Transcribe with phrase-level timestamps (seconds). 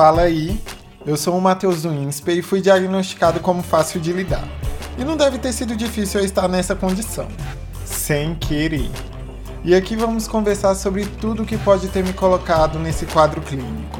[0.00, 0.58] fala aí.
[1.04, 4.48] Eu sou o Matheus do INSPE e fui diagnosticado como fácil de lidar.
[4.96, 7.28] E não deve ter sido difícil eu estar nessa condição.
[7.84, 8.90] Sem querer.
[9.62, 13.99] E aqui vamos conversar sobre tudo que pode ter me colocado nesse quadro clínico.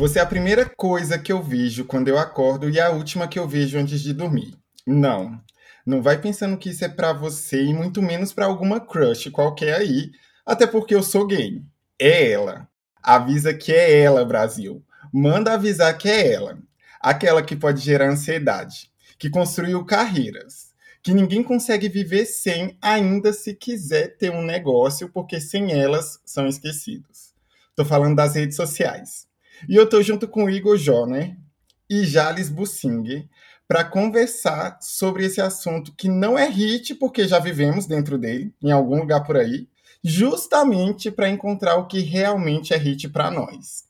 [0.00, 3.38] Você é a primeira coisa que eu vejo quando eu acordo e a última que
[3.38, 4.56] eu vejo antes de dormir.
[4.86, 5.38] Não.
[5.84, 9.74] Não vai pensando que isso é para você e muito menos para alguma crush qualquer
[9.74, 10.10] aí,
[10.46, 11.62] até porque eu sou gay.
[12.00, 12.66] É ela.
[13.02, 14.82] Avisa que é ela, Brasil.
[15.12, 16.58] Manda avisar que é ela.
[16.98, 23.54] Aquela que pode gerar ansiedade, que construiu carreiras, que ninguém consegue viver sem, ainda se
[23.54, 27.34] quiser ter um negócio, porque sem elas são esquecidos.
[27.76, 29.28] Tô falando das redes sociais.
[29.68, 31.36] E eu tô junto com Igor Jó, né?
[31.88, 33.28] E Jales Bussing
[33.70, 38.72] para conversar sobre esse assunto que não é hit, porque já vivemos dentro dele, em
[38.72, 39.68] algum lugar por aí,
[40.02, 43.84] justamente para encontrar o que realmente é hit para nós.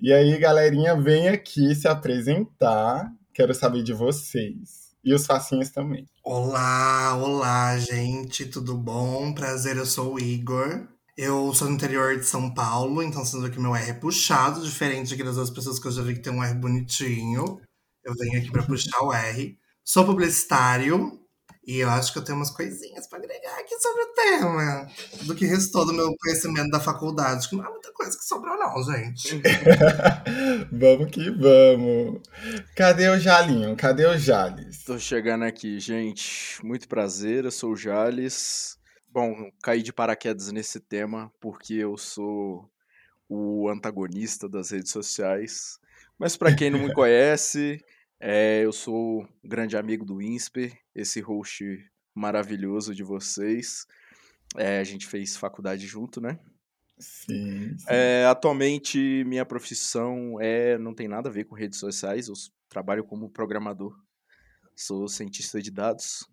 [0.00, 3.12] E aí, galerinha, vem aqui se apresentar.
[3.32, 4.90] Quero saber de vocês.
[5.04, 6.06] E os facinhos também.
[6.24, 9.32] Olá, olá, gente, tudo bom?
[9.32, 10.88] Prazer, eu sou o Igor.
[11.22, 15.14] Eu sou do interior de São Paulo, então sendo que meu R é puxado, diferente
[15.22, 17.60] das outras pessoas que eu já vi que tem um R bonitinho.
[18.02, 19.54] Eu venho aqui para puxar o R.
[19.84, 21.20] Sou publicitário
[21.66, 24.86] e eu acho que eu tenho umas coisinhas para agregar aqui sobre o tema.
[25.26, 28.56] Do que restou do meu conhecimento da faculdade, que não é muita coisa que sobrou,
[28.56, 29.42] não, gente.
[30.72, 32.22] vamos que vamos.
[32.74, 33.76] Cadê o Jalinho?
[33.76, 34.84] Cadê o Jales?
[34.84, 36.64] Tô chegando aqui, gente.
[36.64, 38.79] Muito prazer, eu sou o Jales.
[39.12, 42.70] Bom, caí de paraquedas nesse tema porque eu sou
[43.28, 45.80] o antagonista das redes sociais.
[46.16, 47.84] Mas para quem não me conhece,
[48.20, 51.64] é, eu sou um grande amigo do INSPER, esse host
[52.14, 53.84] maravilhoso de vocês.
[54.56, 56.38] É, a gente fez faculdade junto, né?
[56.96, 57.76] Sim.
[57.78, 57.86] sim.
[57.88, 62.28] É, atualmente, minha profissão é não tem nada a ver com redes sociais.
[62.28, 62.34] Eu
[62.68, 63.92] trabalho como programador.
[64.76, 66.28] Sou cientista de dados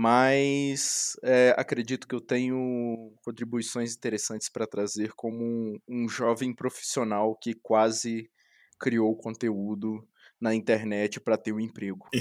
[0.00, 7.34] mas é, acredito que eu tenho contribuições interessantes para trazer como um, um, jovem profissional
[7.34, 8.30] que quase
[8.78, 10.06] criou conteúdo
[10.40, 12.06] na internet para ter um emprego.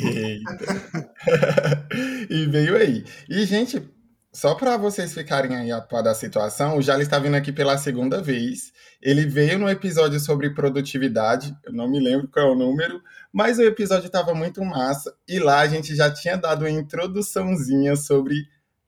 [2.32, 3.06] e veio aí.
[3.30, 3.88] E, gente,
[4.34, 7.78] só para vocês ficarem aí a par da situação, o Jali está vindo aqui pela
[7.78, 8.72] segunda vez.
[9.00, 13.00] Ele veio no episódio sobre produtividade, eu não me lembro qual é o número,
[13.38, 15.16] mas o episódio estava muito massa.
[15.28, 18.48] E lá a gente já tinha dado uma introduçãozinha sobre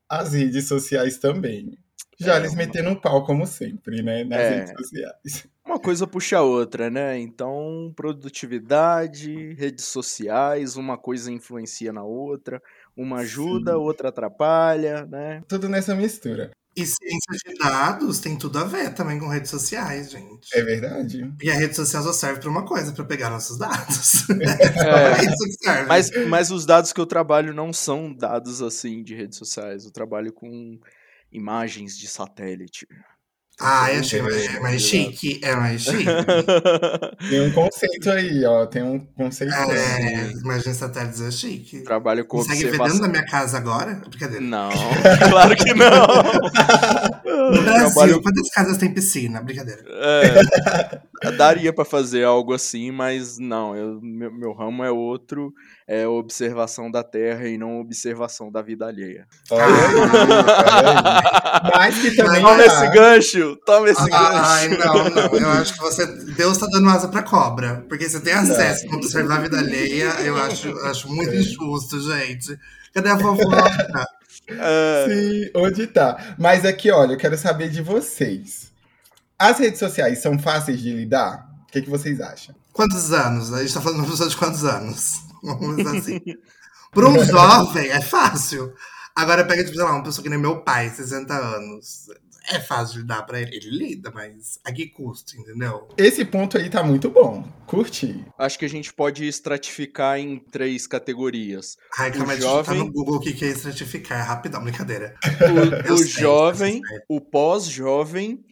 [0.09, 1.77] as redes sociais também.
[2.19, 4.23] Jales é, metendo um pau, como sempre, né?
[4.23, 5.47] Nas é, redes sociais.
[5.63, 7.19] Uma coisa puxa a outra, né?
[7.19, 12.59] Então, produtividade, redes sociais, uma coisa influencia na outra
[12.99, 13.77] uma ajuda, Sim.
[13.77, 15.41] outra atrapalha, né?
[15.47, 16.51] Tudo nessa mistura.
[16.81, 20.49] E ciência de dados tem tudo a ver também com redes sociais, gente.
[20.53, 21.31] É verdade.
[21.41, 24.27] E a rede social só serve para uma coisa, para pegar nossos dados.
[24.39, 25.87] É, é isso que serve.
[25.87, 29.85] Mas, mas os dados que eu trabalho não são dados assim de redes sociais.
[29.85, 30.79] Eu trabalho com
[31.31, 32.87] imagens de satélite.
[33.61, 35.41] Ah, eu achei mais, é mais chique.
[35.43, 36.05] É mais chique.
[37.29, 38.65] Tem um conceito aí, ó.
[38.65, 39.53] Tem um conceito.
[39.53, 41.81] É, imagina satélites é chique.
[41.81, 42.85] Trabalho com Consegue observação...
[42.85, 44.01] ver dentro da minha casa agora?
[44.07, 44.45] Brincadeira.
[44.45, 44.69] Não,
[45.29, 46.07] claro que não.
[47.51, 48.21] No Brasil, Trabalho...
[48.21, 49.41] quantas casas tem piscina?
[49.41, 49.83] Brincadeira.
[49.89, 50.99] É,
[51.37, 53.75] daria para fazer algo assim, mas não.
[53.75, 55.53] Eu, meu, meu ramo é outro.
[55.87, 59.25] É observação da Terra e não observação da vida alheia.
[59.49, 59.65] Olha
[61.75, 62.41] Mas que também.
[62.41, 64.15] Toma esse gancho toma esse gancho.
[64.15, 65.39] Ai, não, não.
[65.39, 66.05] Eu acho que você.
[66.33, 67.85] Deus tá dando asa pra cobra.
[67.89, 70.09] Porque você tem acesso a observar a vida alheia.
[70.23, 71.37] Eu acho, acho muito é.
[71.37, 72.57] injusto, gente.
[72.93, 74.05] Cadê a fofoca?
[74.47, 75.05] É.
[75.07, 76.35] Sim, onde tá?
[76.37, 78.68] Mas aqui, olha, eu quero saber de vocês.
[79.39, 81.49] As redes sociais são fáceis de lidar?
[81.63, 82.53] O que, que vocês acham?
[82.73, 83.53] Quantos anos?
[83.53, 85.21] A gente tá falando de uma pessoa de quantos anos?
[85.41, 86.19] Vamos dizer assim.
[86.91, 88.73] Para um jovem é fácil.
[89.15, 92.07] Agora pega, tipo, sei lá, uma pessoa que nem meu pai, 60 anos
[92.51, 93.55] é fácil de dar pra ele.
[93.55, 95.87] Ele lida, mas a que custo, entendeu?
[95.97, 97.47] Esse ponto aí tá muito bom.
[97.65, 98.25] Curti.
[98.37, 101.77] Acho que a gente pode estratificar em três categorias.
[101.97, 102.79] Ai, calma, jovem...
[102.79, 104.19] no Google o que é estratificar.
[104.19, 105.15] É rapidão, brincadeira.
[105.89, 108.43] O, o sei, jovem, o pós-jovem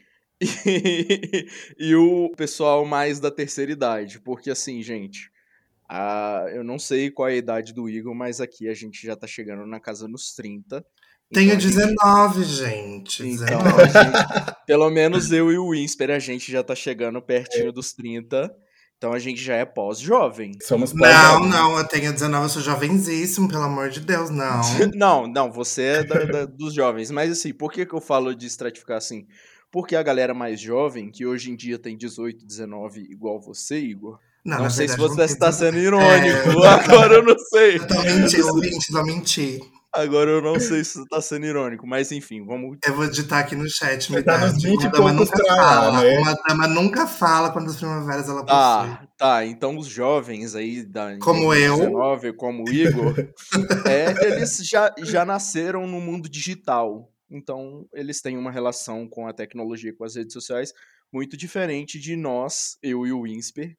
[0.42, 1.48] e,
[1.78, 4.20] e o pessoal mais da terceira idade.
[4.20, 5.32] Porque assim, gente...
[5.90, 9.16] Ah, eu não sei qual é a idade do Igor, mas aqui a gente já
[9.16, 10.86] tá chegando na casa nos 30.
[11.32, 13.26] Tenho então, 19, gente.
[13.26, 13.84] Então, 19.
[13.84, 17.72] Gente, pelo menos eu e o Winsper, a gente já tá chegando pertinho é.
[17.72, 18.54] dos 30.
[18.98, 20.54] Então a gente já é pós-jovem.
[20.62, 21.52] Somos Não, pós-jovens.
[21.52, 24.62] não, eu tenho 19, eu sou jovenzíssimo, pelo amor de Deus, não.
[24.96, 27.12] Não, não, você é da- da- dos jovens.
[27.12, 29.26] Mas assim, por que, que eu falo de estratificar assim?
[29.72, 34.18] Porque a galera mais jovem, que hoje em dia tem 18, 19, igual você, Igor.
[34.46, 36.64] Não, na sei se verdade, você não está tem- sendo irônico.
[36.64, 36.68] É.
[36.70, 37.76] Agora eu não sei.
[37.78, 39.60] Eu tô mentindo, ouvintes, eu menti.
[39.94, 41.86] Agora eu não sei se você está sendo irônico.
[41.88, 42.78] Mas enfim, vamos.
[42.86, 44.10] Eu vou digitar aqui no chat.
[44.12, 44.52] Você tá me dá.
[44.54, 46.02] nos 20 Uma dama nunca pra fala.
[46.04, 46.18] né?
[46.20, 48.58] Uma dama nunca fala quando as primaveras ela possui.
[48.58, 49.46] Ah, tá.
[49.46, 51.78] Então os jovens aí da Como eu.
[51.78, 53.16] 2019, como o Igor,
[53.86, 57.10] é, eles já, já nasceram no mundo digital.
[57.30, 60.74] Então eles têm uma relação com a tecnologia, com as redes sociais,
[61.12, 63.76] muito diferente de nós, eu e o Winsper.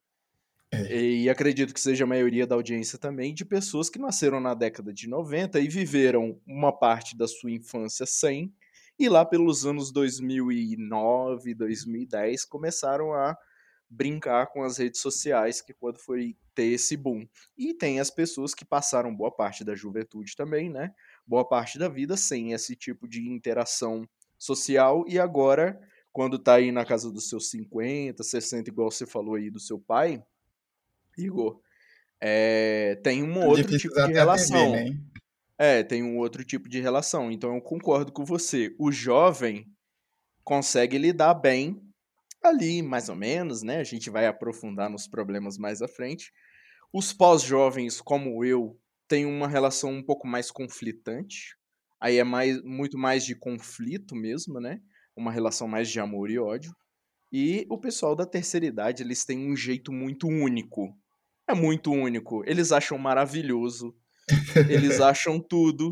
[0.71, 0.95] É.
[0.95, 4.93] E acredito que seja a maioria da audiência também, de pessoas que nasceram na década
[4.93, 8.53] de 90 e viveram uma parte da sua infância sem,
[8.99, 13.35] e lá pelos anos 2009, 2010 começaram a
[13.89, 17.25] brincar com as redes sociais, que quando foi ter esse boom.
[17.57, 20.93] E tem as pessoas que passaram boa parte da juventude também, né?
[21.29, 24.03] Boa parte da vida sem esse tipo de interação
[24.35, 25.79] social e agora,
[26.11, 29.77] quando tá aí na casa dos seus 50, 60, igual você falou aí do seu
[29.77, 30.23] pai,
[31.15, 31.61] Igor,
[32.19, 34.71] é, tem um outro Difícil tipo de relação.
[34.71, 34.99] TV, né?
[35.55, 37.31] É, tem um outro tipo de relação.
[37.31, 38.75] Então eu concordo com você.
[38.79, 39.71] O jovem
[40.43, 41.79] consegue lidar bem
[42.41, 43.77] ali, mais ou menos, né?
[43.77, 46.33] A gente vai aprofundar nos problemas mais à frente.
[46.91, 48.75] Os pós-jovens, como eu,
[49.09, 51.57] têm uma relação um pouco mais conflitante.
[51.99, 54.79] Aí é mais, muito mais de conflito mesmo, né?
[55.17, 56.71] Uma relação mais de amor e ódio.
[57.31, 60.95] E o pessoal da terceira idade, eles têm um jeito muito único.
[61.47, 62.43] É muito único.
[62.45, 63.93] Eles acham maravilhoso.
[64.69, 65.89] Eles acham tudo.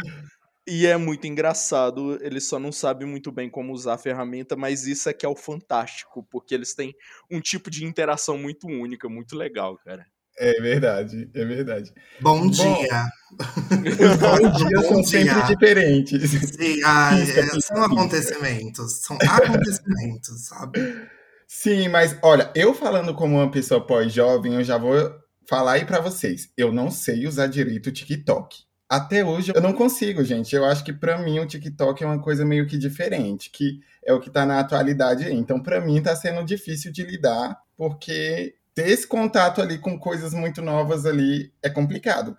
[0.65, 2.17] E é muito engraçado.
[2.23, 5.29] Eles só não sabem muito bem como usar a ferramenta, mas isso é que é
[5.29, 6.93] o fantástico, porque eles têm
[7.29, 10.05] um tipo de interação muito única, muito legal, cara.
[10.39, 11.91] É verdade, é verdade.
[12.21, 13.05] Bom Bom, dia.
[13.31, 15.33] Os bons dias Bom são dia.
[15.33, 16.29] sempre diferentes.
[16.31, 17.93] Sim, ai, Pisca, é, pisca, são pisca.
[17.93, 18.93] acontecimentos.
[19.01, 21.07] São acontecimentos, sabe?
[21.47, 25.11] Sim, mas olha, eu falando como uma pessoa pós-jovem, eu já vou
[25.49, 26.49] falar aí pra vocês.
[26.55, 28.57] Eu não sei usar direito o TikTok.
[28.89, 30.55] Até hoje eu não consigo, gente.
[30.55, 34.13] Eu acho que pra mim o TikTok é uma coisa meio que diferente, que é
[34.13, 35.33] o que tá na atualidade aí.
[35.33, 40.35] Então, pra mim tá sendo difícil de lidar, porque ter esse contato ali com coisas
[40.35, 42.37] muito novas ali é complicado.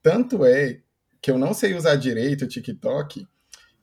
[0.00, 0.78] Tanto é
[1.20, 3.26] que eu não sei usar direito o TikTok,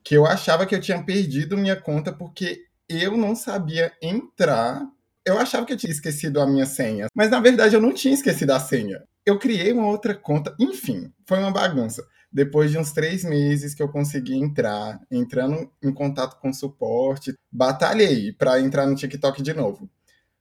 [0.02, 4.88] que eu achava que eu tinha perdido minha conta porque eu não sabia entrar.
[5.22, 8.14] Eu achava que eu tinha esquecido a minha senha, mas na verdade eu não tinha
[8.14, 9.02] esquecido a senha.
[9.26, 12.02] Eu criei uma outra conta, enfim, foi uma bagunça.
[12.32, 18.32] Depois de uns três meses que eu consegui entrar, entrando em contato com suporte, batalhei
[18.32, 19.90] para entrar no TikTok de novo.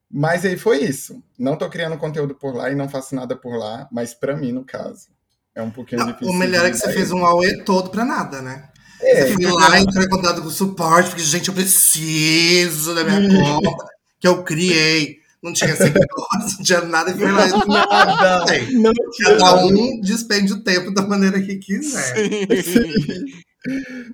[0.10, 1.22] Mas aí foi isso.
[1.38, 4.52] Não tô criando conteúdo por lá e não faço nada por lá, mas pra mim,
[4.52, 5.08] no caso,
[5.54, 6.34] é um pouquinho Não, difícil.
[6.34, 8.70] o melhor é que você fez um AUE todo pra nada, né?
[9.02, 13.04] É, Você foi lá, entrou em contato com o suporte, porque, gente, eu preciso da
[13.04, 13.30] minha
[13.62, 13.86] conta,
[14.20, 15.18] que eu criei.
[15.44, 16.08] Não tinha seguidores,
[16.58, 18.46] não tinha nada, e foi lá e nada.
[18.72, 18.92] Não
[19.38, 22.16] Cada um despende o tempo da maneira que quiser.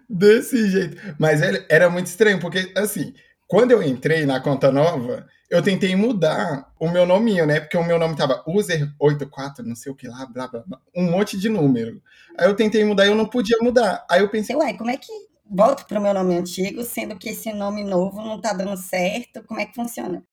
[0.09, 0.97] Desse jeito.
[1.19, 3.13] Mas ele- era muito estranho, porque, assim,
[3.53, 7.59] quando eu entrei na conta nova, eu tentei mudar o meu nominho, né?
[7.59, 10.81] Porque o meu nome tava user84, não sei o que lá, blá, blá, blá.
[10.95, 12.01] Um monte de número.
[12.35, 14.03] Aí eu tentei mudar e eu não podia mudar.
[14.09, 15.11] Aí eu pensei, Ué, como é que
[15.45, 19.43] volto pro meu nome antigo, sendo que esse nome novo não tá dando certo?
[19.43, 20.23] Como é que funciona?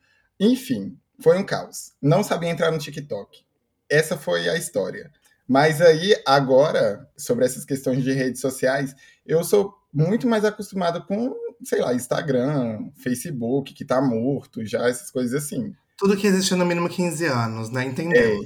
[0.40, 1.92] Enfim, foi um caos.
[2.00, 3.44] Não sabia entrar no TikTok.
[3.86, 5.12] Essa foi a história.
[5.46, 8.94] Mas aí, agora, sobre essas questões de redes sociais,
[9.26, 15.10] eu sou muito mais acostumado com, sei lá, Instagram, Facebook, que tá morto já, essas
[15.10, 15.72] coisas assim.
[15.96, 17.84] Tudo que existe no mínimo 15 anos, né?
[17.84, 18.44] Entendeu?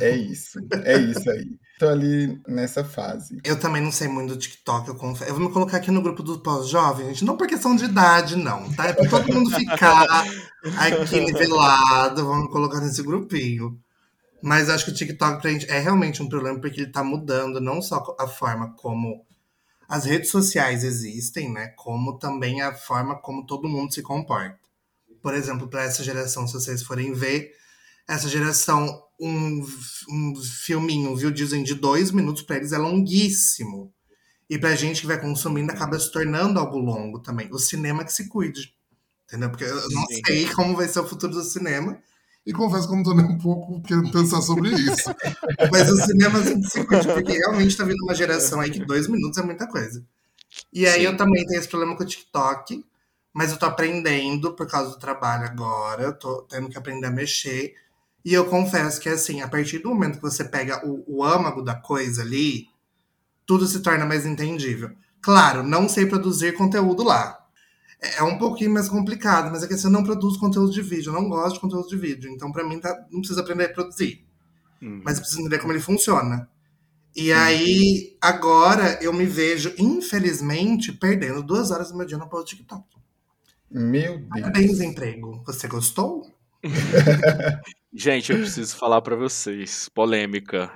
[0.00, 1.46] É isso, é isso aí.
[1.78, 3.38] Tô ali nessa fase.
[3.44, 5.30] Eu também não sei muito do TikTok, eu confesso.
[5.30, 7.24] Eu vou me colocar aqui no grupo do pós-jovem, gente.
[7.24, 8.86] Não por questão de idade, não, tá?
[8.86, 10.06] É pra todo mundo ficar
[10.80, 12.24] aqui nivelado.
[12.24, 13.78] Vamos colocar nesse grupinho.
[14.42, 17.60] Mas acho que o TikTok pra gente é realmente um problema, porque ele tá mudando
[17.60, 19.25] não só a forma como
[19.88, 21.68] as redes sociais existem, né?
[21.76, 24.58] Como também a forma como todo mundo se comporta.
[25.22, 27.52] Por exemplo, para essa geração, se vocês forem ver,
[28.08, 29.66] essa geração, um,
[30.08, 33.92] um filminho, um videozinho de dois minutos para eles é longuíssimo.
[34.48, 37.48] E pra gente que vai consumindo, acaba se tornando algo longo também.
[37.52, 38.74] O cinema que se cuide.
[39.24, 39.50] Entendeu?
[39.50, 40.20] Porque eu não Sim.
[40.24, 42.00] sei como vai ser o futuro do cinema.
[42.46, 45.12] E confesso que eu não tô nem um pouco querendo pensar sobre isso.
[45.72, 49.08] Mas o cinema sempre se cuide, porque realmente tá vindo uma geração aí que dois
[49.08, 50.04] minutos é muita coisa.
[50.72, 51.06] E aí Sim.
[51.06, 52.84] eu também tenho esse problema com o TikTok,
[53.32, 57.10] mas eu tô aprendendo por causa do trabalho agora, eu tô tendo que aprender a
[57.10, 57.74] mexer.
[58.24, 61.62] E eu confesso que, assim, a partir do momento que você pega o, o âmago
[61.62, 62.68] da coisa ali,
[63.44, 64.90] tudo se torna mais entendível.
[65.20, 67.45] Claro, não sei produzir conteúdo lá.
[68.00, 70.82] É, é um pouquinho mais complicado, mas é que assim, eu não produzo conteúdo de
[70.82, 72.30] vídeo, eu não gosto de conteúdo de vídeo.
[72.30, 74.24] Então, para mim, tá, não precisa aprender a produzir.
[74.80, 75.00] Uhum.
[75.04, 76.48] Mas eu preciso entender como ele funciona.
[77.14, 77.38] E uhum.
[77.38, 82.84] aí, agora, eu me vejo, infelizmente, perdendo duas horas do meu dia no do TikTok.
[83.70, 84.28] Meu Deus.
[84.28, 85.42] Parabéns, emprego.
[85.46, 86.30] Você gostou?
[87.92, 89.88] Gente, eu preciso falar para vocês.
[89.88, 90.70] Polêmica.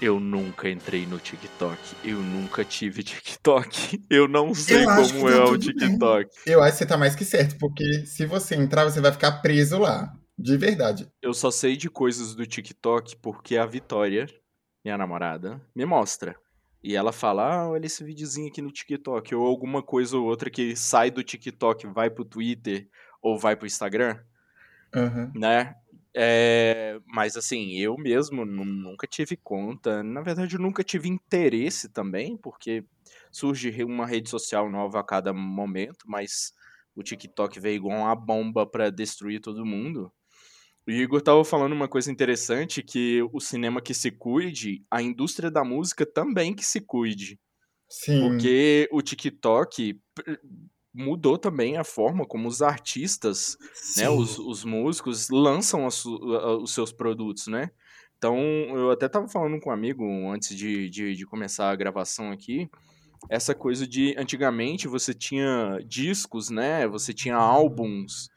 [0.00, 1.78] Eu nunca entrei no TikTok.
[2.04, 4.04] Eu nunca tive TikTok.
[4.10, 6.30] Eu não sei eu como é o TikTok.
[6.44, 6.54] Bem.
[6.54, 9.40] Eu acho que você tá mais que certo, porque se você entrar, você vai ficar
[9.40, 10.14] preso lá.
[10.38, 11.10] De verdade.
[11.22, 14.26] Eu só sei de coisas do TikTok porque a Vitória,
[14.84, 16.36] minha namorada, me mostra.
[16.82, 19.34] E ela fala: ah, olha esse videozinho aqui no TikTok.
[19.34, 22.86] Ou alguma coisa ou outra que sai do TikTok, vai pro Twitter
[23.22, 24.18] ou vai pro Instagram.
[24.94, 25.32] Uhum.
[25.34, 25.74] Né?
[26.18, 30.02] É, mas assim, eu mesmo nunca tive conta.
[30.02, 32.82] Na verdade, eu nunca tive interesse também, porque
[33.30, 36.54] surge uma rede social nova a cada momento, mas
[36.94, 40.10] o TikTok veio igual uma bomba para destruir todo mundo.
[40.88, 45.50] O Igor tava falando uma coisa interessante, que o cinema que se cuide, a indústria
[45.50, 47.38] da música também que se cuide.
[47.90, 48.20] Sim.
[48.20, 50.00] Porque o TikTok
[50.96, 53.56] mudou também a forma como os artistas,
[53.96, 57.70] né, os, os músicos lançam os seus produtos, né?
[58.16, 58.38] Então,
[58.74, 62.70] eu até estava falando com um amigo antes de, de, de, começar a gravação aqui,
[63.28, 66.86] essa coisa de antigamente você tinha discos, né?
[66.88, 68.30] Você tinha álbuns,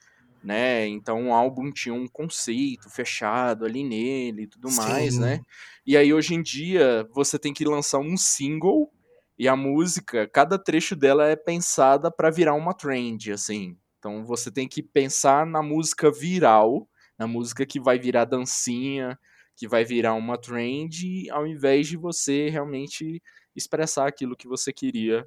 [0.44, 0.88] né?
[0.88, 4.78] Então um álbum tinha um conceito fechado ali nele e tudo Sim.
[4.78, 5.42] mais, né?
[5.86, 8.92] E aí hoje em dia você tem que lançar um single
[9.40, 13.78] e a música, cada trecho dela é pensada para virar uma trend, assim.
[13.98, 19.18] Então você tem que pensar na música viral, na música que vai virar dancinha,
[19.56, 23.22] que vai virar uma trend, ao invés de você realmente
[23.56, 25.26] expressar aquilo que você queria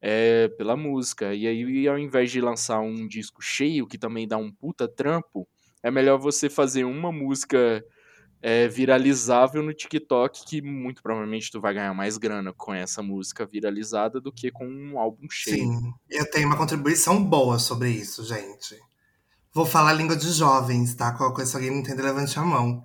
[0.00, 1.34] é, pela música.
[1.34, 5.48] E aí, ao invés de lançar um disco cheio, que também dá um puta trampo,
[5.82, 7.82] é melhor você fazer uma música
[8.46, 13.46] é, viralizável no TikTok, que muito provavelmente tu vai ganhar mais grana com essa música
[13.46, 15.72] viralizada do que com um álbum cheio.
[15.72, 18.78] Sim, eu tenho uma contribuição boa sobre isso, gente.
[19.50, 21.12] Vou falar a língua de jovens, tá?
[21.12, 22.84] Qualquer coisa, se alguém não entender, levante a mão.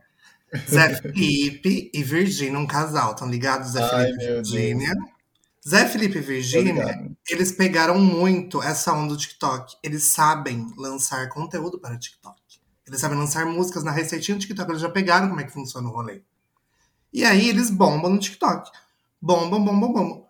[0.66, 3.72] Zé Felipe e Virgínia, um casal, estão ligados?
[3.72, 4.96] Zé Ai, Felipe e Virgínia.
[5.68, 9.76] Zé Felipe e Virgínia, eles pegaram muito essa onda do TikTok.
[9.84, 12.39] Eles sabem lançar conteúdo para o TikTok.
[12.90, 15.88] Eles sabem lançar músicas na receitinha do TikTok, eles já pegaram como é que funciona
[15.88, 16.22] o rolê.
[17.14, 18.70] E aí eles bombam no TikTok.
[19.22, 20.26] Bombam, bombam, bombam.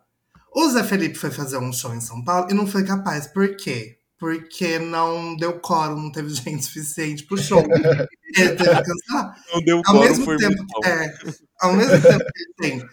[0.54, 3.28] O Zé Felipe foi fazer um show em São Paulo e não foi capaz.
[3.28, 3.98] Por quê?
[4.18, 7.64] Porque não deu coro, não teve gente suficiente pro show.
[7.64, 9.36] ele teve que cancelar.
[9.54, 11.14] Não deu ao mesmo foi tempo, é,
[11.62, 12.90] Ao mesmo tempo que ele tem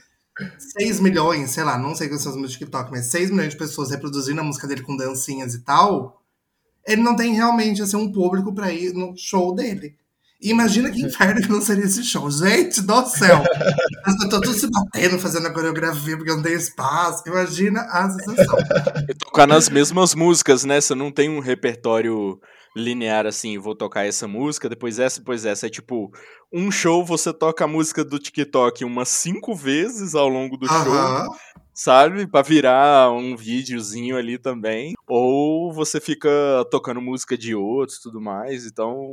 [0.78, 3.58] 6 milhões, sei lá, não sei quais são os meus TikTok, mas 6 milhões de
[3.58, 6.22] pessoas reproduzindo a música dele com dancinhas e tal
[6.86, 9.96] ele não tem realmente assim, um público para ir no show dele.
[10.40, 12.30] Imagina que inferno que não seria esse show.
[12.30, 13.42] Gente do céu!
[14.04, 17.22] As pessoas todos se batendo, fazendo a coreografia, porque não tem espaço.
[17.26, 18.58] Imagina a sensação.
[19.08, 20.80] E tocar nas mesmas músicas, né?
[20.80, 22.38] Você não tem um repertório
[22.76, 25.66] linear assim, vou tocar essa música, depois essa, depois essa.
[25.66, 26.12] É tipo,
[26.52, 30.68] um show você toca a música do TikTok umas cinco vezes ao longo do uh
[30.68, 31.24] -huh.
[31.24, 31.36] show
[31.76, 32.26] sabe?
[32.26, 34.94] Pra virar um videozinho ali também.
[35.06, 36.30] Ou você fica
[36.70, 38.64] tocando música de outros e tudo mais.
[38.66, 39.12] Então,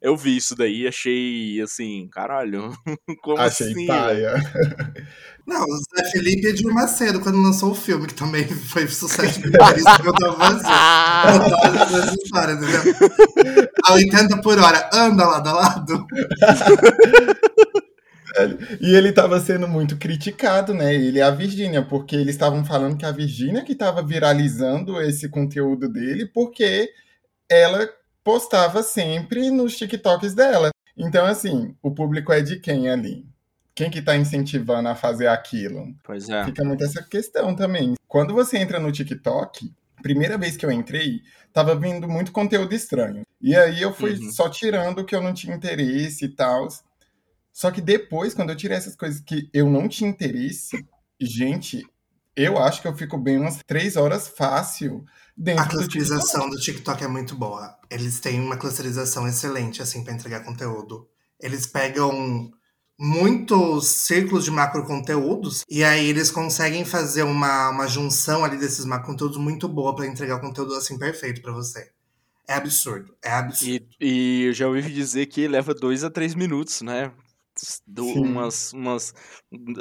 [0.00, 2.72] eu vi isso daí achei assim, caralho.
[3.22, 3.86] Como achei assim?
[3.86, 4.34] paia.
[5.46, 9.40] Não, o Zé Felipe e Edir Macedo, quando lançou o filme, que também foi sucesso
[9.42, 11.96] de isso que eu tava fazendo.
[11.96, 12.82] essa história, entendeu?
[13.84, 16.06] A 80 por hora, anda lado a lado.
[18.80, 20.94] E ele estava sendo muito criticado, né?
[20.94, 25.28] Ele e a Virgínia, porque eles estavam falando que a Virgínia que estava viralizando esse
[25.28, 26.90] conteúdo dele, porque
[27.48, 27.88] ela
[28.22, 30.70] postava sempre nos TikToks dela.
[30.96, 33.26] Então, assim, o público é de quem ali?
[33.74, 35.94] Quem que tá incentivando a fazer aquilo?
[36.04, 36.44] Pois é.
[36.44, 37.94] Fica muito essa questão também.
[38.06, 41.22] Quando você entra no TikTok, primeira vez que eu entrei,
[41.52, 43.22] tava vindo muito conteúdo estranho.
[43.40, 44.30] E aí eu fui uhum.
[44.30, 46.68] só tirando o que eu não tinha interesse e tal.
[47.54, 50.84] Só que depois, quando eu tirei essas coisas que eu não tinha interesse,
[51.20, 51.86] gente,
[52.34, 55.04] eu acho que eu fico bem umas três horas fácil
[55.36, 56.56] dentro A clusterização do TikTok.
[56.56, 57.78] do TikTok é muito boa.
[57.88, 61.08] Eles têm uma clusterização excelente, assim, para entregar conteúdo.
[61.40, 62.50] Eles pegam
[62.98, 68.84] muitos círculos de macro conteúdos e aí eles conseguem fazer uma, uma junção ali desses
[68.84, 71.88] macro conteúdos muito boa para entregar o conteúdo assim perfeito para você.
[72.48, 73.86] É absurdo, é absurdo.
[74.00, 77.12] E, e eu já ouvi dizer que leva dois a três minutos, né?
[77.86, 79.14] Do, umas, umas,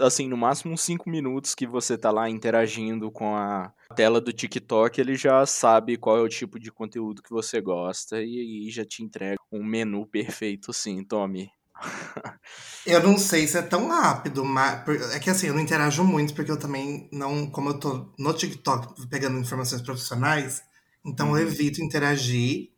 [0.01, 4.31] assim, no máximo uns cinco minutos que você tá lá interagindo com a tela do
[4.33, 8.69] TikTok, ele já sabe qual é o tipo de conteúdo que você gosta e aí
[8.71, 11.51] já te entrega um menu perfeito, sim, tome.
[12.85, 16.33] Eu não sei se é tão rápido, mas é que assim, eu não interajo muito
[16.33, 20.61] porque eu também não, como eu tô no TikTok pegando informações profissionais,
[21.05, 21.37] então Uhum.
[21.37, 22.72] eu evito interagir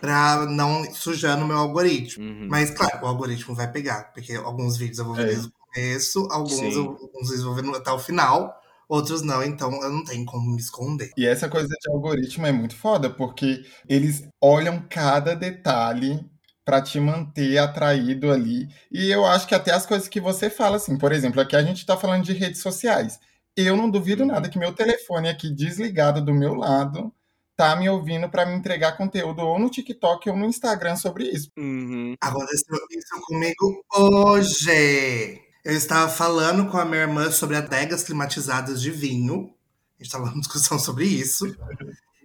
[0.00, 2.24] pra não sujar no meu algoritmo.
[2.24, 2.48] Uhum.
[2.50, 5.26] Mas claro, o algoritmo vai pegar, porque alguns vídeos eu vou ver É.
[5.26, 6.72] desde o começo, alguns Sim.
[6.72, 8.54] eu, alguns vídeos eu vou ver até o final,
[8.88, 11.10] outros não, então eu não tenho como me esconder.
[11.16, 16.24] E essa coisa de algoritmo é muito foda, porque eles olham cada detalhe
[16.64, 18.68] pra te manter atraído ali.
[18.90, 21.62] E eu acho que até as coisas que você fala, assim, por exemplo, aqui a
[21.62, 23.18] gente tá falando de redes sociais.
[23.56, 24.28] Eu não duvido Uhum.
[24.28, 27.12] nada que meu telefone aqui desligado do meu lado
[27.56, 31.50] tá me ouvindo pra me entregar conteúdo ou no TikTok ou no Instagram sobre isso.
[31.56, 32.14] Uhum.
[32.20, 35.40] Aconteceu isso comigo hoje.
[35.64, 39.54] Eu estava falando com a minha irmã sobre adegas climatizadas de vinho.
[39.98, 41.56] A gente estava numa discussão sobre isso.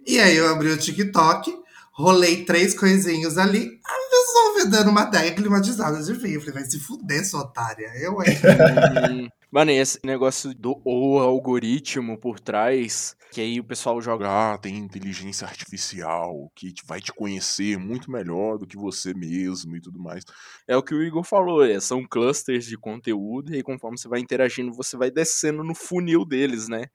[0.06, 1.52] E aí eu abri o TikTok,
[1.92, 3.80] rolei três coisinhos ali.
[3.84, 6.34] A pessoa vendendo uma adega climatizada de vinho.
[6.34, 7.90] Eu falei, vai se fuder, sua otária.
[7.96, 9.32] Eu, hein?
[9.52, 9.58] Uhum.
[9.58, 14.54] Mano, e esse negócio do o algoritmo por trás, que aí o pessoal joga.
[14.54, 19.80] Ah, tem inteligência artificial que vai te conhecer muito melhor do que você mesmo e
[19.80, 20.24] tudo mais.
[20.66, 24.08] É o que o Igor falou, é, são clusters de conteúdo, e aí conforme você
[24.08, 26.86] vai interagindo, você vai descendo no funil deles, né?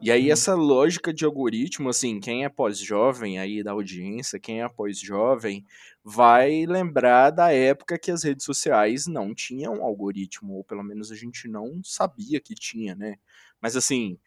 [0.00, 4.68] E aí essa lógica de algoritmo, assim, quem é pós-jovem aí da audiência, quem é
[4.68, 5.64] pós-jovem,
[6.10, 11.14] vai lembrar da época que as redes sociais não tinham algoritmo, ou pelo menos a
[11.14, 13.16] gente não sabia que tinha, né?
[13.60, 14.18] Mas assim,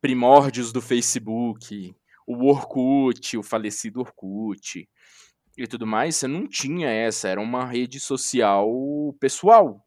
[0.00, 1.94] primórdios do Facebook,
[2.26, 4.88] o Orkut, o falecido Orkut
[5.58, 8.66] e tudo mais, você não tinha essa, era uma rede social
[9.20, 9.86] pessoal.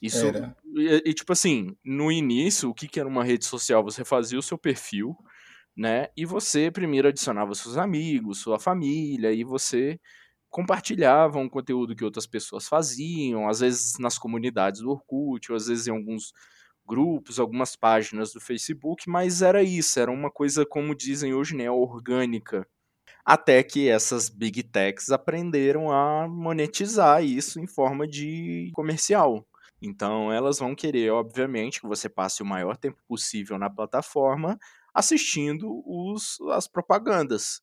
[0.00, 0.26] Isso
[0.74, 3.84] e, e, tipo assim, no início, o que, que era uma rede social?
[3.84, 5.16] Você fazia o seu perfil,
[5.76, 6.08] né?
[6.16, 10.00] E você primeiro adicionava seus amigos, sua família, e você
[10.52, 15.66] compartilhava um conteúdo que outras pessoas faziam, às vezes nas comunidades do Orkut, ou às
[15.66, 16.32] vezes em alguns
[16.86, 21.70] grupos, algumas páginas do Facebook, mas era isso, era uma coisa, como dizem hoje, né,
[21.70, 22.66] orgânica.
[23.24, 29.46] Até que essas big techs aprenderam a monetizar isso em forma de comercial.
[29.80, 34.58] Então elas vão querer, obviamente, que você passe o maior tempo possível na plataforma
[34.94, 37.60] assistindo os, as propagandas.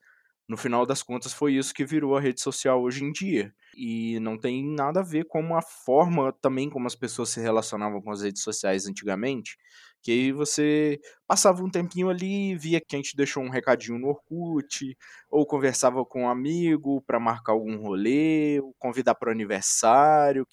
[0.50, 3.54] No final das contas, foi isso que virou a rede social hoje em dia.
[3.78, 8.02] E não tem nada a ver com a forma também como as pessoas se relacionavam
[8.02, 9.58] com as redes sociais antigamente.
[10.02, 14.08] Que aí você passava um tempinho ali, via que a gente deixou um recadinho no
[14.08, 14.98] Orkut,
[15.30, 20.48] ou conversava com um amigo para marcar algum rolê, ou convidar para o aniversário,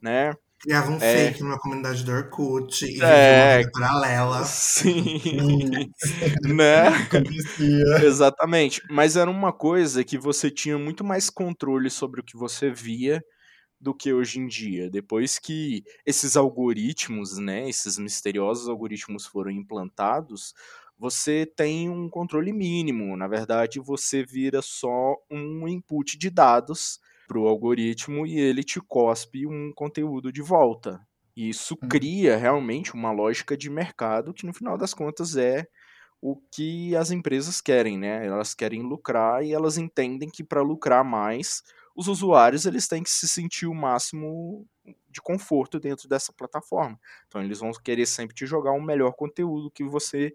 [0.00, 0.32] né?
[0.60, 1.32] Criava um É.
[1.32, 3.62] fake numa comunidade do Orkut e É.
[3.62, 4.44] uma paralela.
[4.44, 5.18] Sim,
[6.54, 6.90] né?
[8.04, 8.82] Exatamente.
[8.90, 13.22] Mas era uma coisa que você tinha muito mais controle sobre o que você via
[13.80, 14.90] do que hoje em dia.
[14.90, 20.54] Depois que esses algoritmos, né, esses misteriosos algoritmos foram implantados,
[20.98, 23.16] você tem um controle mínimo.
[23.16, 28.80] Na verdade, você vira só um input de dados para o algoritmo e ele te
[28.80, 31.00] cospe um conteúdo de volta.
[31.36, 31.88] E isso Hum.
[31.88, 35.64] cria realmente uma lógica de mercado que, no final das contas, é
[36.20, 38.26] o que as empresas querem, né?
[38.26, 41.62] Elas querem lucrar e elas entendem que para lucrar mais,
[41.96, 44.66] os usuários eles têm que se sentir o máximo
[45.08, 46.98] de conforto dentro dessa plataforma.
[47.26, 50.34] Então eles vão querer sempre te jogar o melhor conteúdo que você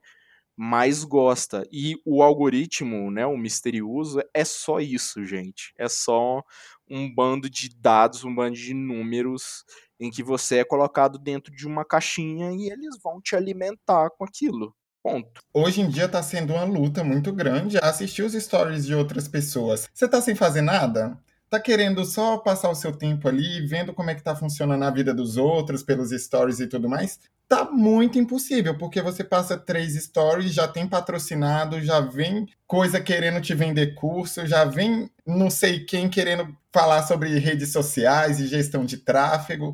[0.55, 1.67] mais gosta.
[1.71, 5.73] E o algoritmo, né, o misterioso, é só isso, gente.
[5.77, 6.43] É só
[6.89, 9.63] um bando de dados, um bando de números
[9.99, 14.23] em que você é colocado dentro de uma caixinha e eles vão te alimentar com
[14.23, 14.75] aquilo.
[15.01, 15.41] Ponto.
[15.53, 19.87] Hoje em dia tá sendo uma luta muito grande assistir os stories de outras pessoas.
[19.93, 21.15] Você tá sem fazer nada?
[21.55, 24.89] Tá querendo só passar o seu tempo ali, vendo como é que tá funcionando a
[24.89, 27.17] vida dos outros pelos stories e tudo mais?
[27.47, 33.39] Tá muito impossível, porque você passa três stories, já tem patrocinado, já vem coisa querendo
[33.39, 38.83] te vender curso, já vem não sei quem querendo falar sobre redes sociais e gestão
[38.83, 39.73] de tráfego.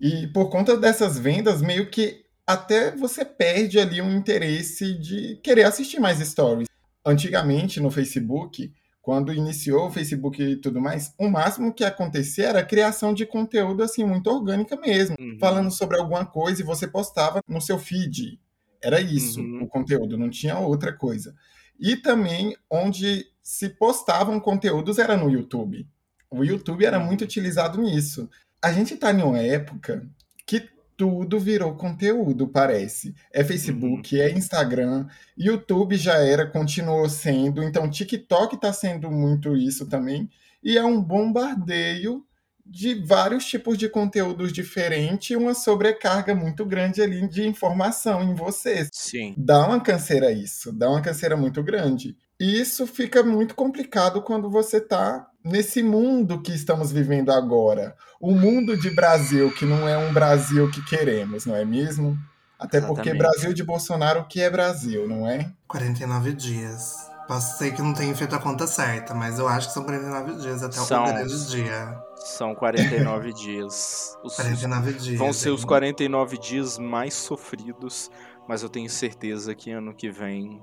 [0.00, 5.64] E por conta dessas vendas, meio que até você perde ali um interesse de querer
[5.64, 6.68] assistir mais stories.
[7.04, 8.72] Antigamente, no Facebook,
[9.06, 13.24] quando iniciou o Facebook e tudo mais, o máximo que acontecia era a criação de
[13.24, 15.36] conteúdo assim muito orgânica mesmo, Uhum.
[15.38, 18.40] falando sobre alguma coisa e você postava no seu feed.
[18.82, 19.62] Era isso, Uhum.
[19.62, 21.36] o conteúdo, não tinha outra coisa.
[21.78, 25.86] E também onde se postavam conteúdos era no YouTube.
[26.28, 28.28] O YouTube era muito utilizado nisso.
[28.60, 30.04] A gente está em uma época
[30.44, 33.14] que tudo virou conteúdo, parece.
[33.32, 35.06] É Facebook, é Instagram,
[35.36, 40.28] YouTube já era, continuou sendo, então TikTok está sendo muito isso também.
[40.62, 42.24] E é um bombardeio
[42.68, 48.34] de vários tipos de conteúdos diferentes e uma sobrecarga muito grande ali de informação em
[48.34, 48.88] você.
[48.90, 49.34] Sim.
[49.38, 52.16] Dá uma canseira isso, dá uma canseira muito grande.
[52.40, 57.96] E isso fica muito complicado quando você está nesse mundo que estamos vivendo agora.
[58.20, 62.16] O mundo de Brasil, que não é um Brasil que queremos, não é mesmo?
[62.58, 63.18] Até porque Exatamente.
[63.18, 65.50] Brasil de Bolsonaro, o que é Brasil, não é?
[65.68, 66.94] 49 dias.
[67.28, 70.36] Posso ser que não tenha feito a conta certa, mas eu acho que são 49
[70.36, 71.02] dias até São.
[71.04, 71.98] o grande dia.
[72.16, 74.16] São 49 dias.
[74.24, 75.18] Os- 49 dias.
[75.18, 75.66] vão ser os hein?
[75.66, 78.10] 49 dias mais sofridos,
[78.48, 80.62] mas eu tenho certeza que ano que vem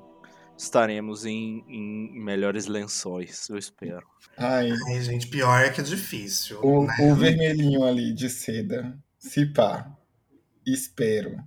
[0.57, 4.05] estaremos em, em melhores lençóis, eu espero.
[4.37, 6.59] Ai, Ai, gente, pior é que é difícil.
[6.63, 6.95] o, né?
[7.01, 8.97] o vermelhinho ali de seda.
[9.17, 9.91] Se pá.
[10.65, 11.37] Espero.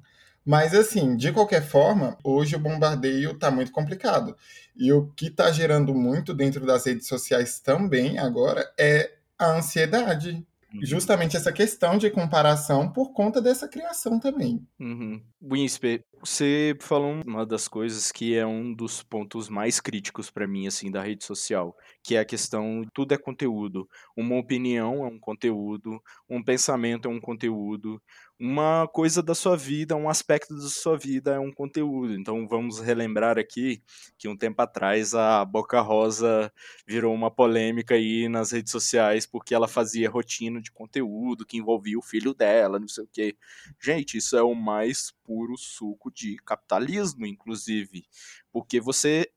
[0.45, 4.37] Mas assim, de qualquer forma, hoje o bombardeio tá muito complicado.
[4.77, 10.47] E o que tá gerando muito dentro das redes sociais também agora é a ansiedade.
[10.83, 14.67] Justamente essa questão de comparação por conta dessa criação também.
[14.79, 15.23] Uhum.
[15.43, 20.67] Winsper, você falou uma das coisas que é um dos pontos mais críticos pra mim
[20.67, 23.89] assim da rede social, que é a questão tudo é conteúdo.
[24.17, 28.01] Uma opinião é um conteúdo, um pensamento é um conteúdo,
[28.39, 32.13] uma coisa da sua vida, um aspecto da sua vida é um conteúdo.
[32.15, 33.83] Então vamos relembrar aqui
[34.19, 36.53] que um tempo atrás a Boca Rosa
[36.87, 41.99] virou uma polêmica aí nas redes sociais porque ela fazia rotina de conteúdo que envolvia
[41.99, 43.37] o filho dela, não sei o quê.
[43.81, 48.05] Gente, isso é o mais puro suco de capitalismo, inclusive.
[48.53, 49.31] Porque você.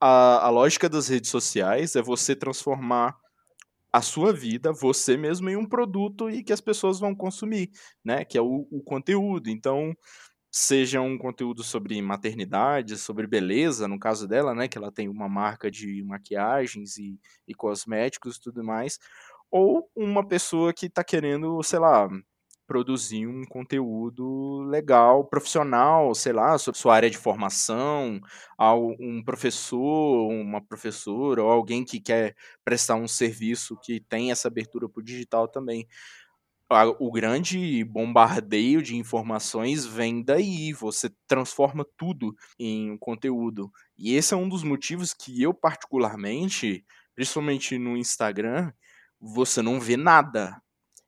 [0.00, 3.16] A, a lógica das redes sociais é você transformar
[3.94, 7.70] a sua vida, você mesmo, em um produto e que as pessoas vão consumir,
[8.04, 8.24] né?
[8.24, 9.48] Que é o, o conteúdo.
[9.48, 9.94] Então,
[10.50, 14.68] seja um conteúdo sobre maternidade, sobre beleza, no caso dela, né?
[14.68, 18.98] Que ela tem uma marca de maquiagens e, e cosméticos e tudo mais.
[19.50, 22.08] Ou uma pessoa que está querendo, sei lá,
[22.66, 28.20] produzir um conteúdo legal, profissional, sei lá, sobre sua área de formação,
[29.00, 34.88] um professor, uma professora, ou alguém que quer prestar um serviço que tem essa abertura
[34.88, 35.86] para o digital também.
[36.98, 43.70] O grande bombardeio de informações vem daí, você transforma tudo em um conteúdo.
[43.96, 48.72] E esse é um dos motivos que eu, particularmente, principalmente no Instagram,
[49.20, 50.60] você não vê nada.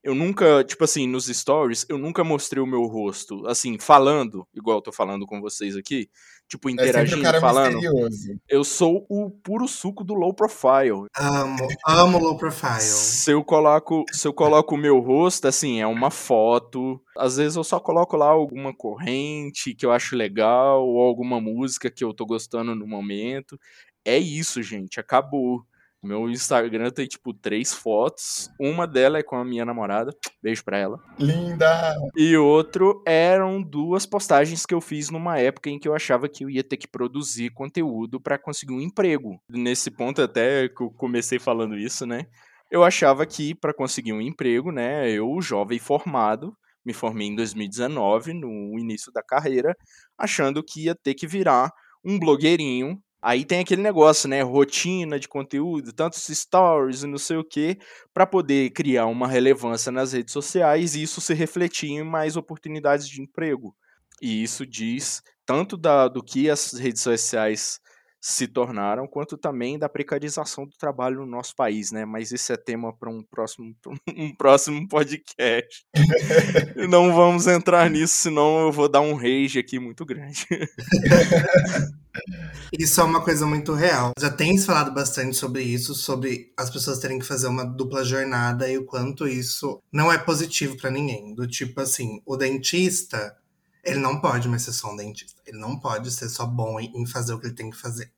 [0.06, 4.78] Eu nunca, tipo assim, nos stories, eu nunca mostrei o meu rosto, assim, falando, igual
[4.78, 6.08] eu tô falando com vocês aqui,
[6.46, 7.74] tipo, É interagindo, cara falando.
[7.74, 8.38] misterioso.
[8.48, 11.08] Eu sou o puro suco do low profile.
[11.18, 12.82] Amo, amo low profile.
[12.82, 17.02] Se eu coloco, se eu coloco o meu rosto, assim, é uma foto.
[17.18, 21.90] Às vezes eu só coloco lá alguma corrente que eu acho legal, ou alguma música
[21.90, 23.58] que eu tô gostando no momento.
[24.04, 25.66] É isso, gente, acabou.
[26.06, 28.48] Meu Instagram tem, tipo, três fotos.
[28.60, 30.14] Uma delas é com a minha namorada.
[30.42, 31.00] Beijo pra ela.
[31.18, 31.94] Linda!
[32.16, 36.44] E outro eram duas postagens que eu fiz numa época em que eu achava que
[36.44, 39.40] eu ia ter que produzir conteúdo para conseguir um emprego.
[39.50, 42.26] Nesse ponto até que eu comecei falando isso, né?
[42.70, 48.32] Eu achava que para conseguir um emprego, né, eu jovem formado, me formei em 2019,
[48.32, 49.76] no início da carreira,
[50.16, 51.72] achando que ia ter que virar
[52.04, 53.00] um blogueirinho.
[53.26, 57.76] Aí tem aquele negócio, né, rotina de conteúdo, tantos stories e não sei o quê,
[58.14, 63.08] para poder criar uma relevância nas redes sociais e isso se refletir em mais oportunidades
[63.08, 63.74] de emprego.
[64.22, 67.80] E isso diz tanto da, do que as redes sociais
[68.28, 72.04] se tornaram, quanto também da precarização do trabalho no nosso país, né?
[72.04, 73.72] Mas isso é tema para um próximo,
[74.16, 75.86] um próximo podcast.
[76.88, 80.44] Não vamos entrar nisso, senão eu vou dar um rage aqui muito grande.
[82.76, 84.12] Isso é uma coisa muito real.
[84.18, 88.68] Já tem falado bastante sobre isso, sobre as pessoas terem que fazer uma dupla jornada
[88.68, 91.34] e o quanto isso não é positivo pra ninguém.
[91.34, 93.36] Do tipo assim, o dentista,
[93.84, 95.40] ele não pode mais ser só um dentista.
[95.46, 98.10] Ele não pode ser só bom em fazer o que ele tem que fazer.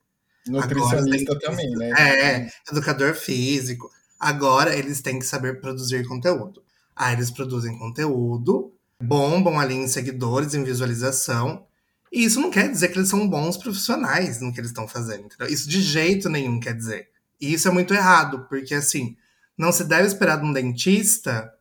[0.48, 1.90] Nutricionista Agora também, né?
[1.90, 3.90] É, educador físico.
[4.18, 6.62] Agora eles têm que saber produzir conteúdo.
[6.94, 11.64] Aí eles produzem conteúdo, bombam ali em seguidores, em visualização.
[12.12, 15.26] E isso não quer dizer que eles são bons profissionais no que eles estão fazendo.
[15.26, 15.46] entendeu?
[15.46, 17.08] Isso de jeito nenhum quer dizer.
[17.40, 19.16] E isso é muito errado, porque assim,
[19.56, 21.52] não se deve esperar de um dentista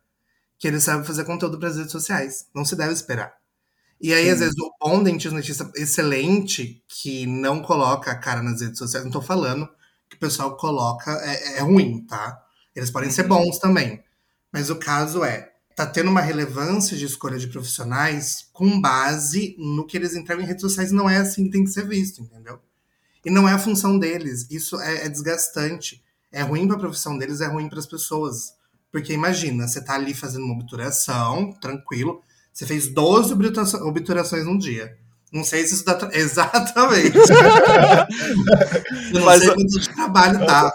[0.58, 2.48] que ele saiba fazer conteúdo para as redes sociais.
[2.54, 3.37] Não se deve esperar.
[4.00, 4.32] E aí, Sim.
[4.32, 9.04] às vezes, o bom dentista, dentista excelente, que não coloca a cara nas redes sociais,
[9.06, 9.68] não tô falando
[10.10, 12.42] que o pessoal coloca é, é ruim, tá?
[12.76, 13.30] Eles podem ser Uhum.
[13.30, 14.04] bons também.
[14.52, 19.86] Mas o caso é, tá tendo uma relevância de escolha de profissionais com base no
[19.86, 20.92] que eles entregam em redes sociais.
[20.92, 22.60] Não é assim que tem que ser visto, entendeu?
[23.26, 24.48] E não é a função deles.
[24.50, 26.04] Isso é, é desgastante.
[26.32, 28.54] É ruim pra profissão deles, é ruim para as pessoas.
[28.92, 32.24] Porque imagina, você tá ali fazendo uma obturação, tranquilo.
[32.58, 33.34] Você fez 12
[33.84, 34.98] obturações, num dia.
[35.32, 35.94] Não sei se isso dá.
[35.94, 37.16] tra- Exatamente.
[39.14, 40.72] Eu não Mas sei quanto de trabalho dá.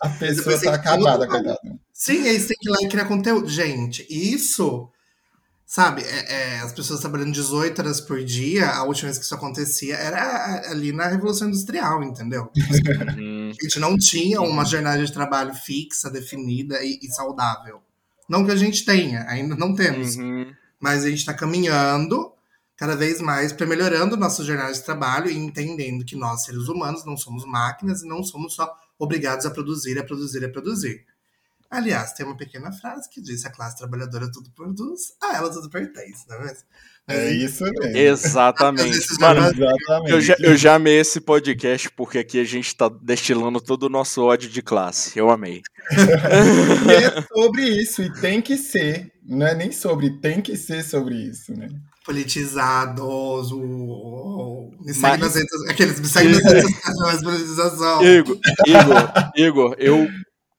[0.00, 1.58] A pessoa tá que acabada, coitada.
[1.92, 3.50] Sim, aí você tem que ir lá e criar conteúdo.
[3.50, 4.88] Gente, isso,
[5.66, 9.34] sabe, é- é, as pessoas trabalhando 18 horas por dia, a última vez que isso
[9.34, 12.50] acontecia era ali na Revolução Industrial, entendeu?
[12.56, 13.50] Uhum.
[13.60, 17.82] A gente não tinha uma jornada de trabalho fixa, definida e, e saudável.
[18.26, 20.16] Não que a gente tenha, ainda não temos.
[20.16, 20.50] Uhum.
[20.80, 22.32] Mas a gente está caminhando
[22.76, 27.04] cada vez mais para melhorando nossa jornada de trabalho e entendendo que nós, seres humanos,
[27.04, 31.06] não somos máquinas e não somos só obrigados a produzir, a produzir, a produzir.
[31.70, 35.70] Aliás, tem uma pequena frase que diz: a classe trabalhadora tudo produz, a ela tudo
[35.70, 36.58] pertence, não é mesmo?
[37.06, 37.96] Mas, É isso mesmo.
[37.96, 38.98] Exatamente.
[39.20, 40.10] Mano, negócios- Exatamente.
[40.12, 43.88] eu já, eu já amei esse podcast porque aqui a gente tá destilando todo o
[43.88, 45.18] nosso ódio de classe.
[45.18, 45.62] Eu amei.
[45.92, 49.12] E é sobre isso, e tem que ser.
[49.24, 51.68] Não é nem sobre, tem que ser sobre isso, né?
[52.04, 58.04] Politizados, o, me segue Mas- nas redes aqueles me seguem nas redes sociais politização.
[58.04, 60.08] Igor, Igor, Igor, eu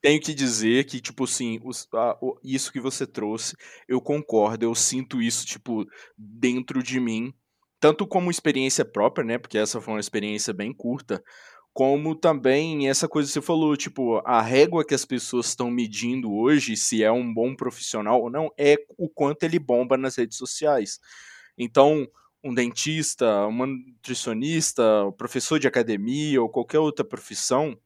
[0.02, 3.56] tenho que dizer que, tipo assim, os- a- o- isso que você trouxe,
[3.88, 5.86] eu concordo, eu sinto isso, tipo,
[6.18, 7.34] dentro de mim,
[7.80, 11.24] tanto como experiência própria, né, porque essa foi uma experiência bem curta,
[11.74, 16.32] como também essa coisa que você falou, tipo, a régua que as pessoas estão medindo
[16.34, 20.38] hoje, se é um bom profissional ou não, é o quanto ele bomba nas redes
[20.38, 21.00] sociais.
[21.58, 22.08] Então,
[22.44, 27.78] um dentista, uma nutricionista, o professor de academia ou qualquer outra profissão,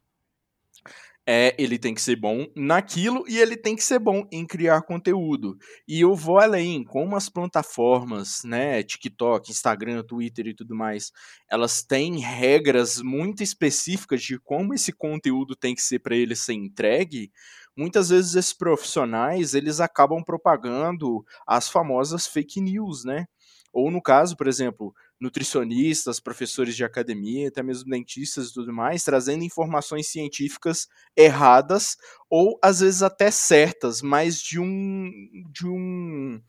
[1.28, 4.84] é, ele tem que ser bom naquilo e ele tem que ser bom em criar
[4.84, 5.58] conteúdo.
[5.88, 11.12] E eu vou além, como as plataformas, né, TikTok, Instagram, Twitter e tudo mais,
[11.50, 16.54] elas têm regras muito específicas de como esse conteúdo tem que ser para ele ser
[16.54, 17.32] entregue.
[17.76, 23.26] Muitas vezes esses profissionais, eles acabam propagando as famosas fake news, né?
[23.74, 29.04] Ou no caso, por exemplo, nutricionistas, professores de academia, até mesmo dentistas e tudo mais,
[29.04, 31.98] trazendo informações científicas erradas
[32.30, 35.10] ou às vezes até certas, mas de um
[35.52, 36.42] de um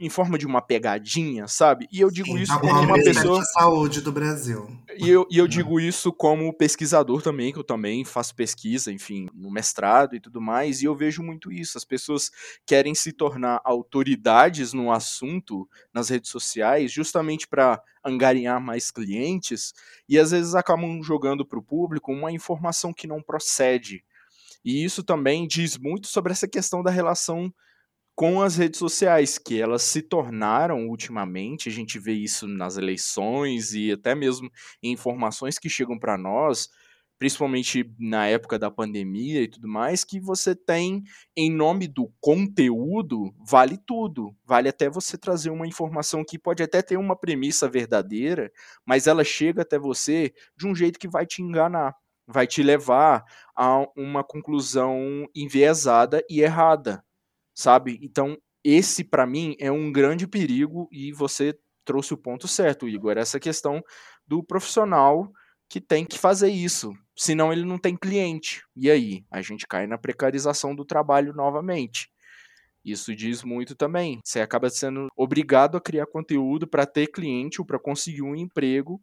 [0.00, 1.86] em forma de uma pegadinha, sabe?
[1.92, 4.66] E eu digo Sim, isso como uma pessoa da Saúde do Brasil.
[4.98, 9.28] e eu, e eu digo isso como pesquisador também, que eu também faço pesquisa, enfim,
[9.34, 11.78] no mestrado e tudo mais, e eu vejo muito isso.
[11.78, 12.30] As pessoas
[12.66, 19.72] querem se tornar autoridades no assunto nas redes sociais, justamente para angariar mais clientes,
[20.08, 24.04] e às vezes acabam jogando para o público uma informação que não procede.
[24.64, 27.52] E isso também diz muito sobre essa questão da relação
[28.14, 33.72] com as redes sociais, que elas se tornaram ultimamente, a gente vê isso nas eleições
[33.72, 34.50] e até mesmo
[34.82, 36.68] em informações que chegam para nós,
[37.22, 41.04] principalmente na época da pandemia e tudo mais, que você tem,
[41.36, 44.34] em nome do conteúdo, vale tudo.
[44.44, 48.50] Vale até você trazer uma informação que pode até ter uma premissa verdadeira,
[48.84, 51.94] mas ela chega até você de um jeito que vai te enganar,
[52.26, 53.24] vai te levar
[53.56, 57.04] a uma conclusão enviesada e errada
[57.54, 58.00] sabe?
[58.02, 63.16] Então, esse para mim é um grande perigo e você trouxe o ponto certo, Igor,
[63.16, 63.80] essa questão
[64.26, 65.30] do profissional
[65.72, 68.62] que tem que fazer isso, senão ele não tem cliente.
[68.76, 72.10] E aí, a gente cai na precarização do trabalho novamente.
[72.84, 74.20] Isso diz muito também.
[74.22, 79.00] Você acaba sendo obrigado a criar conteúdo para ter cliente ou para conseguir um emprego.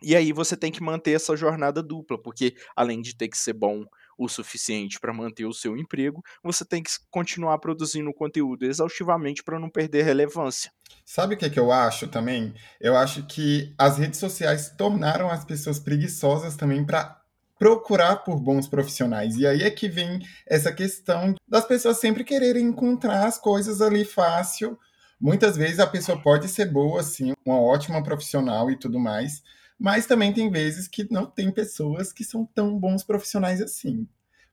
[0.00, 3.54] E aí você tem que manter essa jornada dupla, porque além de ter que ser
[3.54, 3.84] bom
[4.18, 9.58] o suficiente para manter o seu emprego, você tem que continuar produzindo conteúdo exaustivamente para
[9.58, 10.70] não perder relevância.
[11.04, 12.54] Sabe o que, que eu acho também?
[12.80, 17.22] Eu acho que as redes sociais tornaram as pessoas preguiçosas também para
[17.58, 19.36] procurar por bons profissionais.
[19.36, 24.04] E aí é que vem essa questão das pessoas sempre quererem encontrar as coisas ali
[24.04, 24.76] fácil.
[25.20, 29.44] Muitas vezes a pessoa pode ser boa, sim, uma ótima profissional e tudo mais,
[29.82, 34.06] mas também tem vezes que não tem pessoas que são tão bons profissionais assim.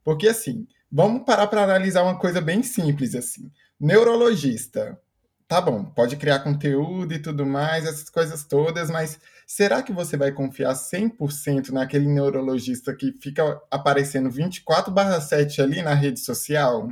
[0.03, 3.51] Porque assim, vamos parar para analisar uma coisa bem simples assim.
[3.79, 4.99] Neurologista,
[5.47, 10.17] tá bom, pode criar conteúdo e tudo mais, essas coisas todas, mas será que você
[10.17, 16.89] vai confiar 100% naquele neurologista que fica aparecendo 24/7 ali na rede social?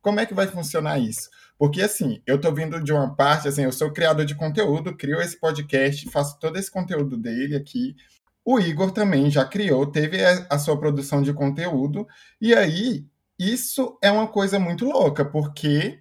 [0.00, 1.28] Como é que vai funcionar isso?
[1.62, 5.20] Porque assim, eu tô vindo de uma parte, assim, eu sou criador de conteúdo, crio
[5.20, 7.94] esse podcast, faço todo esse conteúdo dele aqui.
[8.44, 10.18] O Igor também já criou, teve
[10.50, 12.04] a sua produção de conteúdo,
[12.40, 13.06] e aí
[13.38, 16.00] isso é uma coisa muito louca, porque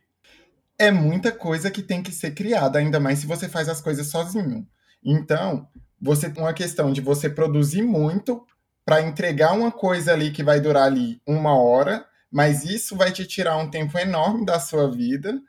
[0.80, 4.08] é muita coisa que tem que ser criada, ainda mais se você faz as coisas
[4.08, 4.68] sozinho.
[5.06, 5.68] Então,
[6.02, 8.44] você tem uma questão de você produzir muito
[8.84, 13.28] para entregar uma coisa ali que vai durar ali uma hora, mas isso vai te
[13.28, 15.40] tirar um tempo enorme da sua vida.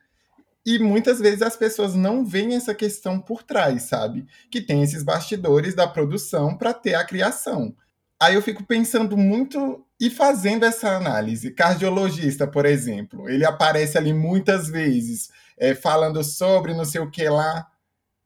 [0.65, 4.27] E muitas vezes as pessoas não veem essa questão por trás, sabe?
[4.51, 7.75] Que tem esses bastidores da produção para ter a criação.
[8.21, 11.51] Aí eu fico pensando muito e fazendo essa análise.
[11.51, 17.29] Cardiologista, por exemplo, ele aparece ali muitas vezes é, falando sobre não sei o que
[17.29, 17.67] lá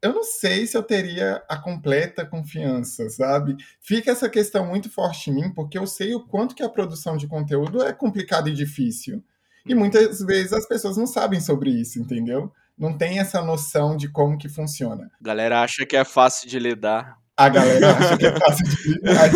[0.03, 3.57] eu não sei se eu teria a completa confiança, sabe?
[3.81, 7.17] Fica essa questão muito forte em mim, porque eu sei o quanto que a produção
[7.17, 9.25] de conteúdo é complicada e difícil.
[9.67, 12.53] E muitas vezes as pessoas não sabem sobre isso, entendeu?
[12.79, 15.11] Não tem essa noção de como que funciona.
[15.21, 17.17] A galera acha que é fácil de lidar.
[17.37, 19.31] A galera acha que é fácil de lidar.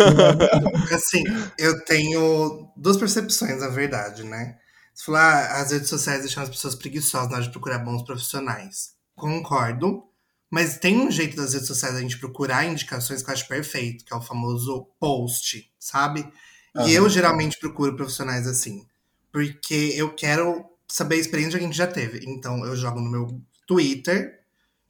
[0.94, 1.24] assim,
[1.58, 4.56] eu tenho duas percepções, na verdade, né?
[4.94, 8.02] Você falou, ah, as redes sociais deixam as pessoas preguiçosas na hora de procurar bons
[8.02, 8.90] profissionais.
[9.14, 10.04] Concordo.
[10.50, 14.04] Mas tem um jeito das redes sociais a gente procurar indicações que eu acho perfeito,
[14.04, 16.26] que é o famoso post, sabe?
[16.74, 16.88] Uhum.
[16.88, 18.84] E eu geralmente procuro profissionais assim,
[19.32, 22.24] porque eu quero saber a experiência de alguém que já teve.
[22.26, 24.40] Então eu jogo no meu Twitter,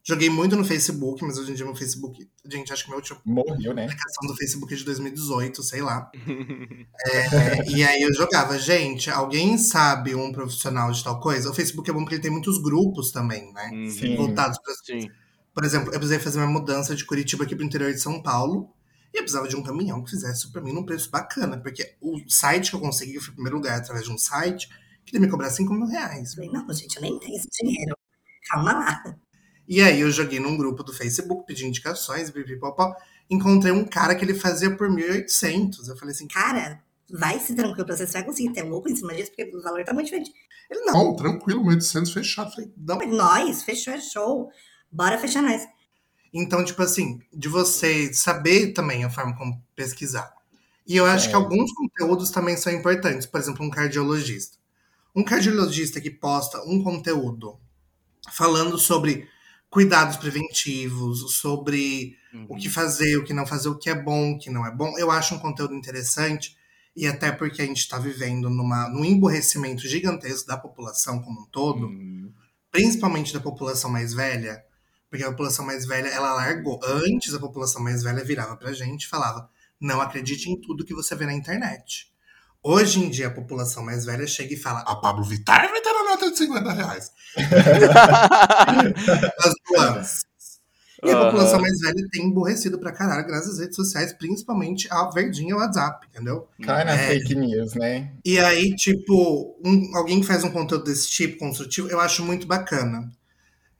[0.03, 2.29] joguei muito no Facebook, mas hoje em dia meu Facebook.
[2.45, 3.19] Gente, acho que meu último.
[3.25, 3.85] Morreu, né?
[3.85, 6.11] Aplicação do Facebook é de 2018, sei lá.
[7.11, 11.49] é, e aí eu jogava, gente, alguém sabe um profissional de tal coisa?
[11.49, 13.89] O Facebook é bom porque ele tem muitos grupos também, né?
[13.89, 14.15] Sim.
[14.15, 14.73] Voltados para.
[14.83, 15.09] Sim
[15.53, 18.69] por exemplo, eu precisei fazer uma mudança de Curitiba aqui pro interior de São Paulo.
[19.13, 21.57] E eu precisava de um caminhão que fizesse isso pra mim num preço bacana.
[21.57, 24.69] Porque o site que eu consegui, eu fui em primeiro lugar através de um site,
[25.05, 26.29] queria me cobrar 5 mil reais.
[26.29, 27.95] Eu falei, não, gente, eu nem tenho esse dinheiro.
[28.49, 29.03] Calma lá.
[29.67, 32.93] E aí eu joguei num grupo do Facebook, pedi indicações, pipipopó.
[33.29, 35.87] Encontrei um cara que ele fazia por 1.800.
[35.87, 38.89] Eu falei assim, cara, vai se tranquilo pra você, você vai conseguir ter um louco
[38.89, 40.31] em cima disso, porque o valor tá muito diferente.
[40.69, 40.93] Ele, não.
[40.93, 42.51] Não, tranquilo, 1.800 fechado.
[42.51, 42.97] Falei, não.
[43.07, 44.49] Nós, fechou, é show.
[44.91, 45.65] Bora fechar nós.
[46.33, 50.33] Então, tipo assim, de você saber também a forma como pesquisar.
[50.87, 51.29] E eu acho é.
[51.29, 53.27] que alguns conteúdos também são importantes.
[53.27, 54.57] Por exemplo, um cardiologista.
[55.15, 57.59] Um cardiologista que posta um conteúdo
[58.31, 59.27] falando sobre
[59.69, 62.47] cuidados preventivos, sobre uhum.
[62.49, 62.73] o que uhum.
[62.73, 64.97] fazer, o que não fazer, o que é bom, o que não é bom.
[64.97, 66.57] Eu acho um conteúdo interessante.
[66.95, 71.45] E até porque a gente está vivendo numa, num emborrecimento gigantesco da população como um
[71.45, 72.33] todo, uhum.
[72.69, 74.61] principalmente da população mais velha,
[75.11, 76.79] porque a população mais velha, ela largou.
[76.85, 80.93] Antes, a população mais velha virava pra gente e falava: não acredite em tudo que
[80.93, 82.09] você vê na internet.
[82.63, 85.89] Hoje em dia, a população mais velha chega e fala: a Pablo Vittar vai ter
[85.89, 87.11] a nota de 50 reais.
[89.37, 90.31] As nuances.
[91.03, 95.09] E a população mais velha tem emborrecido pra caralho, graças às redes sociais, principalmente a
[95.09, 96.47] verdinha e o WhatsApp, entendeu?
[96.61, 98.11] Cai na é, fake news, né?
[98.23, 102.45] E aí, tipo, um, alguém que faz um conteúdo desse tipo, construtivo, eu acho muito
[102.45, 103.11] bacana.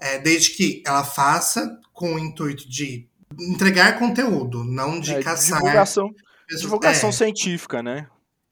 [0.02, 3.08] É, desde que ela faça com o intuito de
[3.40, 5.60] entregar conteúdo, não de é, caçar.
[5.60, 6.10] Divulgação,
[6.50, 7.14] divulgação é.
[7.14, 8.08] científica, né?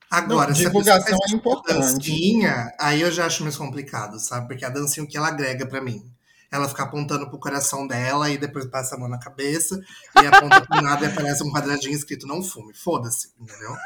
[0.10, 1.80] Agora, não, se divulgação é importante.
[1.80, 4.48] Dancinha, aí eu já acho mais complicado, sabe?
[4.48, 6.04] Porque a dancinha, o que ela agrega para mim?
[6.52, 9.80] Ela fica apontando pro coração dela e depois passa a mão na cabeça
[10.20, 12.74] e aponta pro nada e aparece um quadradinho escrito não fume.
[12.74, 13.76] Foda-se, entendeu?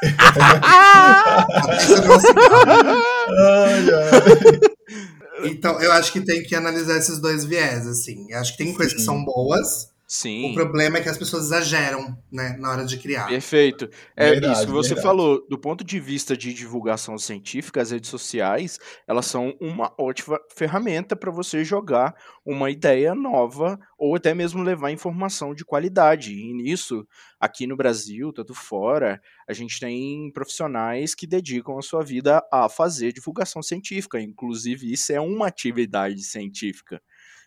[3.38, 4.73] ai, ai.
[5.44, 8.26] Então, eu acho que tem que analisar esses dois viés, assim.
[8.30, 8.74] Eu acho que tem Sim.
[8.74, 9.93] coisas que são boas.
[10.06, 10.50] Sim.
[10.50, 13.26] O problema é que as pessoas exageram, né, na hora de criar.
[13.26, 13.88] Perfeito.
[14.14, 15.06] É verdade, isso que você verdade.
[15.06, 15.46] falou.
[15.48, 21.16] Do ponto de vista de divulgação científica, as redes sociais, elas são uma ótima ferramenta
[21.16, 22.14] para você jogar
[22.44, 26.34] uma ideia nova ou até mesmo levar informação de qualidade.
[26.34, 27.06] E nisso,
[27.40, 32.68] aqui no Brasil, tanto fora, a gente tem profissionais que dedicam a sua vida a
[32.68, 34.20] fazer divulgação científica.
[34.20, 37.00] Inclusive, isso é uma atividade científica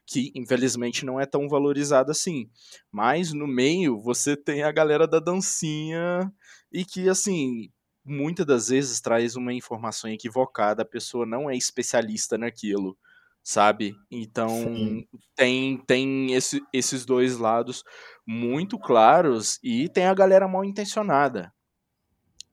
[0.07, 2.49] que infelizmente não é tão valorizada assim.
[2.91, 6.31] Mas no meio você tem a galera da dancinha
[6.71, 7.69] e que assim
[8.05, 12.97] muitas das vezes traz uma informação equivocada, a pessoa não é especialista naquilo
[13.47, 13.95] sabe?
[14.12, 15.08] Então Sim.
[15.33, 17.81] tem tem esse, esses dois lados
[18.27, 21.53] muito claros e tem a galera mal intencionada.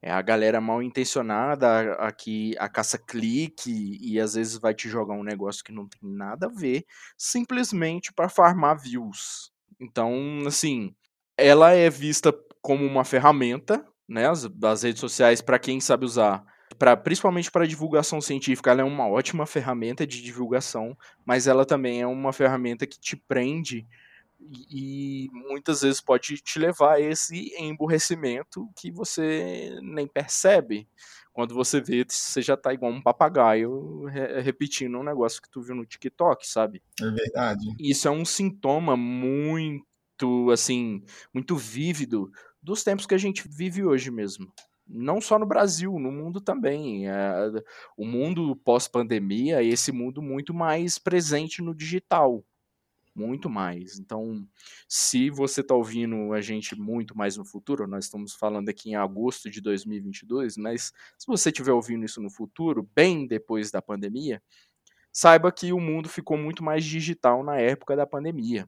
[0.05, 4.71] É a galera mal intencionada a, a que a caça clique e às vezes vai
[4.71, 6.85] te jogar um negócio que não tem nada a ver,
[7.17, 9.51] simplesmente para farmar views.
[9.81, 10.13] Então,
[10.45, 10.93] assim,
[11.35, 12.31] ela é vista
[12.61, 16.45] como uma ferramenta, né, as, das redes sociais para quem sabe usar
[16.77, 22.01] Pra, principalmente para divulgação científica, ela é uma ótima ferramenta de divulgação, mas ela também
[22.01, 23.87] é uma ferramenta que te prende
[24.39, 30.87] e, e muitas vezes pode te levar a esse emburrecimento que você nem percebe.
[31.33, 35.61] Quando você vê, você já tá igual um papagaio re- repetindo um negócio que tu
[35.61, 36.81] viu no TikTok, sabe?
[37.01, 37.75] É verdade.
[37.77, 42.31] Isso é um sintoma muito, assim, muito vívido
[42.61, 44.51] dos tempos que a gente vive hoje mesmo.
[44.87, 47.09] Não só no Brasil, no mundo também.
[47.09, 47.51] É,
[47.97, 52.45] o mundo pós-pandemia é esse mundo muito mais presente no digital.
[53.15, 53.97] Muito mais.
[53.97, 54.45] Então,
[54.89, 58.95] se você está ouvindo a gente muito mais no futuro, nós estamos falando aqui em
[58.95, 64.43] agosto de 2022, mas se você estiver ouvindo isso no futuro, bem depois da pandemia,
[65.13, 68.67] saiba que o mundo ficou muito mais digital na época da pandemia,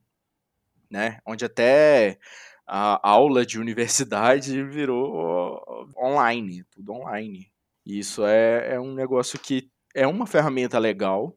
[0.89, 1.19] né?
[1.25, 2.17] Onde até
[2.65, 7.51] a aula de universidade virou online, tudo online.
[7.85, 11.35] Isso é, é um negócio que é uma ferramenta legal,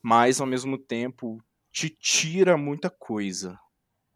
[0.00, 1.42] mas ao mesmo tempo
[1.72, 3.58] te tira muita coisa.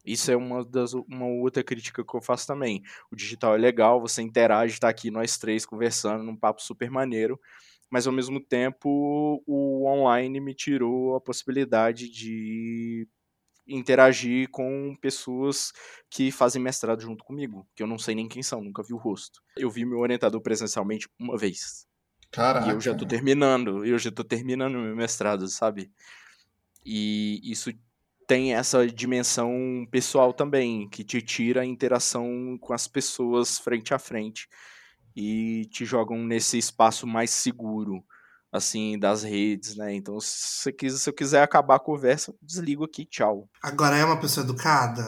[0.05, 2.83] Isso é uma, das, uma outra crítica que eu faço também.
[3.11, 7.41] O digital é legal, você interage, tá aqui nós três conversando num papo super maneiro,
[7.91, 13.09] mas ao mesmo tempo o online me tirou a possibilidade de
[13.67, 15.73] interagir com pessoas
[16.11, 18.99] que fazem mestrado junto comigo, que eu não sei nem quem são, nunca vi o
[18.99, 19.41] rosto.
[19.57, 21.87] Eu vi meu orientador presencialmente uma vez.
[22.31, 22.67] Caraca.
[22.67, 25.91] E eu já tô terminando, eu já tô terminando meu mestrado, sabe?
[26.85, 27.71] E isso
[28.27, 33.99] tem essa dimensão pessoal também, que te tira a interação com as pessoas frente a
[33.99, 34.49] frente
[35.17, 38.03] e te jogam nesse espaço mais seguro,
[38.51, 39.95] assim, das redes, né?
[39.95, 43.49] Então, se, você quis- se eu quiser acabar a conversa, eu desligo aqui, tchau.
[43.63, 45.03] Agora é uma pessoa educada?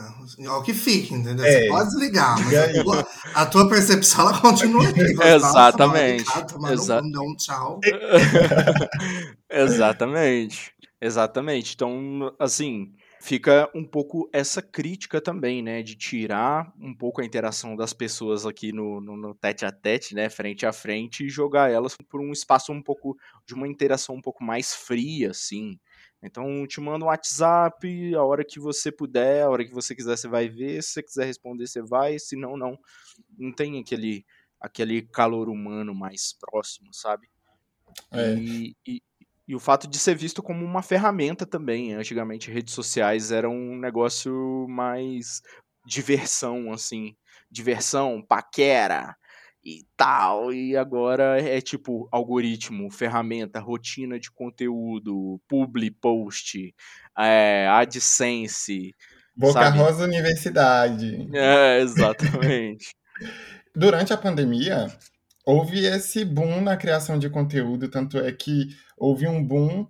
[0.48, 1.44] Ó, que fique, entendeu?
[1.44, 1.50] É.
[1.62, 5.00] Você pode desligar, mas a tua, a tua percepção ela continua aqui.
[5.22, 6.24] Exatamente.
[6.60, 7.80] no Exa- um tchau.
[9.50, 10.72] Exatamente.
[11.06, 11.74] Exatamente.
[11.74, 15.80] Então, assim, fica um pouco essa crítica também, né?
[15.80, 20.16] De tirar um pouco a interação das pessoas aqui no, no, no tete a tete,
[20.16, 20.28] né?
[20.28, 24.20] Frente a frente e jogar elas por um espaço um pouco de uma interação um
[24.20, 25.78] pouco mais fria, assim.
[26.20, 30.16] Então, te manda um WhatsApp, a hora que você puder, a hora que você quiser,
[30.16, 30.82] você vai ver.
[30.82, 32.18] Se você quiser responder, você vai.
[32.18, 32.76] Se não, não.
[33.38, 34.26] Não tem aquele,
[34.60, 37.28] aquele calor humano mais próximo, sabe?
[38.10, 38.34] É.
[38.34, 39.02] E, e,
[39.48, 41.92] e o fato de ser visto como uma ferramenta também.
[41.92, 45.40] Antigamente, redes sociais eram um negócio mais
[45.86, 47.14] diversão, assim.
[47.50, 49.14] Diversão, paquera
[49.64, 50.52] e tal.
[50.52, 56.74] E agora é tipo algoritmo, ferramenta, rotina de conteúdo, publi post,
[57.16, 58.94] é, AdSense.
[59.36, 59.78] Boca sabe?
[59.78, 61.28] Rosa Universidade.
[61.32, 62.96] É, exatamente.
[63.74, 64.86] Durante a pandemia,
[65.46, 68.68] houve esse boom na criação de conteúdo, tanto é que
[68.98, 69.86] houve um boom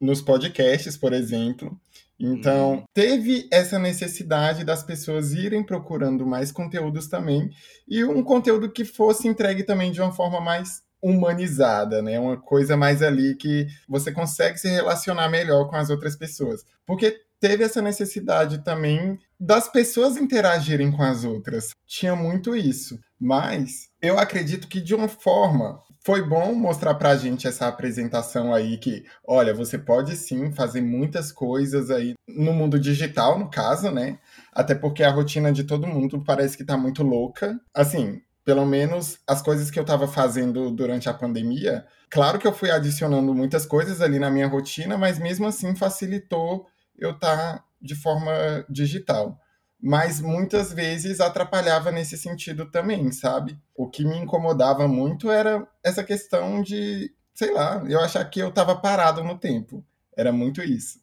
[0.00, 1.80] nos podcasts, por exemplo.
[2.18, 2.84] Então, Uhum.
[2.94, 7.50] teve essa necessidade das pessoas irem procurando mais conteúdos também,
[7.86, 12.18] e um conteúdo que fosse entregue também de uma forma mais humanizada, né?
[12.18, 16.64] Uma coisa mais ali que você consegue se relacionar melhor com as outras pessoas.
[16.86, 21.70] Porque teve essa necessidade também das pessoas interagirem com as outras.
[21.86, 22.98] Tinha muito isso.
[23.20, 28.78] Mas eu acredito que de uma forma foi bom mostrar pra gente essa apresentação aí
[28.78, 34.18] que, olha, você pode sim fazer muitas coisas aí no mundo digital, no caso, né?
[34.52, 37.58] Até porque a rotina de todo mundo parece que tá muito louca.
[37.74, 42.52] Assim, pelo menos as coisas que eu tava fazendo durante a pandemia, claro que eu
[42.52, 47.96] fui adicionando muitas coisas ali na minha rotina, mas mesmo assim facilitou eu estar de
[47.96, 48.30] forma
[48.70, 49.40] digital
[49.80, 53.58] mas muitas vezes atrapalhava nesse sentido também, sabe?
[53.74, 58.48] O que me incomodava muito era essa questão de, sei lá, eu achar que eu
[58.48, 59.84] estava parado no tempo.
[60.16, 60.98] Era muito isso.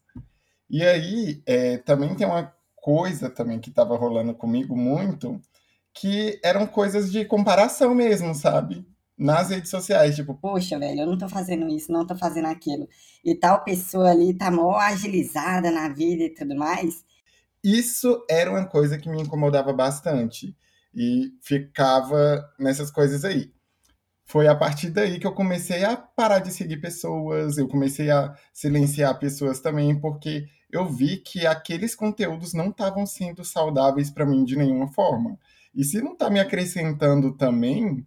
[0.70, 5.40] E aí, é, também tem uma coisa também que estava rolando comigo muito,
[5.94, 8.86] que eram coisas de comparação mesmo, sabe?
[9.16, 12.90] Nas redes sociais, tipo, Poxa, velho, eu não tô fazendo isso, não tô fazendo aquilo.
[13.24, 17.06] E tal pessoa ali tá mó agilizada na vida e tudo mais.
[17.64, 20.56] Isso era uma coisa que me incomodava bastante
[20.94, 23.52] e ficava nessas coisas aí.
[24.26, 28.34] Foi a partir daí que eu comecei a parar de seguir pessoas, eu comecei a
[28.54, 34.44] silenciar pessoas também, porque eu vi que aqueles conteúdos não estavam sendo saudáveis para mim
[34.44, 35.38] de nenhuma forma.
[35.76, 38.06] E se não tá me acrescentando também,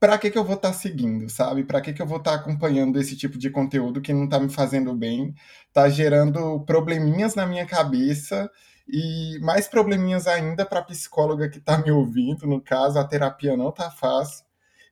[0.00, 1.64] para que que eu vou estar seguindo, sabe?
[1.64, 4.48] Para que que eu vou estar acompanhando esse tipo de conteúdo que não tá me
[4.48, 5.34] fazendo bem,
[5.72, 8.50] tá gerando probleminhas na minha cabeça
[8.88, 13.56] e mais probleminhas ainda para a psicóloga que tá me ouvindo, no caso, a terapia
[13.56, 14.44] não tá fácil.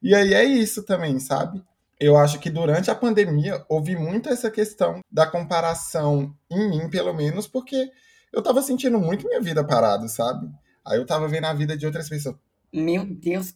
[0.03, 1.63] E aí é isso também, sabe?
[1.99, 7.13] Eu acho que durante a pandemia houve muito essa questão da comparação em mim, pelo
[7.13, 7.89] menos, porque
[8.31, 10.47] eu tava sentindo muito minha vida parada, sabe?
[10.85, 12.35] Aí eu tava vendo a vida de outras pessoas.
[12.71, 13.55] Meu Deus,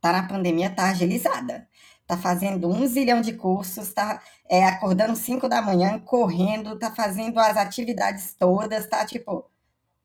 [0.00, 1.68] tá na pandemia, tá agilizada.
[2.06, 7.38] Tá fazendo um zilhão de cursos, tá é, acordando 5 da manhã, correndo, tá fazendo
[7.38, 9.48] as atividades todas, tá tipo,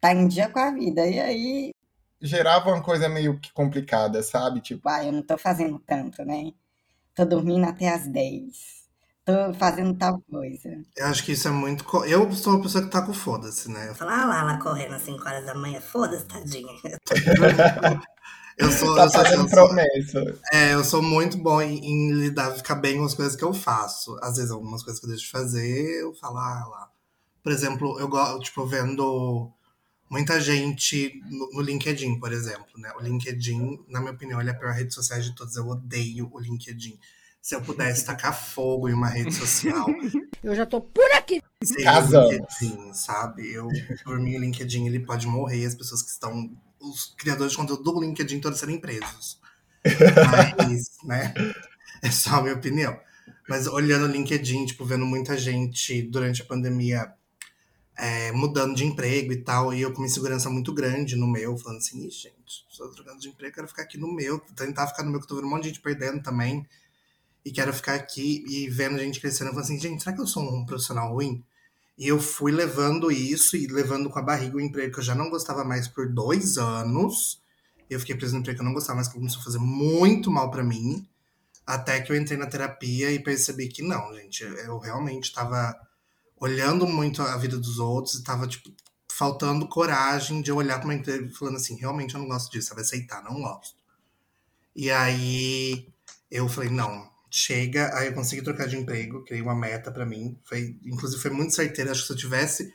[0.02, 1.08] tá em dia com a vida.
[1.08, 1.72] E aí,
[2.22, 4.62] Gerava uma coisa meio que complicada, sabe?
[4.62, 6.52] Tipo, ah, eu não tô fazendo tanto, né?
[7.16, 8.86] Tô dormindo até as 10.
[9.26, 10.84] Tô fazendo tal coisa.
[10.96, 11.84] Eu acho que isso é muito.
[11.84, 13.90] co- Eu sou uma pessoa que tá com foda-se, né?
[13.90, 16.74] Eu, Falar ah lá, lá correndo às 5 horas da manhã, foda-se, tadinha.
[18.58, 18.96] eu sou.
[18.96, 20.40] tá eu sou, fazendo eu sou- promessa.
[20.54, 23.54] é, eu sou muito bom em, em lidar, ficar bem com as coisas que eu
[23.54, 24.18] faço.
[24.22, 26.90] Às vezes, algumas coisas que eu deixo de fazer, eu falo, ah, lá.
[27.44, 29.52] Por exemplo, eu gosto, tipo, vendo
[30.10, 32.92] muita gente no, no LinkedIn, por exemplo, né?
[33.00, 35.56] O LinkedIn, na minha opinião, ele é a pior rede social de todas.
[35.56, 36.98] Eu odeio o LinkedIn.
[37.42, 39.86] Se eu pudesse tacar fogo em uma rede social,
[40.44, 41.40] Eu já tô por aqui.
[41.84, 42.32] Casamos.
[42.32, 43.52] LinkedIn, sabe?
[43.54, 43.68] Eu,
[44.04, 46.50] por mim, o LinkedIn ele pode morrer, as pessoas que estão.
[46.90, 49.40] Os criadores de conteúdo do LinkedIn todos serem presos.
[49.88, 51.34] Mas, né?
[52.02, 53.00] É só a minha opinião.
[53.48, 57.14] Mas olhando o LinkedIn, tipo, vendo muita gente durante a pandemia
[57.98, 61.58] é, mudando de emprego e tal, e eu com uma insegurança muito grande no meu,
[61.58, 65.04] falando assim, "Ih, gente, estou trocando de emprego, quero ficar aqui no meu, tentar ficar
[65.04, 66.68] no meu, que eu tô vendo um monte de gente perdendo também,
[67.46, 70.44] e quero ficar aqui e vendo gente crescendo, falando assim, gente, será que eu sou
[70.44, 71.44] um profissional ruim?
[71.98, 75.16] E eu fui levando isso e levando com a barriga o emprego que eu já
[75.16, 77.42] não gostava mais por dois anos.
[77.90, 80.30] Eu fiquei preso no emprego que eu não gostava mais, que começou a fazer muito
[80.30, 81.08] mal pra mim.
[81.66, 84.44] Até que eu entrei na terapia e percebi que não, gente.
[84.44, 85.76] Eu realmente tava
[86.38, 88.70] olhando muito a vida dos outros e tava, tipo,
[89.10, 92.82] faltando coragem de olhar pra uma empresa falando assim, realmente eu não gosto disso, sabe?
[92.82, 93.78] Aceitar, não gosto.
[94.76, 95.88] E aí
[96.30, 97.94] eu falei, não, chega.
[97.98, 100.38] Aí eu consegui trocar de emprego, criei uma meta pra mim.
[100.46, 101.92] Foi, inclusive foi muito certeiro.
[101.92, 102.74] Acho que se eu tivesse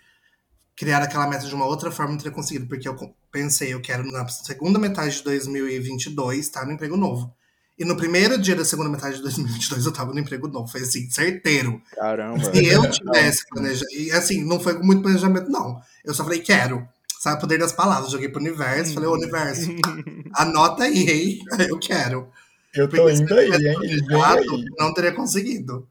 [0.76, 2.66] criado aquela meta de uma outra forma, eu não teria conseguido.
[2.66, 2.96] Porque eu
[3.32, 7.34] pensei, eu quero na segunda metade de 2022 estar no emprego novo.
[7.78, 10.70] E no primeiro dia da segunda metade de 2022 eu tava no emprego novo.
[10.70, 11.80] Foi assim, certeiro.
[11.94, 12.44] Caramba.
[12.44, 13.90] Se eu tivesse planejado.
[13.92, 15.80] E assim, não foi com muito planejamento, não.
[16.04, 16.86] Eu só falei, quero.
[17.18, 18.12] Sabe, o poder das palavras.
[18.12, 19.70] Joguei pro universo, falei, ô universo,
[20.34, 21.38] anota aí, hein?
[21.68, 22.30] Eu quero.
[22.74, 23.76] Eu tô Porque indo aí, hein?
[23.82, 24.64] Aí.
[24.78, 25.88] não teria conseguido.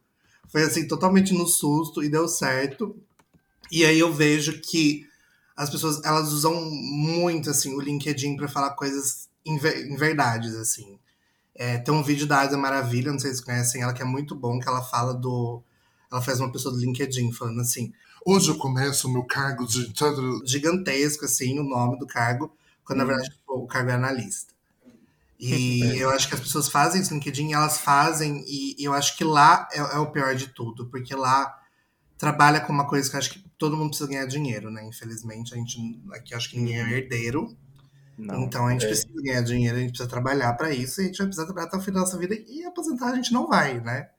[0.47, 2.95] Foi assim, totalmente no susto e deu certo.
[3.71, 5.07] E aí eu vejo que
[5.55, 10.97] as pessoas, elas usam muito, assim, o LinkedIn pra falar coisas em, em verdades, assim.
[11.53, 14.05] É, tem um vídeo da Ada Maravilha, não sei se vocês conhecem ela, que é
[14.05, 15.61] muito bom, que ela fala do...
[16.11, 17.93] Ela faz uma pessoa do LinkedIn falando assim,
[18.25, 19.91] Hoje eu começo o meu cargo de.
[20.45, 22.53] gigantesco, assim, o nome do cargo,
[22.83, 24.53] quando na verdade tipo, o cargo é analista.
[25.39, 29.15] E eu acho que as pessoas fazem isso no LinkedIn, elas fazem, e eu acho
[29.15, 31.57] que lá é, é o pior de tudo, porque lá
[32.17, 34.85] trabalha com uma coisa que eu acho que todo mundo precisa ganhar dinheiro, né?
[34.85, 37.57] Infelizmente, a gente aqui acho que ninguém é herdeiro,
[38.17, 38.41] Não.
[38.41, 38.87] então a gente é.
[38.89, 41.67] precisa ganhar dinheiro, a gente precisa trabalhar para isso, e a gente vai precisar trabalhar
[41.67, 44.09] até o final da nossa vida e aposentar a gente não vai, né?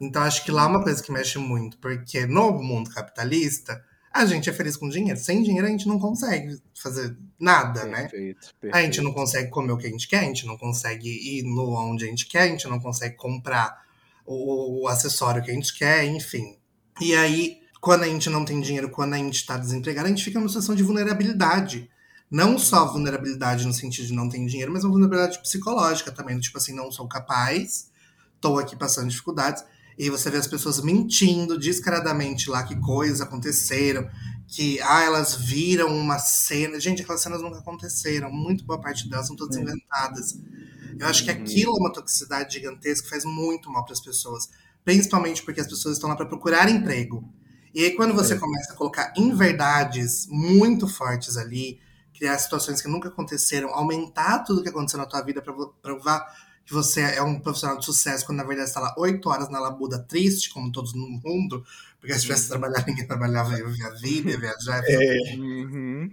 [0.00, 3.84] Então acho que lá é uma coisa que mexe muito, porque no mundo capitalista,
[4.14, 5.18] a gente é feliz com dinheiro.
[5.18, 8.02] Sem dinheiro a gente não consegue fazer nada, né?
[8.02, 9.14] Perfeito, A gente não perfeito.
[9.14, 12.08] consegue comer o que a gente quer, a gente não consegue ir no onde a
[12.08, 13.76] gente quer, a gente não consegue comprar
[14.24, 16.56] o, o acessório que a gente quer, enfim.
[17.00, 20.22] E aí, quando a gente não tem dinheiro, quando a gente está desempregado, a gente
[20.22, 21.90] fica numa situação de vulnerabilidade.
[22.30, 26.38] Não só vulnerabilidade no sentido de não ter dinheiro, mas uma vulnerabilidade psicológica também.
[26.38, 27.90] Tipo assim, não sou capaz,
[28.36, 29.64] estou aqui passando dificuldades.
[29.98, 34.08] E você vê as pessoas mentindo descaradamente lá que coisas aconteceram,
[34.46, 36.78] que ah, elas viram uma cena.
[36.80, 38.30] Gente, aquelas cenas nunca aconteceram.
[38.32, 40.38] Muito boa parte delas são todas inventadas.
[40.98, 41.36] Eu acho que Uhum.
[41.42, 44.48] aquilo é uma toxicidade gigantesca que faz muito mal para as pessoas.
[44.84, 47.24] Principalmente porque as pessoas estão lá para procurar emprego.
[47.74, 48.36] E aí, quando você É.
[48.36, 51.80] começa a colocar inverdades muito fortes ali,
[52.16, 56.24] criar situações que nunca aconteceram, aumentar tudo que aconteceu na tua vida para provar
[56.64, 59.50] que você é um profissional de sucesso, quando na verdade você tá lá oito horas
[59.50, 61.64] na labuda triste, como todos no mundo,
[62.00, 64.98] porque se tivesse trabalhado, ninguém trabalhava, ia viver a vida, ia viajar, ia
[65.32, 66.10] É, Uhum.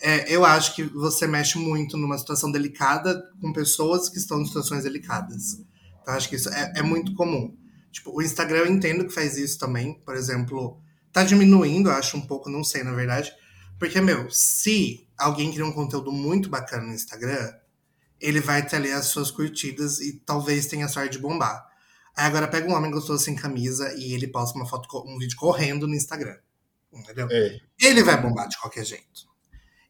[0.00, 4.46] é, eu acho que você mexe muito numa situação delicada com pessoas que estão em
[4.46, 5.60] situações delicadas.
[6.02, 7.56] Então, acho que isso é, é muito comum.
[7.90, 9.94] Tipo, o Instagram eu entendo que faz isso também.
[10.04, 10.78] Por exemplo,
[11.12, 13.32] tá diminuindo, eu acho um pouco, não sei, na verdade.
[13.78, 17.52] Porque, meu, se alguém cria um conteúdo muito bacana no Instagram,
[18.20, 21.66] ele vai ter ali as suas curtidas e talvez tenha sorte de bombar.
[22.16, 25.36] Aí agora pega um homem gostoso sem camisa e ele posta uma foto, um vídeo
[25.36, 26.36] correndo no Instagram.
[26.92, 27.28] Entendeu?
[27.30, 27.60] é.
[27.80, 29.26] ele vai bombar de qualquer jeito.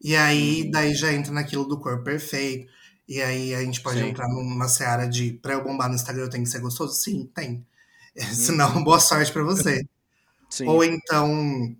[0.02, 2.70] E aí, daí já entra naquilo do corpo perfeito.
[3.08, 4.08] E aí a gente pode Sim.
[4.08, 6.94] entrar numa seara de pra eu bombar no Instagram eu tenho que ser gostoso?
[6.94, 7.64] Sim, tem.
[8.16, 8.22] Uhum.
[8.34, 9.86] Senão, boa sorte pra você.
[10.50, 10.66] Sim.
[10.66, 11.76] Ou então,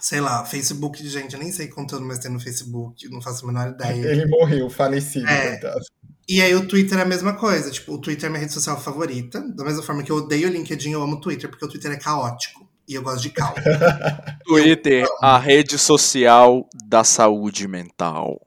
[0.00, 3.44] sei lá, Facebook, gente, eu nem sei que conteúdo mais tem no Facebook, não faço
[3.44, 4.06] a menor ideia.
[4.06, 5.50] Ele morreu, falecido, É.
[5.52, 5.80] coitado.
[6.28, 7.70] E aí o Twitter é a mesma coisa.
[7.70, 9.40] Tipo, o Twitter é minha rede social favorita.
[9.54, 11.92] Da mesma forma que eu odeio o LinkedIn, eu amo o Twitter, porque o Twitter
[11.92, 12.66] é caótico.
[12.88, 13.54] E eu gosto de caos.
[14.44, 18.40] Twitter, a rede social da saúde mental.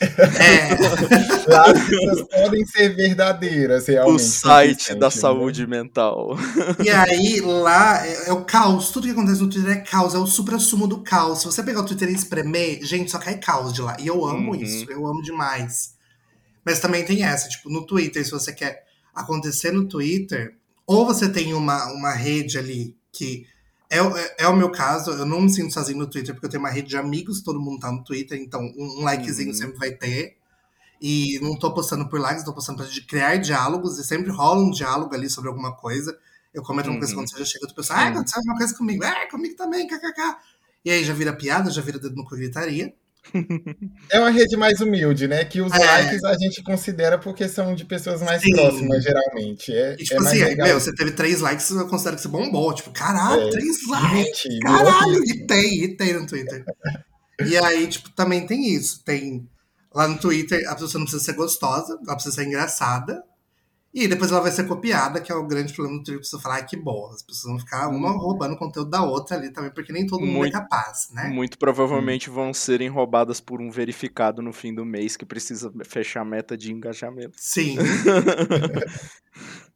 [0.00, 4.16] É, Lá as coisas podem ser verdadeiras, realmente.
[4.16, 5.10] O site da né?
[5.10, 6.36] saúde mental.
[6.84, 8.90] e aí lá é, é o caos.
[8.90, 11.40] Tudo que acontece no Twitter é caos, é o supra-sumo do caos.
[11.40, 13.96] Se você pegar o Twitter e espremer, gente, só cai caos de lá.
[13.98, 14.62] E eu amo Uhum.
[14.62, 15.94] isso, eu amo demais.
[16.64, 18.84] Mas também tem essa, tipo, no Twitter, se você quer
[19.14, 20.54] acontecer no Twitter,
[20.86, 23.46] ou você tem uma, uma rede ali que.
[23.88, 26.46] É, o- é, é o meu caso, eu não me sinto sozinho no Twitter, porque
[26.46, 29.50] eu tenho uma rede de amigos, todo mundo tá no Twitter, então um, um likezinho
[29.50, 29.54] Uhum.
[29.54, 30.36] sempre vai ter.
[31.00, 34.62] E não tô postando por likes, tô postando pra gente criar diálogos, e sempre rola
[34.62, 36.18] um diálogo ali sobre alguma coisa.
[36.54, 37.20] Eu comento uma coisa Uhum.
[37.20, 40.36] quando você já chega, outra pessoa, ah, aconteceu alguma coisa comigo, ah, comigo também, kkk.
[40.84, 42.94] E aí já vira piada, já vira dedo no cu gritaria.
[44.10, 45.44] É uma rede mais humilde, né?
[45.44, 45.78] Que os É.
[45.78, 48.52] likes a gente considera porque são de pessoas mais Sim.
[48.52, 49.72] próximas, geralmente.
[49.72, 50.66] É, E tipo é assim, legal.
[50.68, 52.72] meu, você teve três likes, eu considero que você bombou.
[52.74, 53.50] Tipo, caralho, É.
[53.50, 54.10] três likes,
[54.42, 54.58] Divertido.
[54.60, 56.64] caralho, e tem, e tem no Twitter.
[57.46, 59.02] e aí, tipo, também tem isso.
[59.04, 59.46] Tem
[59.94, 63.22] lá no Twitter, a pessoa não precisa ser gostosa, ela precisa ser engraçada.
[63.98, 66.22] E depois ela vai ser copiada, que é o grande problema do Twitter.
[66.22, 67.14] Você falar, ah, que boa.
[67.14, 70.20] As pessoas vão ficar uma roubando o conteúdo da outra ali também, porque nem todo
[70.20, 71.28] mundo Muito- é capaz, né?
[71.28, 76.20] Muito provavelmente vão serem roubadas por um verificado no fim do mês que precisa fechar
[76.20, 77.32] a meta de engajamento.
[77.38, 77.76] Sim.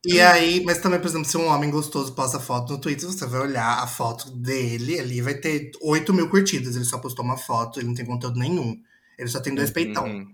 [0.03, 3.27] E aí, mas também, por exemplo, se um homem gostoso posta foto no Twitter, você
[3.27, 6.75] vai olhar a foto dele ali, vai ter 8 mil curtidas.
[6.75, 8.81] Ele só postou uma foto, ele não tem conteúdo nenhum.
[9.18, 10.07] Ele só tem dois peitão.
[10.07, 10.27] Uhum.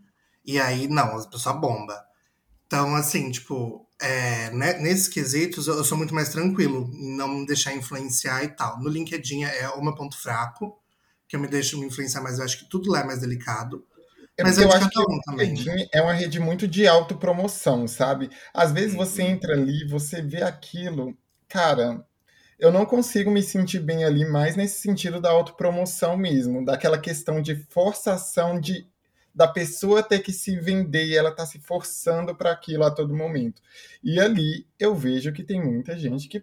[0.45, 2.06] E aí, não, a pessoa bomba.
[2.67, 7.47] Então, assim, tipo, é, né, nesses quesitos eu, sou muito mais tranquilo em não me
[7.47, 8.81] deixar influenciar e tal.
[8.81, 10.79] No LinkedIn é o meu ponto fraco,
[11.29, 13.87] que eu me deixo me influenciar, mas eu acho que tudo lá é mais delicado.
[14.39, 15.55] É Mas é eu acho que um também.
[15.55, 18.31] LinkedIn é uma rede muito de autopromoção, sabe?
[18.53, 19.29] Às vezes você Uhum.
[19.31, 21.17] entra ali, você vê aquilo,
[21.49, 22.05] cara,
[22.59, 27.43] eu não consigo me sentir bem ali mais nesse sentido da autopromoção mesmo, daquela questão
[27.43, 28.89] de forçação de
[29.37, 33.15] da pessoa ter que se vender e ela tá se forçando para aquilo a todo
[33.15, 33.61] momento.
[34.03, 36.43] E ali eu vejo que tem muita gente que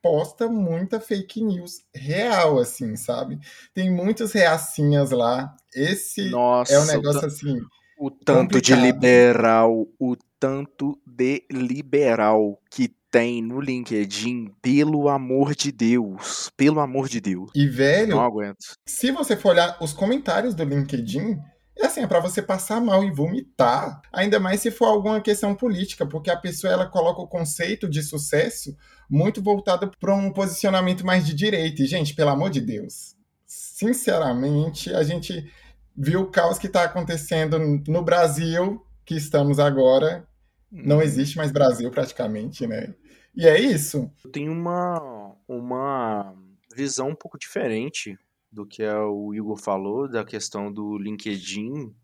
[0.00, 3.40] posta muita fake news real, assim, sabe?
[3.74, 5.52] Tem muitos reacinhas lá.
[5.74, 7.58] Esse Nossa, é um negócio assim.
[7.98, 8.80] o tanto de complicado.
[8.82, 17.08] liberal, o tanto de liberal que tem no LinkedIn, pelo amor de Deus, pelo amor
[17.08, 17.50] de Deus.
[17.54, 18.58] E, velho, Não aguento.
[18.86, 21.38] se você for olhar os comentários do LinkedIn,
[21.78, 24.00] é assim, é pra você passar mal e vomitar.
[24.12, 28.02] Ainda mais se for alguma questão política, porque a pessoa ela coloca o conceito de
[28.02, 28.76] sucesso
[29.08, 31.82] muito voltado para um posicionamento mais de direita.
[31.82, 33.16] E, gente, pelo amor de Deus,
[33.46, 35.50] sinceramente, a gente
[35.96, 40.26] viu o caos que está acontecendo no Brasil, que estamos agora.
[40.70, 42.94] Não existe mais Brasil praticamente, né?
[43.34, 44.10] E é isso.
[44.24, 46.34] Eu tenho uma, uma
[46.74, 48.18] visão um pouco diferente
[48.50, 51.94] do que o Igor falou, da questão do LinkedIn,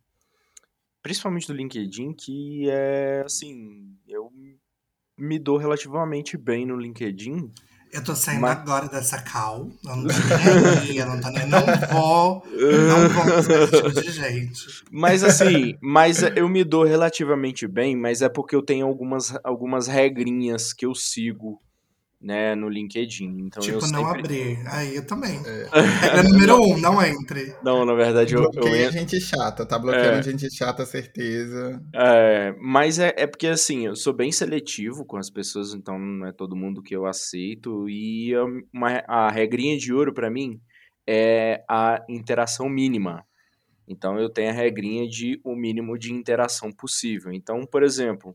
[1.03, 4.31] principalmente do LinkedIn, que é assim, eu
[5.17, 7.51] me dou relativamente bem no LinkedIn.
[7.93, 9.71] Eu tô saindo Mas- agora dessa cal.
[9.85, 12.43] Eu não tô nem aí, eu não, tô nem, não vou.
[12.51, 14.85] Não vou esse tipo de gente.
[14.91, 19.87] Mas assim, mas eu me dou relativamente bem, mas é porque eu tenho algumas, algumas
[19.87, 21.63] regrinhas que eu sigo,
[22.25, 23.37] né, no LinkedIn.
[23.41, 24.21] Então eu tipo, não sempre...
[24.21, 24.59] abrir.
[24.67, 25.39] Aí eu também.
[26.01, 27.55] Regra número um, não entre.
[27.63, 28.99] Não, na verdade eu, eu Bloqueia entro...
[28.99, 30.23] gente chata, tá bloqueando É.
[30.23, 31.83] gente chata, certeza.
[31.95, 36.27] É, mas é, é porque assim, eu sou bem seletivo com as pessoas, então não
[36.27, 37.89] é todo mundo que eu aceito.
[37.89, 40.59] E eu- uma, a regrinha de ouro pra mim
[41.07, 43.23] é a interação mínima.
[43.87, 47.31] Então eu tenho a regrinha de o mínimo de interação possível.
[47.31, 48.35] Então, por exemplo,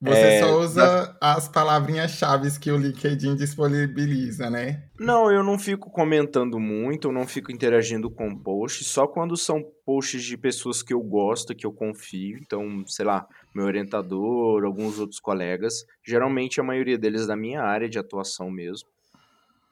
[0.00, 4.84] Você É, só usa as palavrinhas-chave que o LinkedIn disponibiliza, né?
[4.98, 9.62] Não, eu não fico comentando muito, eu não fico interagindo com posts, só quando são
[9.84, 12.38] posts de pessoas que eu gosto, que eu confio.
[12.38, 15.84] Então, sei lá, meu orientador, alguns outros colegas.
[16.04, 18.88] Geralmente a maioria deles da minha área de atuação mesmo.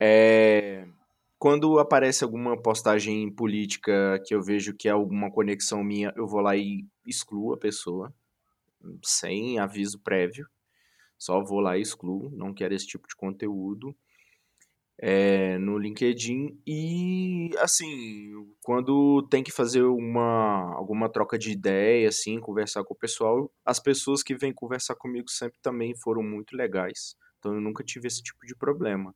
[0.00, 0.86] É,
[1.38, 6.40] Quando aparece alguma postagem política que eu vejo que é alguma conexão minha, eu vou
[6.40, 8.12] lá e excluo a pessoa,
[9.04, 10.46] sem aviso prévio.
[11.18, 13.96] Só vou lá e excluo, não quero esse tipo de conteúdo.
[14.98, 18.32] é, no LinkedIn e assim
[18.62, 23.78] quando tem que fazer uma alguma troca de ideia assim conversar com o pessoal as
[23.78, 28.22] pessoas que vêm conversar comigo sempre também foram muito legais então eu nunca tive esse
[28.22, 29.14] tipo de problema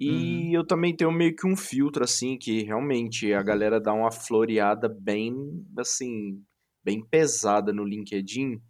[0.00, 0.56] e Uhum.
[0.56, 4.88] eu também tenho meio que um filtro assim que realmente a galera dá uma floreada
[4.88, 5.34] bem
[5.78, 6.42] assim
[6.84, 8.60] bem pesada no LinkedIn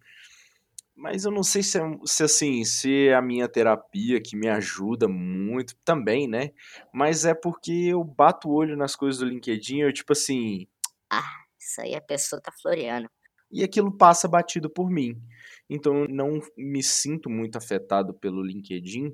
[1.03, 4.47] mas eu não sei se, é, se assim, se é a minha terapia que me
[4.47, 6.51] ajuda muito também, né?
[6.93, 10.65] Mas é porque eu bato o olho nas coisas do LinkedIn, eu tipo assim,
[11.11, 13.09] Ah, isso aí a pessoa tá floreando.
[13.51, 15.21] e aquilo passa batido por mim.
[15.69, 19.13] Então eu não me sinto muito afetado pelo LinkedIn,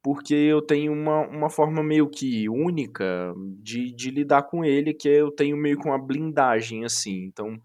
[0.00, 5.08] porque eu tenho uma, uma forma meio que única de, de lidar com ele, que
[5.08, 7.24] é eu tenho meio que uma blindagem, assim.
[7.24, 7.60] Então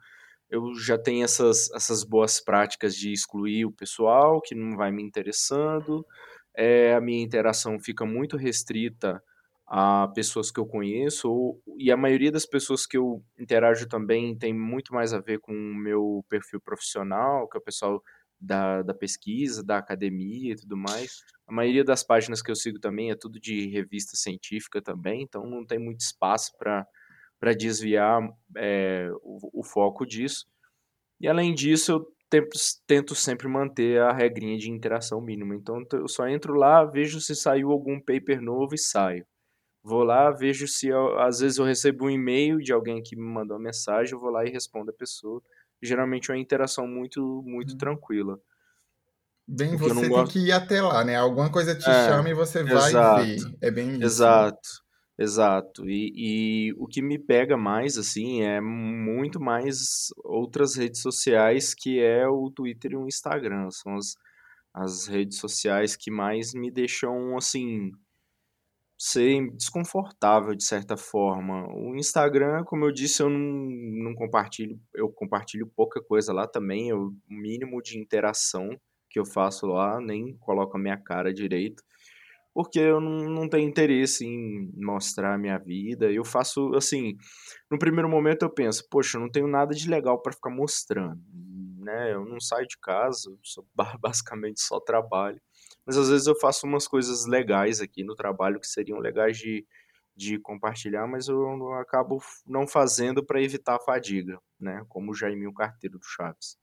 [0.49, 5.03] eu já tenho essas, essas boas práticas de excluir o pessoal que não vai me
[5.03, 6.05] interessando.
[6.55, 9.21] É, a minha interação fica muito restrita
[9.67, 14.35] a pessoas que eu conheço, ou, e a maioria das pessoas que eu interajo também
[14.35, 18.01] tem muito mais a ver com o meu perfil profissional, que é o pessoal
[18.41, 21.23] da, da pesquisa, da academia e tudo mais.
[21.47, 25.45] A maioria das páginas que eu sigo também é tudo de revista científica também, então
[25.45, 26.87] não tem muito espaço para
[27.39, 28.21] para desviar
[28.57, 30.45] é, o, o, foco disso.
[31.19, 35.55] E além disso, eu tento, tento sempre manter a regrinha de interação mínima.
[35.55, 39.25] Então eu só entro lá, vejo se saiu algum paper novo e saio.
[39.81, 43.55] Vou lá, vejo se às vezes eu recebo um e-mail de alguém que me mandou
[43.55, 45.41] uma mensagem, eu vou lá e respondo a pessoa.
[45.81, 48.37] Geralmente é uma interação muito muito tranquila.
[49.47, 51.15] Bem, Porque você tem gosto- que ir até lá, né?
[51.15, 53.37] Alguma coisa te É, chama e você vai exato, ver.
[53.61, 54.03] É bem isso.
[54.03, 54.59] Exato,
[55.19, 55.89] exato.
[55.89, 56.13] E,
[56.69, 62.27] e o que me pega mais, assim, é muito mais outras redes sociais, que é
[62.27, 63.69] o Twitter e o Instagram.
[63.71, 64.15] São as,
[64.73, 67.91] as redes sociais que mais me deixam, assim,
[68.99, 71.65] ser desconfortável de certa forma.
[71.73, 76.91] O Instagram, como eu disse, eu não, não compartilho, eu compartilho pouca coisa lá também,
[76.93, 78.69] o mínimo de interação
[79.09, 81.81] que eu faço lá, nem coloco a minha cara direito,
[82.59, 86.11] porque eu não, não tenho interesse em mostrar a minha vida.
[86.11, 87.15] Eu faço, assim,
[87.71, 91.21] no primeiro momento eu penso, poxa, eu não tenho nada de legal para ficar mostrando,
[91.77, 92.13] né?
[92.13, 95.41] Eu não saio de casa, só, ba- basicamente só trabalho.
[95.85, 99.65] Mas às vezes eu faço umas coisas legais aqui no trabalho que seriam legais de,
[100.13, 104.83] de compartilhar, mas eu acabo não fazendo para evitar a fadiga, né?
[104.89, 106.57] Como o Jaiminho Carteiro do Chaves.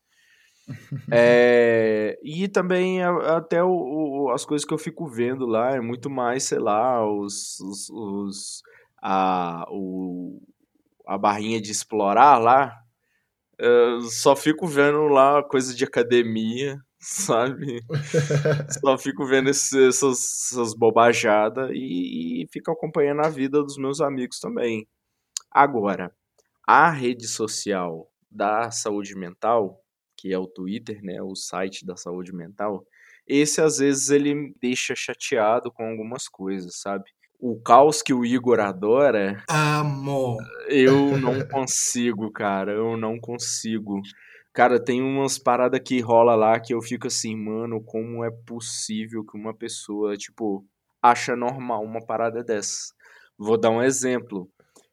[1.11, 6.11] É, e também até o- o- as coisas que eu fico vendo lá é muito
[6.11, 8.62] mais, sei lá, os, os, os-
[9.03, 10.41] a, o,
[11.07, 12.77] a barrinha de explorar lá.
[13.59, 17.81] Eu só fico vendo lá coisa de academia, sabe?
[18.81, 20.19] Só fico vendo esse- essas,
[20.53, 24.87] essas bobajadas e, e fico acompanhando a vida dos meus amigos também.
[25.51, 26.12] Agora,
[26.67, 29.81] a rede social da saúde mental,
[30.27, 32.85] que é o Twitter, né, o site da saúde mental,
[33.29, 37.05] esse às vezes ele me deixa chateado com algumas coisas, sabe?
[37.39, 40.37] O caos que o Igor adora, Amo.
[40.68, 44.01] eu não consigo, cara, eu não consigo.
[44.53, 49.24] Cara, tem umas paradas que rola lá que eu fico assim, mano, como é possível
[49.24, 50.64] que uma pessoa, tipo,
[51.01, 52.95] acha normal uma parada dessa?
[53.39, 54.49] Vou dar um exemplo.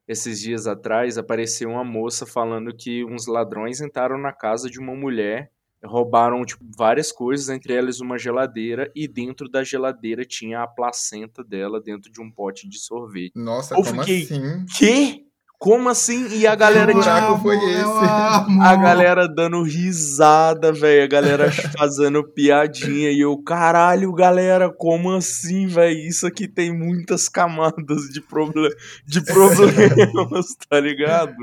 [0.08, 4.94] Esses dias atrás apareceu uma moça falando que uns ladrões entraram na casa de uma
[4.96, 5.52] mulher,
[5.84, 11.44] roubaram tipo, várias coisas, entre elas uma geladeira, e dentro da geladeira tinha a placenta
[11.44, 13.32] dela dentro de um pote de sorvete.
[13.36, 14.66] Nossa, Eu como fiquei- assim?
[14.78, 15.23] Que?
[15.64, 16.28] Como assim?
[16.36, 18.60] E a galera, Que tipo, foi esse?
[18.62, 21.06] a galera dando risada, velho.
[21.06, 21.50] A galera
[21.80, 23.10] fazendo piadinha.
[23.12, 25.98] E eu, caralho, galera, como assim, velho?
[25.98, 31.34] Isso aqui tem muitas camadas de, proble de problemas, tá ligado?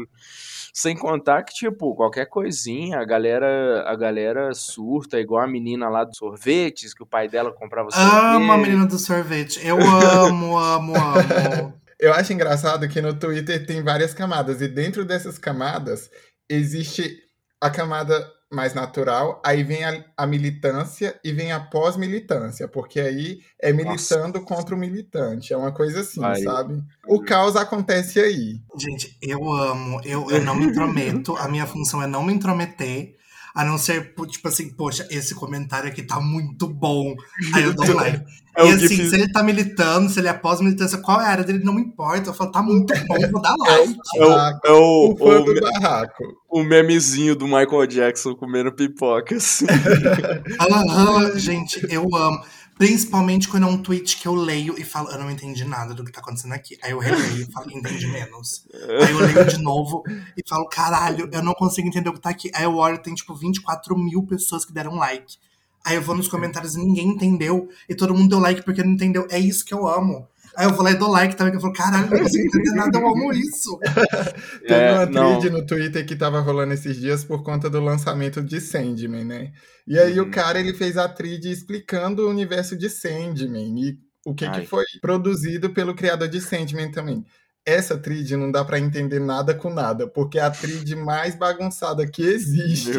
[0.74, 6.04] Sem contar que, tipo, qualquer coisinha, a galera, a galera surta, igual a menina lá
[6.04, 8.04] dos sorvetes, que o pai dela comprava Amo
[8.52, 8.68] a sorvete.
[8.68, 9.66] menina do sorvete.
[9.66, 11.79] Eu amo, amo, amo.
[12.00, 16.10] Eu acho engraçado que no Twitter tem várias camadas, e dentro dessas camadas
[16.48, 17.18] existe
[17.60, 23.40] a camada mais natural, aí vem a, a militância e vem a pós-militância, porque aí
[23.60, 25.52] é militando contra o militante.
[25.52, 26.42] É uma coisa assim, Aí.
[26.42, 26.82] sabe?
[27.06, 28.60] O caos acontece aí.
[28.76, 30.00] Gente, eu amo.
[30.04, 31.36] Eu, eu não me intrometo.
[31.36, 33.14] A minha função é não me intrometer.
[33.60, 37.14] A não ser, tipo assim, poxa, esse comentário aqui tá muito bom.
[37.52, 38.22] Aí eu dou um like.
[38.56, 41.28] É e assim, GIF se ele tá militando, se ele é pós-militância, qual é a
[41.28, 42.30] área dele, não me importa.
[42.30, 43.94] Eu falo, tá muito bom, vou dar like.
[44.16, 44.32] É o,
[44.64, 46.24] é o, O o, me- barraco.
[46.50, 49.66] o memezinho do Michael Jackson comendo pipoca, assim.
[50.58, 52.40] Aham, gente, eu amo.
[52.80, 56.02] Principalmente quando é um tweet que eu leio e falo, eu não entendi nada do
[56.02, 56.78] que tá acontecendo aqui.
[56.82, 58.66] Aí eu releio e falo, entendi menos.
[58.72, 60.02] Aí eu leio de novo
[60.34, 62.50] e falo, caralho, eu não consigo entender o que tá aqui.
[62.54, 65.36] Aí eu olho, tem tipo 24 mil pessoas que deram like.
[65.84, 67.68] Aí eu vou nos comentários e ninguém entendeu.
[67.86, 69.26] E todo mundo deu like porque não entendeu.
[69.30, 70.26] É isso que eu amo.
[70.56, 72.72] Aí eu vou lá e dou like também, que eu falo, caralho, não consigo entender
[72.72, 73.78] nada, eu amo isso.
[74.66, 75.38] Teve É, uma não.
[75.38, 79.52] thread no Twitter que tava rolando esses dias por conta do lançamento de Sandman, né?
[79.86, 80.26] E aí Uhum.
[80.26, 84.62] o cara, ele fez a thread explicando o universo de Sandman e o que, que
[84.62, 87.24] foi produzido pelo criador de Sandman também.
[87.64, 92.06] Essa thread não dá pra entender nada com nada, porque é a thread mais bagunçada
[92.10, 92.90] que existe.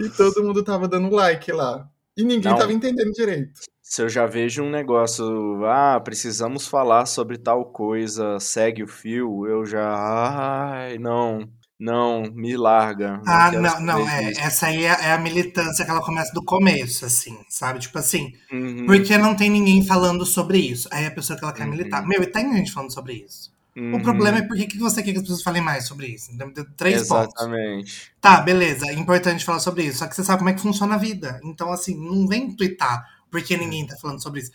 [0.00, 1.88] E todo mundo tava dando like lá.
[2.16, 2.58] E ninguém Não.
[2.58, 3.60] tava entendendo direito.
[3.82, 9.46] Se eu já vejo um negócio, ah, precisamos falar sobre tal coisa, segue o fio,
[9.46, 9.94] eu já.
[9.94, 11.48] Ai, não,
[11.78, 13.20] não, me larga.
[13.26, 14.32] Ah, não, não, é.
[14.38, 17.78] Essa aí é, é a militância que ela começa do começo, assim, sabe?
[17.78, 20.88] Tipo assim, Uhum, porque não tem ninguém falando sobre isso.
[20.90, 21.70] Aí a pessoa que ela quer Uhum.
[21.70, 22.04] militar.
[22.06, 23.54] Meu, e tem gente falando sobre isso.
[23.90, 26.32] O uhum, problema é por que você quer que as pessoas falem mais sobre isso?
[26.32, 27.34] Então, deu Três pontos.
[27.36, 28.12] Exatamente.
[28.20, 29.98] Tá, beleza, é importante falar sobre isso.
[29.98, 31.40] Só que você sabe como é que funciona a vida.
[31.44, 34.50] Então, assim, não vem twittar porque ninguém tá falando sobre isso.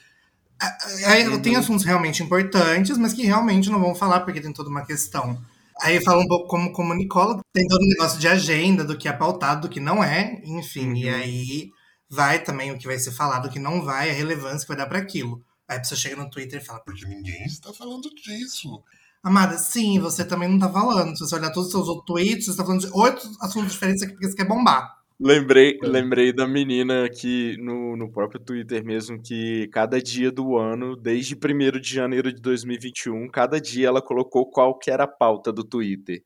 [1.08, 1.42] Aí Uhum.
[1.42, 5.42] tem assuntos realmente importantes, mas que realmente não vão falar porque tem toda uma questão.
[5.82, 9.14] Aí fala um pouco como comunicólogo, tem todo um negócio de agenda, do que é
[9.14, 10.94] pautado, do que não é, enfim.
[10.96, 11.16] E Uhum.
[11.16, 11.72] aí
[12.10, 14.78] vai também o que vai ser falado, o que não vai, a relevância que vai
[14.78, 15.44] dar pra aquilo.
[15.68, 18.84] Aí a pessoa chega no Twitter e fala, Porque ninguém está falando disso.
[19.24, 21.16] Amada, sim, você também não tá falando.
[21.18, 24.02] Se você olhar todos os seus outros tweets, você tá falando de oito assuntos diferentes
[24.04, 25.00] aqui porque você quer bombar.
[25.20, 25.88] Lembrei, É.
[25.88, 31.36] lembrei da menina que no, no próprio Twitter mesmo, que cada dia do ano, desde
[31.36, 35.64] 1 de janeiro de 2021, cada dia ela colocou qual que era a pauta do
[35.64, 36.24] Twitter.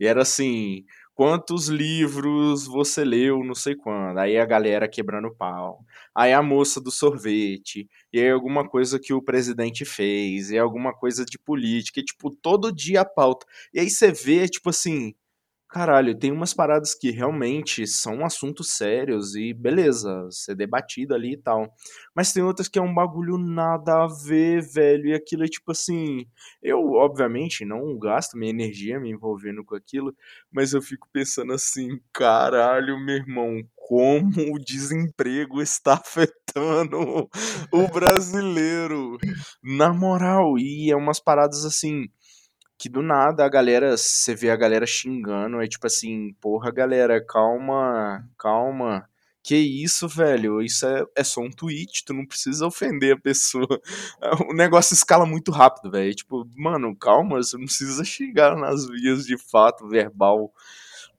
[0.00, 0.84] E era assim,
[1.14, 4.16] quantos livros você leu, não sei quando.
[4.18, 5.84] Aí a galera quebrando pau.
[6.18, 7.88] Aí a moça do sorvete.
[8.12, 10.50] E aí alguma coisa que o presidente fez.
[10.50, 12.00] E alguma coisa de política.
[12.00, 13.46] E, tipo, todo dia a pauta.
[13.72, 15.14] E aí você vê, tipo assim,
[15.70, 21.36] Caralho, tem umas paradas que realmente são assuntos sérios e beleza, ser debatido ali e
[21.36, 21.70] tal.
[22.14, 25.08] Mas tem outras que é um bagulho nada a ver, velho.
[25.08, 26.26] E aquilo é tipo assim.
[26.62, 30.14] Eu, obviamente, não gasto minha energia me envolvendo com aquilo,
[30.50, 37.28] mas eu fico pensando assim: caralho, meu irmão, como o desemprego está afetando
[37.70, 39.18] o brasileiro.
[39.62, 42.08] Na moral, e é umas paradas assim
[42.78, 47.20] que do nada a galera, você vê a galera xingando, é tipo assim, porra, galera,
[47.24, 49.08] calma, calma.
[49.42, 50.60] Que isso, velho?
[50.60, 53.66] Isso é, é só um tweet, tu não precisa ofender a pessoa.
[54.50, 56.14] O negócio escala muito rápido, velho.
[56.14, 60.52] Tipo, mano, calma, você não precisa xingar nas vias de fato verbal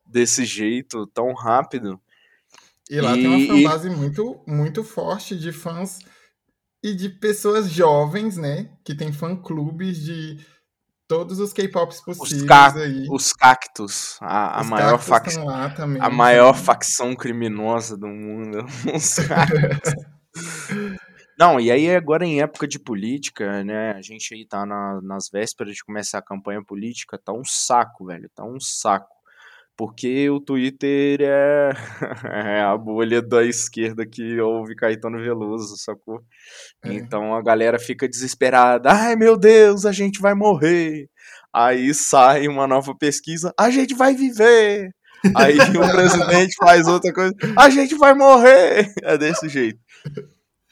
[0.05, 1.99] desse jeito, tão rápido.
[2.89, 5.99] E lá tem uma E- fanbase muito, muito forte de fãs
[6.83, 8.69] e de pessoas jovens, né?
[8.83, 10.37] Que tem fã-clubes de
[11.09, 13.05] todos os K-pops possíveis ca- aí.
[13.09, 15.45] Os cactos, a, a Os maior facção.
[15.75, 16.01] também.
[16.01, 18.59] A maior facção criminosa do mundo.
[18.95, 19.93] Os cactos.
[21.37, 23.91] Não, e aí agora em época de política, né?
[23.93, 28.05] A gente aí tá na- nas vésperas de começar a campanha política, tá um saco,
[28.05, 28.29] velho.
[28.35, 29.07] Tá um saco.
[29.79, 31.71] Porque o Twitter é,
[32.57, 36.19] é a bolha da esquerda que ouve Caetano Veloso, sacou?
[36.83, 36.91] É.
[36.95, 38.91] Então a galera fica desesperada.
[38.91, 41.07] Ai meu Deus, a gente vai morrer.
[41.55, 44.89] Aí sai uma nova pesquisa, a gente vai viver.
[45.33, 48.91] Aí o presidente faz outra coisa, a gente vai morrer.
[49.01, 49.79] É desse jeito.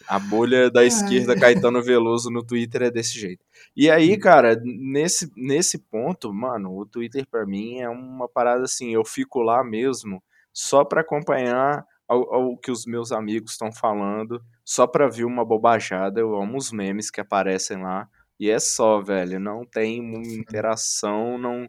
[0.08, 3.44] A bolha da esquerda Caetano Veloso no Twitter é desse jeito.
[3.76, 8.94] E aí, cara, nesse, nesse ponto, mano, o Twitter pra mim é uma parada assim,
[8.94, 14.42] eu fico lá mesmo só pra acompanhar ao, ao que os meus amigos estão falando,
[14.64, 16.20] só pra ver uma bobajada.
[16.20, 18.08] Eu amo os memes que aparecem lá.
[18.40, 20.00] E é só, velho, não tem
[20.36, 21.68] interação, não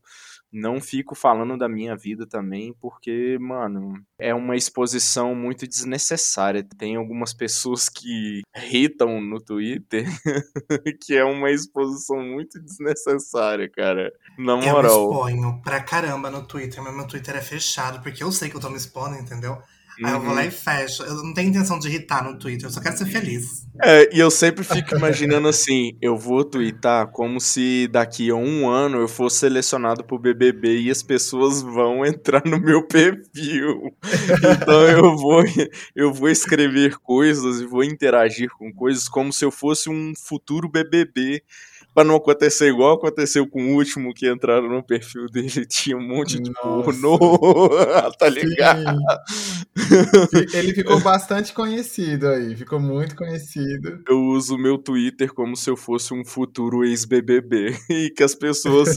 [0.53, 6.67] não fico falando da minha vida também, porque, mano, é uma exposição muito desnecessária.
[6.79, 10.05] Tem algumas pessoas que irritam no Twitter,
[11.03, 14.13] que é uma exposição muito desnecessária, cara.
[14.39, 15.11] Na Eu me moral.
[15.11, 18.61] exponho pra caramba no Twitter, mas meu Twitter é fechado, porque eu sei que eu
[18.61, 19.59] tô me expondo, entendeu?
[20.03, 20.35] Aí eu vou Uhum.
[20.37, 21.03] lá e fecho.
[21.03, 23.67] Eu não tenho intenção de irritar no Twitter, eu só quero ser feliz.
[23.83, 28.69] É, e eu sempre fico imaginando assim, eu vou twittar como se daqui a um
[28.69, 33.95] ano eu fosse selecionado pro BBB e as pessoas vão entrar no meu perfil.
[34.61, 35.43] Então eu vou,
[35.95, 40.69] eu vou escrever coisas e vou interagir com coisas como se eu fosse um futuro
[40.69, 41.43] BBB
[41.99, 46.07] pra não acontecer igual aconteceu com o último que entraram no perfil dele, tinha um
[46.07, 47.19] monte de pornô,
[48.17, 48.97] tá ligado?
[49.77, 50.57] Sim.
[50.57, 54.01] Ele ficou bastante conhecido aí, ficou muito conhecido.
[54.09, 58.37] Eu uso o meu Twitter como se eu fosse um futuro ex-BBB e que as
[58.37, 58.97] pessoas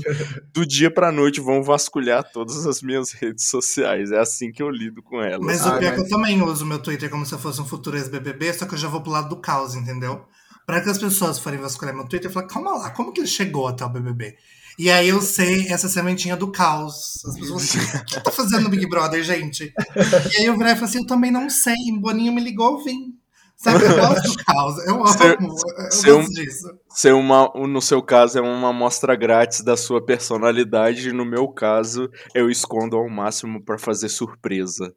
[0.53, 4.11] do dia pra noite vão vasculhar todas as minhas redes sociais.
[4.11, 5.43] É assim que eu lido com elas.
[5.43, 7.59] Mas Ah, o pior é que eu também uso meu Twitter como se eu fosse
[7.59, 10.23] um futuro ex-BBB, só que eu já vou pro lado do caos, entendeu?
[10.65, 13.27] Pra que as pessoas forem vasculhar meu Twitter, eu falo, calma lá, como que ele
[13.27, 14.35] chegou até o BBB?
[14.79, 17.23] E aí eu sei essa sementinha do caos.
[17.25, 19.73] As pessoas falam, o que tá fazendo no Big Brother, gente?
[20.33, 22.83] E aí eu virei e falei assim, eu também não sei, Boninho me ligou, eu
[22.83, 23.13] vim.
[23.57, 26.67] Sabe, eu gosto do caos, eu Ser- amo, eu ser gosto um- disso.
[26.89, 31.11] Ser uma, no seu caso, é uma amostra grátis da sua personalidade.
[31.13, 34.91] No meu caso, eu escondo ao máximo pra fazer surpresa.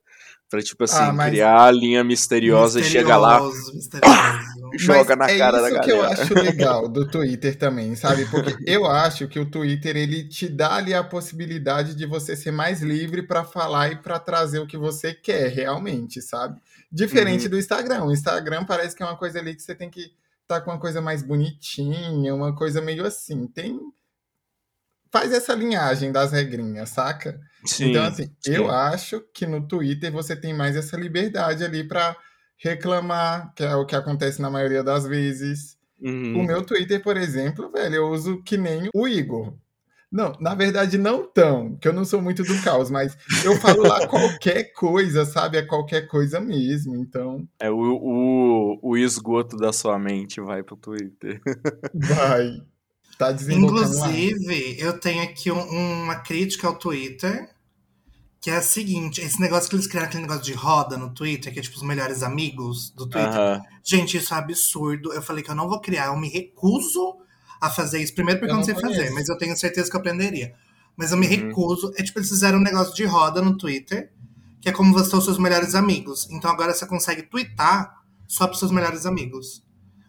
[0.51, 4.15] Pra, tipo assim, Ah, mas- criar a linha misteriosa e chegar lá, Misterioso, misterioso.
[4.79, 5.83] joga Mas na é cara da isso galera.
[5.85, 8.27] que eu acho legal do Twitter também, sabe?
[8.27, 12.51] Porque eu acho que o Twitter ele te dá ali a possibilidade de você ser
[12.53, 16.61] mais livre pra falar e pra trazer o que você quer realmente, sabe?
[16.93, 17.51] Diferente Uhum.
[17.51, 18.05] do Instagram.
[18.05, 20.79] O Instagram parece que é uma coisa ali que você tem que estar com uma
[20.79, 23.47] coisa mais bonitinha, uma coisa meio assim.
[23.49, 23.81] Tem
[25.15, 27.41] faz essa linhagem das regrinhas, saca?
[27.65, 28.51] Sim, então, assim, sim.
[28.53, 32.17] eu acho que no Twitter você tem mais essa liberdade ali pra
[32.59, 35.79] reclamar, que é o que acontece na maioria das vezes.
[36.01, 36.41] Uhum.
[36.41, 39.55] O meu Twitter, por exemplo, velho, eu uso que nem o Igor.
[40.11, 43.83] Não, na verdade, não tão, que eu não sou muito do caos, mas eu falo
[43.83, 45.59] lá qualquer coisa, sabe?
[45.59, 46.97] É qualquer coisa mesmo.
[46.97, 51.41] Então, É o, o, o esgoto da sua mente vai pro Twitter.
[51.95, 52.61] vai.
[53.27, 54.09] Tá desembocando lá.
[54.11, 57.49] Inclusive, eu tenho aqui um- uma crítica ao Twitter,
[58.41, 61.53] que é a seguinte: esse negócio que eles criaram, aquele negócio de roda no Twitter,
[61.53, 63.61] que é tipo os melhores amigos do Twitter.
[63.83, 65.13] Gente, isso é absurdo.
[65.13, 67.17] Eu falei que eu não vou criar, eu me recuso
[67.61, 68.15] a fazer isso.
[68.15, 69.15] Primeiro porque eu não sei não fazer, conheço.
[69.15, 70.55] mas eu tenho certeza que eu aprenderia.
[70.97, 71.33] Mas eu me Uhum.
[71.49, 71.93] recuso.
[71.97, 74.13] É tipo, eles fizeram um negócio de roda no Twitter,
[74.61, 76.29] que é como você os seus melhores amigos.
[76.31, 79.64] Então agora você consegue twittar só pros seus melhores amigos.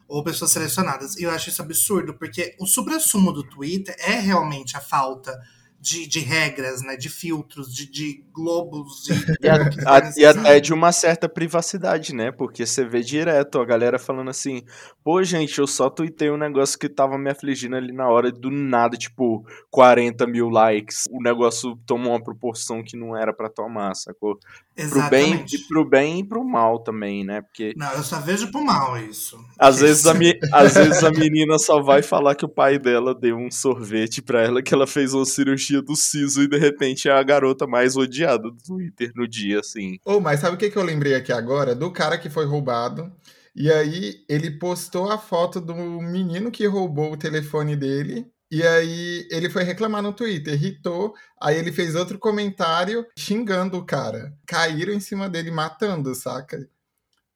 [0.07, 1.15] Ou pessoas selecionadas.
[1.17, 5.39] E eu acho isso absurdo, porque o supra-sumo do Twitter é realmente a falta
[5.85, 6.95] de, de regras, né?
[6.95, 9.13] De filtros, de, de globos, de.
[9.41, 10.39] E, a- a- e necessário.
[10.41, 12.31] até de uma certa privacidade, né?
[12.31, 14.63] Porque você vê direto a galera falando assim:
[15.03, 18.49] pô, gente, eu só tuitei um negócio que tava me afligindo ali na hora, do
[18.49, 21.03] nada, tipo, 40 mil likes.
[21.11, 24.37] O negócio tomou uma proporção que não era pra tomar, sacou?
[24.37, 25.55] Pro bem, Exatamente.
[25.55, 27.41] e pro bem e pro mal também, né?
[27.41, 29.37] Porque Não, eu só vejo pro mal isso.
[29.57, 32.77] às Porque vezes, a mi- às vezes a menina só vai falar que o pai
[32.77, 36.57] dela deu um sorvete pra ela, que ela fez uma cirurgia do siso e de
[36.57, 39.99] repente é a garota mais odiada do Twitter no dia, assim.
[40.05, 41.75] Ô, mas sabe o que, que eu lembrei aqui agora?
[41.75, 43.11] Do cara que foi roubado.
[43.55, 48.29] E aí ele postou a foto do menino que roubou o telefone dele.
[48.51, 51.13] E aí ele foi reclamar no Twitter, irritou.
[51.41, 54.33] Aí ele fez outro comentário xingando o cara.
[54.45, 56.67] Caíram em cima dele, matando, saca?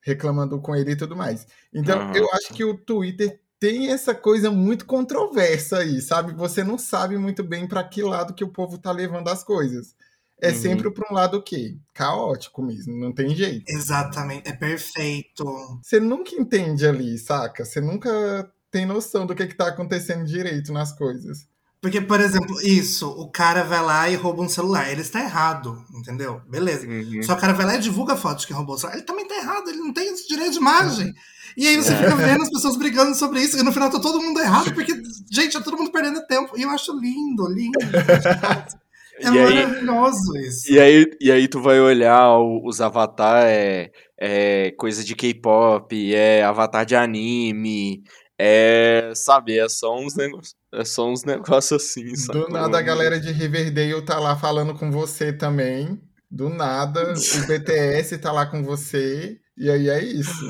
[0.01, 1.47] Reclamando com ele e tudo mais.
[1.73, 6.33] Então eu acho que o Twitter tem essa coisa muito controversa aí, sabe?
[6.33, 9.93] Você não sabe muito bem para que lado que o povo tá levando as coisas.
[10.41, 10.55] É Uhum.
[10.55, 11.75] sempre para um lado o quê?
[11.93, 13.65] Caótico mesmo, não tem jeito.
[13.67, 15.43] Exatamente, é perfeito.
[15.83, 17.65] Você nunca entende ali, saca?
[17.65, 21.45] Você nunca tem noção do que, que tá acontecendo direito nas coisas.
[21.81, 24.89] Porque, por exemplo, isso, o cara vai lá e rouba um celular.
[24.91, 26.41] Ele está errado, entendeu?
[26.49, 26.85] Beleza.
[26.85, 27.23] Uhum.
[27.23, 28.97] Só que o cara vai lá e divulga a foto de quem roubou o celular.
[28.97, 31.13] Ele também tá errado, ele não tem esse direito de imagem.
[31.59, 31.81] E aí É.
[31.81, 34.73] você fica vendo as pessoas brigando sobre isso, e no final tá todo mundo errado,
[34.73, 34.93] porque,
[35.29, 36.57] gente, tá todo mundo perdendo tempo.
[36.57, 37.77] E eu acho lindo, lindo.
[39.21, 40.71] É E aí, maravilhoso isso.
[40.71, 46.41] E aí, e aí tu vai olhar os avatar, é, é coisa de K-pop, é
[46.41, 48.01] avatar de anime,
[48.39, 52.45] é, sabe, é só uns negócios, é só uns negócios assim, sacou?
[52.45, 55.99] Do nada a galera de Riverdale tá lá falando com você também.
[56.31, 57.13] Do nada o
[57.45, 59.37] BTS tá lá com você.
[59.61, 60.45] E aí é isso.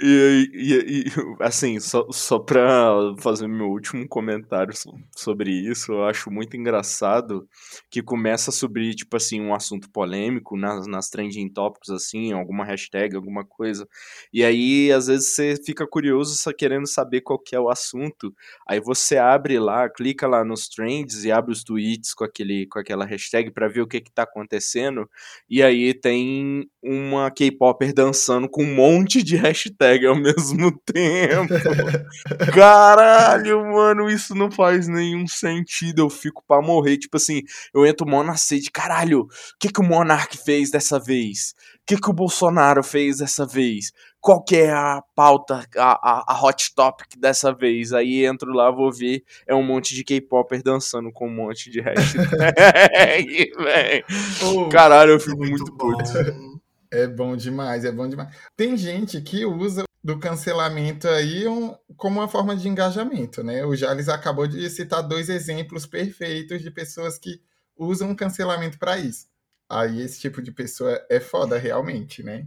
[0.00, 1.04] E, e, e,
[1.42, 7.48] assim, só, só pra fazer meu último comentário so- sobre isso, eu acho muito engraçado
[7.90, 13.16] que começa subir, tipo assim, um assunto polêmico nas, nas trending topics, assim, alguma hashtag,
[13.16, 13.84] alguma coisa.
[14.32, 18.32] E aí, às vezes, você fica curioso, só querendo saber qual que é o assunto.
[18.68, 22.78] Aí você abre lá, clica lá nos trends e abre os tweets com, aquele, com
[22.78, 25.08] aquela hashtag pra ver o que que tá acontecendo.
[25.48, 31.52] E aí tem uma K-Popper dançando com um monte de hashtag ao mesmo tempo.
[32.54, 36.02] Caralho, mano, isso não faz nenhum sentido.
[36.02, 36.98] Eu fico pra morrer.
[36.98, 37.42] Tipo assim,
[37.74, 38.70] eu entro mó na sede.
[38.70, 39.28] Caralho, o
[39.58, 41.54] que, que o Monark fez dessa vez?
[41.82, 43.90] O que, que o Bolsonaro fez dessa vez?
[44.22, 47.92] qual que é a pauta, a, a, a hot topic dessa vez?
[47.92, 51.80] Aí entro lá, vou ver, é um monte de K-Popper dançando com um monte de
[51.80, 54.04] hashtag, véi.
[54.44, 56.51] Ô, Caralho, eu fico Muito muito puto.
[56.92, 58.34] É bom demais, é bom demais.
[58.56, 63.64] Tem gente que usa do cancelamento aí um- como uma forma de engajamento, né?
[63.64, 67.40] O Jales acabou de citar dois exemplos perfeitos de pessoas que
[67.76, 69.26] usam o cancelamento para isso.
[69.70, 72.46] Aí esse tipo de pessoa é foda realmente, né?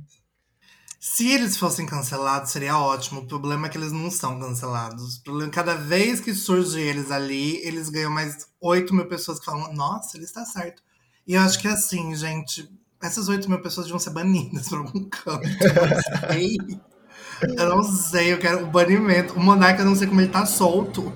[0.99, 3.21] Se eles fossem cancelados, seria ótimo.
[3.21, 5.17] O problema é que eles não são cancelados.
[5.17, 9.07] O problema é que cada vez que surge eles ali, eles ganham mais 8 mil
[9.07, 10.81] pessoas que falam, nossa, ele está certo.
[11.27, 12.69] E eu acho que é assim, gente,
[13.06, 15.47] essas 8 mil pessoas deviam ser banidas por algum canto.
[15.47, 16.58] Eu não sei.
[17.58, 19.34] Eu não sei, eu quero o banimento.
[19.34, 21.12] O monarca, eu não sei como ele tá solto.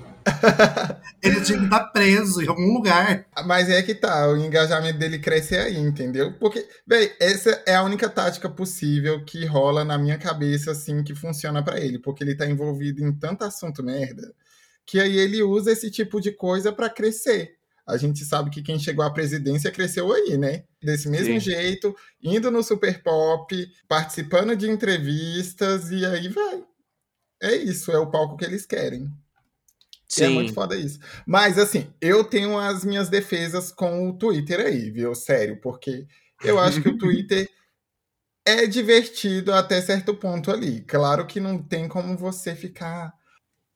[1.22, 3.26] Ele tinha que estar preso em algum lugar.
[3.46, 6.34] Mas é que tá, o engajamento dele cresce aí, entendeu?
[6.38, 11.14] Porque, véi, essa é a única tática possível que rola na minha cabeça, assim, que
[11.14, 11.98] funciona pra ele.
[11.98, 14.32] Porque ele tá envolvido em tanto assunto merda,
[14.84, 17.59] que aí ele usa esse tipo de coisa pra crescer.
[17.90, 20.64] A gente sabe que quem chegou à presidência cresceu aí, né?
[20.82, 21.40] Desse mesmo Sim.
[21.40, 23.54] jeito, indo no Super Pop,
[23.88, 26.64] participando de entrevistas, e aí vai.
[27.42, 29.10] É isso, é o palco que eles querem.
[30.18, 30.54] E É muito Sim.
[30.54, 30.98] foda isso.
[31.26, 35.14] Mas, assim, eu tenho as minhas defesas com o Twitter aí, viu?
[35.14, 36.06] Sério, porque
[36.44, 37.48] eu acho que o Twitter
[38.44, 40.80] é divertido até certo ponto ali.
[40.82, 43.12] Claro que não tem como você ficar.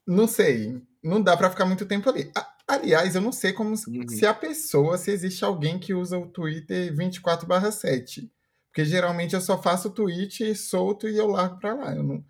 [0.07, 0.83] Não sei.
[1.03, 2.31] Não dá pra ficar muito tempo ali.
[2.35, 4.09] A- aliás, eu não sei como Uhum.
[4.09, 8.31] se a pessoa, se existe alguém que usa o Twitter 24/7.
[8.71, 11.95] Porque geralmente eu só faço tweet solto e eu largo pra lá.
[11.95, 12.25] Eu não...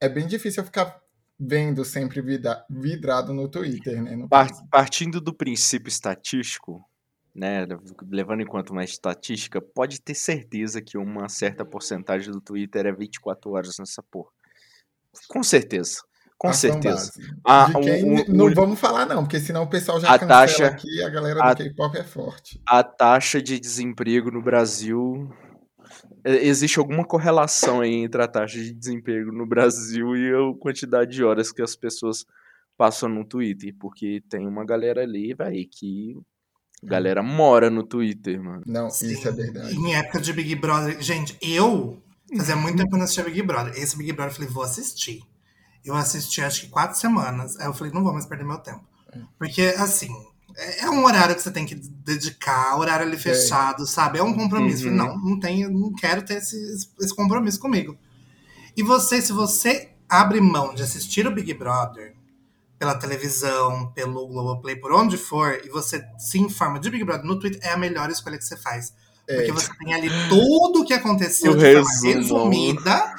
[0.00, 1.00] É bem difícil eu ficar
[1.38, 4.14] vendo sempre vida- vidrado no Twitter, né?
[4.14, 6.88] No partindo do princípio estatístico,
[7.34, 7.66] né,
[8.08, 12.92] levando em conta uma estatística, pode ter certeza que uma certa porcentagem do Twitter é
[12.92, 14.30] 24 horas nessa porra.
[15.28, 16.02] Com certeza.
[16.42, 17.12] Com Ação certeza.
[17.46, 20.66] Ah, o- não o- vão falar não, porque senão o pessoal já A cancela taxa-
[20.66, 22.60] aqui e a galera do a- K-pop é forte.
[22.66, 25.30] a taxa de desemprego no Brasil.
[26.24, 31.12] é, Existe alguma correlação aí entre a taxa de desemprego no Brasil e a quantidade
[31.12, 32.24] de horas que as pessoas
[32.76, 33.72] passam no Twitter?
[33.78, 36.16] Porque tem uma galera ali, vai, que.
[36.82, 38.62] a Galera mora no Twitter, mano.
[38.66, 39.12] Não, Sim.
[39.12, 39.76] isso é verdade.
[39.76, 41.00] Em época de Big Brother.
[41.00, 42.02] Gente, eu
[42.36, 43.72] fazia muito tempo que não assistia Big Brother.
[43.80, 45.20] Esse Big Brother eu falei, vou assistir.
[45.84, 47.56] Eu assisti acho que quatro semanas.
[47.58, 48.84] Aí eu falei, não vou mais perder meu tempo.
[49.38, 50.08] Porque, assim,
[50.56, 54.18] é é um horário que você tem que dedicar, horário ali fechado, sabe?
[54.18, 54.88] É um compromisso.
[54.88, 54.94] Uhum.
[54.94, 56.56] Não, não tenho, não quero ter esse,
[57.00, 57.96] esse compromisso comigo.
[58.76, 62.14] E você, se você abre mão de assistir o Big Brother
[62.78, 67.38] pela televisão, pelo Globoplay, por onde for, e você se informa de Big Brother no
[67.38, 68.92] Twitter, é a melhor escolha que você faz.
[69.26, 69.52] Porque É.
[69.52, 73.14] você tem ali tudo o que aconteceu O de forma resumida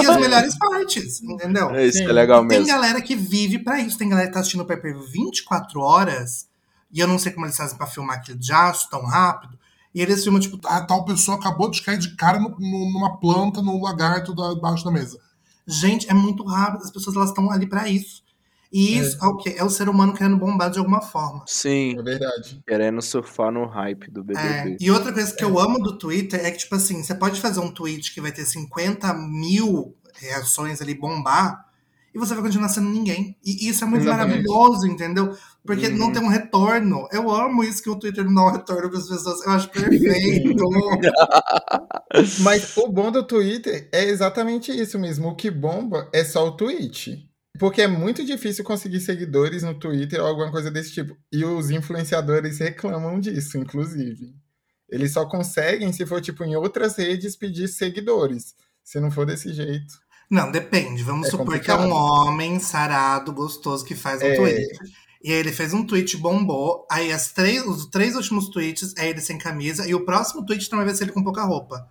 [0.00, 1.70] e as melhores partes, entendeu?
[1.74, 2.66] É isso que é legal Tem mesmo.
[2.72, 3.98] galera que vive pra isso.
[3.98, 6.46] Tem galera que tá assistindo o pay per 24 horas.
[6.92, 9.58] E eu não sei como eles fazem pra filmar aquele jaço tão rápido.
[9.94, 13.18] E eles filmam, tipo, A tal pessoa acabou de cair de cara no- no- numa
[13.18, 15.18] planta, num lagarto da, debaixo da mesa.
[15.66, 16.84] gente, é muito rápido.
[16.84, 18.22] As pessoas elas estão ali pra isso.
[18.72, 19.26] E isso é.
[19.26, 19.54] o quê?
[19.56, 21.42] É o ser humano querendo bombar de alguma forma.
[21.46, 22.60] Sim, É verdade.
[22.66, 24.76] querendo surfar no hype do É, BBB.
[24.80, 27.60] E outra coisa que eu amo do Twitter é que, tipo assim, você pode fazer
[27.60, 31.66] um tweet que vai ter 50 mil reações ali, bombar,
[32.14, 33.36] e você vai continuar sendo ninguém.
[33.44, 34.28] E isso é muito Exatamente.
[34.48, 35.34] maravilhoso, entendeu?
[35.64, 35.96] Porque Uhum.
[35.96, 37.06] não tem um retorno.
[37.12, 39.44] Eu amo isso que o Twitter não dá um retorno para as pessoas.
[39.46, 40.56] Eu acho perfeito.
[42.40, 45.28] Mas o bom do Twitter é exatamente isso mesmo.
[45.28, 47.27] O que bomba é só o tweet.
[47.58, 51.16] Porque é muito difícil conseguir seguidores no Twitter ou alguma coisa desse tipo.
[51.32, 54.34] E os influenciadores reclamam disso, inclusive.
[54.88, 58.54] Eles só conseguem se for, tipo, em outras redes pedir seguidores.
[58.84, 59.98] Se não for desse jeito.
[60.30, 61.02] não, depende.
[61.02, 61.90] Vamos É supor que é um complicado.
[61.90, 64.36] homem sarado, gostoso, que faz um É.
[64.36, 64.78] tweet.
[65.24, 66.86] E aí ele fez um tweet, bombou.
[66.90, 69.86] Aí as três, os três últimos tweets é ele sem camisa.
[69.86, 71.88] E o próximo tweet também vai ser ele com pouca roupa.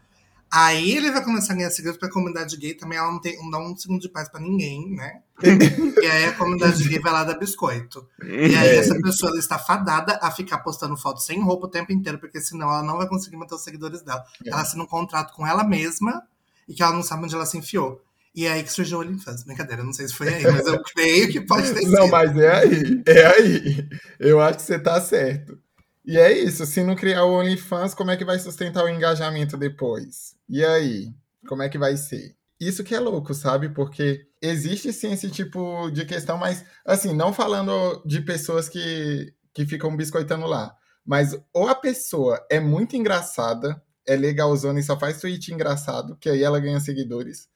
[0.50, 2.74] Aí ele vai começar a ganhar seguidores pra comunidade gay.
[2.74, 5.22] Também ela não, tem, não dá um segundo de paz pra ninguém, né?
[5.44, 8.08] E aí a comunidade gay vai lá dar biscoito.
[8.24, 8.76] E aí É.
[8.78, 12.42] essa pessoa ela está fadada a ficar postando foto sem roupa o tempo inteiro, porque
[12.42, 14.24] senão ela não vai conseguir manter os seguidores dela.
[14.46, 14.50] É.
[14.50, 16.24] Ela assina um contrato com ela mesma
[16.68, 18.02] e que ela não sabe onde ela se enfiou.
[18.36, 19.44] E é aí que surgiu o OnlyFans.
[19.44, 22.12] Brincadeira, não sei se foi aí, mas eu creio que pode ter Não, sido.
[22.12, 23.04] mas é aí.
[23.08, 23.90] É aí.
[24.20, 25.58] Eu acho que você tá certo.
[26.06, 26.66] E é isso.
[26.66, 30.36] Se não criar o OnlyFans, como é que vai sustentar o engajamento depois?
[30.48, 31.10] E aí?
[31.48, 32.36] Como é que vai ser?
[32.60, 33.70] Isso que é louco, sabe?
[33.70, 39.66] Porque existe sim esse tipo de questão, mas assim, não falando de pessoas que, que
[39.66, 40.76] ficam biscoitando lá.
[41.06, 46.30] Mas ou a pessoa é muito engraçada, é legalzona e só faz tweet engraçado, que
[46.30, 47.50] aí ela ganha seguidores.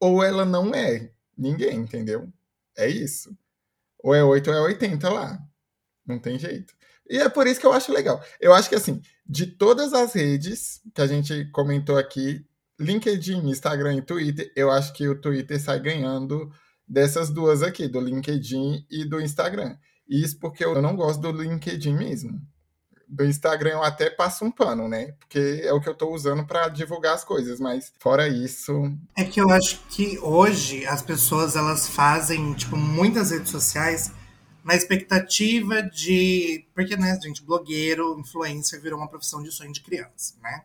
[0.00, 2.32] ou ela não é ninguém, entendeu?
[2.76, 3.36] É isso.
[4.02, 5.38] Ou é 8 ou é 80 lá.
[6.06, 6.74] Não tem jeito.
[7.08, 8.22] E é por isso que eu acho legal.
[8.40, 12.46] Eu acho que, assim, de todas as redes que a gente comentou aqui,
[12.78, 16.50] LinkedIn, Instagram e Twitter, eu acho que o Twitter sai ganhando
[16.86, 19.76] dessas duas aqui, do LinkedIn e do Instagram.
[20.08, 22.40] Isso porque eu não gosto do LinkedIn mesmo.
[23.08, 25.12] Do Instagram eu até passo um pano, né?
[25.20, 28.72] Porque é o que eu tô usando para divulgar as coisas, mas fora isso.
[29.16, 34.12] É que eu acho que hoje as pessoas elas fazem, tipo, muitas redes sociais
[34.64, 36.66] na expectativa de.
[36.74, 40.64] Porque, né, gente, blogueiro, influencer virou uma profissão de sonho de criança, né?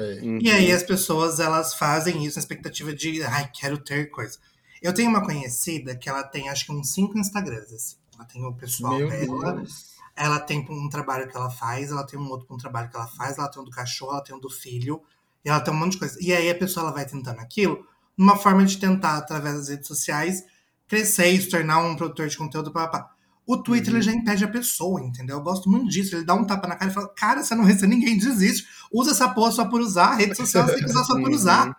[0.00, 0.20] É.
[0.40, 4.38] E aí as pessoas elas fazem isso na expectativa de, ai, quero ter coisa.
[4.82, 7.96] Eu tenho uma conhecida que ela tem acho que uns cinco Instagrams, assim.
[8.14, 9.94] Ela tem o pessoal Meu dela, Deus.
[10.16, 13.06] ela tem um trabalho que ela faz, ela tem um outro um trabalho que ela
[13.06, 15.02] faz, ela tem um do cachorro, ela tem um do filho,
[15.44, 16.18] e ela tem um monte de coisa.
[16.20, 17.86] E aí a pessoa ela vai tentando aquilo,
[18.16, 20.44] numa forma de tentar, através das redes sociais,
[20.86, 23.10] crescer e se tornar um produtor de conteúdo, papá.
[23.46, 25.38] O Twitter ele já impede a pessoa, entendeu?
[25.38, 26.14] Eu gosto muito disso.
[26.14, 28.66] Ele dá um tapa na cara e fala: Cara, você não recebe ninguém, desiste.
[28.92, 30.08] Usa essa porra só por usar.
[30.08, 31.76] A rede social você tem que usar só por usar.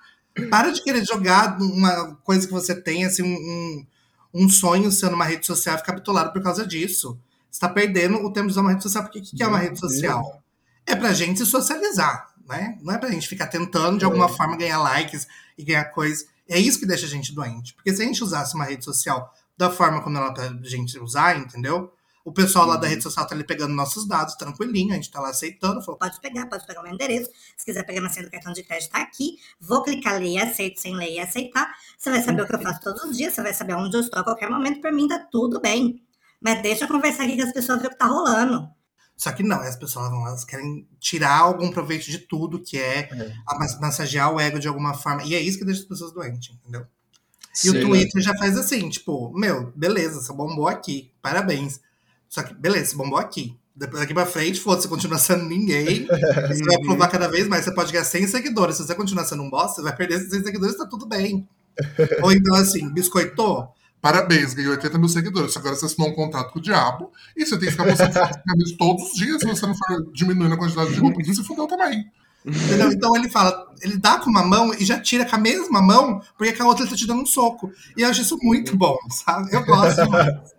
[0.50, 3.86] Para de querer jogar uma coisa que você tem, assim, um,
[4.34, 7.18] um, sonho sendo uma rede social e ficar bitolado por causa disso.
[7.50, 9.04] Você tá perdendo o tempo de usar uma rede social.
[9.04, 10.42] Porque o que, que é uma rede social?
[10.86, 12.78] É pra gente se socializar, né?
[12.82, 14.30] Não é pra gente ficar tentando, de alguma É.
[14.30, 15.28] forma, ganhar likes
[15.58, 16.26] e ganhar coisas.
[16.50, 17.74] É isso que deixa a gente doente.
[17.76, 20.98] Porque se a gente usasse uma rede social da forma como ela é pra gente
[21.00, 21.94] usar, entendeu?
[22.24, 25.20] O pessoal lá da rede social tá ali pegando nossos dados tranquilinho, a gente tá
[25.20, 27.32] lá aceitando, falou, Pode pegar, pode pegar o meu endereço.
[27.58, 29.38] Se quiser pegar minha senha do cartão de crédito, tá aqui.
[29.60, 31.74] Vou clicar ler e aceito sem ler e aceitar.
[31.98, 34.02] Você vai saber o que eu faço todos os dias, você vai saber onde eu
[34.02, 34.82] estou a qualquer momento.
[34.82, 36.04] Por mim, tá tudo bem.
[36.40, 38.70] Mas deixa eu conversar aqui com as pessoas ver o que tá rolando.
[39.18, 43.00] Só que não, as pessoas vão, elas querem tirar algum proveito de tudo, que é,
[43.12, 43.34] É.
[43.48, 45.24] a- mas- massagear o ego de alguma forma.
[45.24, 46.86] E é isso que deixa as pessoas doentes, entendeu?
[47.66, 47.82] E o.
[47.82, 51.82] Twitter já faz assim, tipo, meu, beleza, você bombou aqui, parabéns.
[52.30, 53.58] Só que, beleza, você bombou aqui.
[53.76, 56.08] Depois daqui pra frente, foda-se, você continua sendo ninguém.
[56.48, 57.66] você vai provar cada vez mais.
[57.66, 58.78] Você pode ganhar 100 seguidores.
[58.78, 61.48] Se você continuar sendo um bosta, você vai perder esses 100 seguidores, tá tudo bem.
[62.22, 65.56] Ou então, assim, biscoitou, Parabéns, ganhou 80 mil seguidores.
[65.56, 68.14] Agora você assinou um contrato com o diabo e você tem que ficar postando
[68.78, 69.40] todos os dias.
[69.40, 72.12] Se você não for diminuindo a quantidade de roupa, você fudeu também.
[72.46, 72.92] Entendeu?
[72.92, 76.22] Então ele fala, ele dá com uma mão e já tira com a mesma mão,
[76.38, 77.72] porque com a outra ele tá te dando um soco.
[77.96, 79.54] E eu acho isso muito bom, sabe?
[79.54, 80.02] Eu gosto.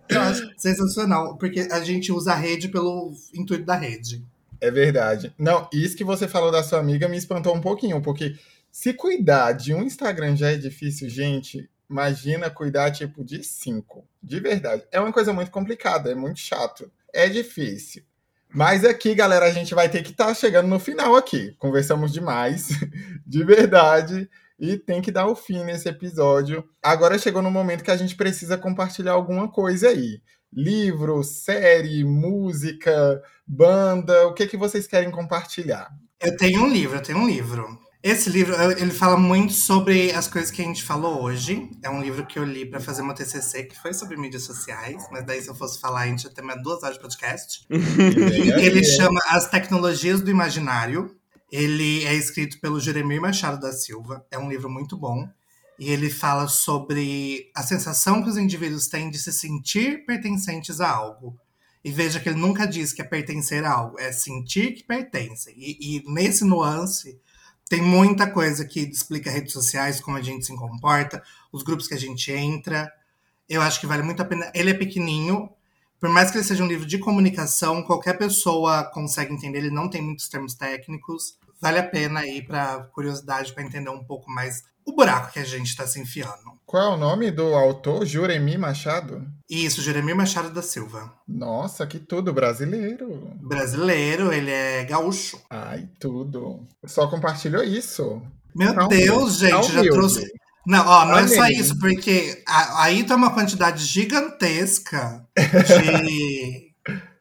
[0.09, 4.25] Eu acho sensacional, porque a gente usa a rede pelo intuito da rede.
[4.61, 5.35] É verdade.
[5.37, 8.37] Não, isso que você falou da sua amiga me espantou um pouquinho, porque
[8.71, 14.05] se cuidar de um Instagram já é difícil, gente, imagina cuidar tipo de cinco.
[14.23, 14.85] De verdade.
[14.93, 16.91] É uma coisa muito complicada, é muito chato.
[17.13, 18.03] É difícil.
[18.55, 21.55] Mas aqui, galera, a gente vai ter que estar chegando no final aqui.
[21.59, 22.69] Conversamos demais,
[23.27, 24.29] de verdade.
[24.59, 26.65] E tem que dar o fim nesse episódio.
[26.83, 30.21] Agora chegou no momento que a gente precisa compartilhar alguma coisa aí.
[30.53, 35.91] Livro, série, música, banda, o que, que vocês querem compartilhar?
[36.21, 37.67] Eu tenho um livro, eu tenho um livro.
[38.03, 41.71] Esse livro, ele fala muito sobre as coisas que a gente falou hoje.
[41.85, 45.07] É um livro que eu li pra fazer uma TCC, que foi sobre mídias sociais.
[45.13, 47.65] Mas daí, se eu fosse falar, a gente ia ter mais duas horas de podcast.
[47.71, 51.15] Ele chama As Tecnologias do Imaginário.
[51.51, 54.27] Ele é escrito pelo Jeremir Machado da Silva.
[54.33, 55.29] É um livro muito bom.
[55.79, 60.91] E ele fala sobre a sensação que os indivíduos têm de se sentir pertencentes a
[60.91, 61.37] algo.
[61.85, 65.55] E veja que ele nunca diz que é pertencer a algo, é sentir que pertencem.
[65.57, 67.19] E, e nesse nuance,
[67.73, 71.95] tem muita coisa que explica redes sociais, como a gente se comporta, os grupos que
[71.95, 72.93] a gente entra.
[73.49, 74.53] Eu acho que vale muito a pena.
[74.55, 75.49] Ele é pequenininho,
[75.99, 79.89] por mais que ele seja um livro de comunicação, qualquer pessoa consegue entender, ele não
[79.89, 81.39] tem muitos termos técnicos.
[81.63, 85.45] Vale a pena aí para curiosidade, para entender um pouco mais o buraco que a
[85.45, 86.53] gente está se enfiando.
[86.67, 88.07] Qual é o nome do autor?
[88.07, 89.27] Juremi Machado?
[89.49, 91.13] Isso, Jeremir Machado da Silva.
[91.29, 93.31] Nossa, que tudo, brasileiro.
[93.43, 95.39] Brasileiro, ele é gaúcho.
[95.51, 96.67] Ai, tudo.
[96.87, 98.23] Só compartilhou isso.
[98.57, 99.91] Meu Tá Deus, humilde, tá gente, já humilde.
[99.99, 100.33] trouxe.
[100.67, 106.73] Não, ó, não é só isso, porque a- aí tá uma quantidade gigantesca de,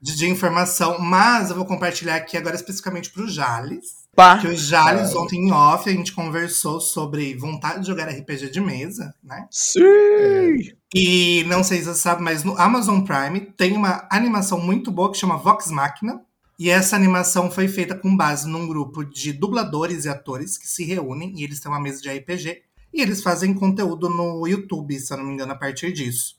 [0.02, 4.01] de, de informação, mas eu vou compartilhar aqui agora especificamente pro Jales.
[4.16, 4.38] Pá!
[4.40, 8.60] Que o Jales, ontem em off, a gente conversou sobre vontade de jogar RPG de
[8.60, 9.48] mesa, né?
[9.50, 10.74] Sim!
[10.94, 15.12] E não sei se você sabe, mas no Amazon Prime tem uma animação muito boa
[15.12, 16.22] que chama Vox Machina.
[16.60, 20.84] E essa animação foi feita com base num grupo de dubladores e atores que se
[20.84, 22.62] reúnem e eles têm uma mesa de RPG.
[22.94, 26.36] E eles fazem conteúdo no YouTube, se eu não me engano, a partir disso.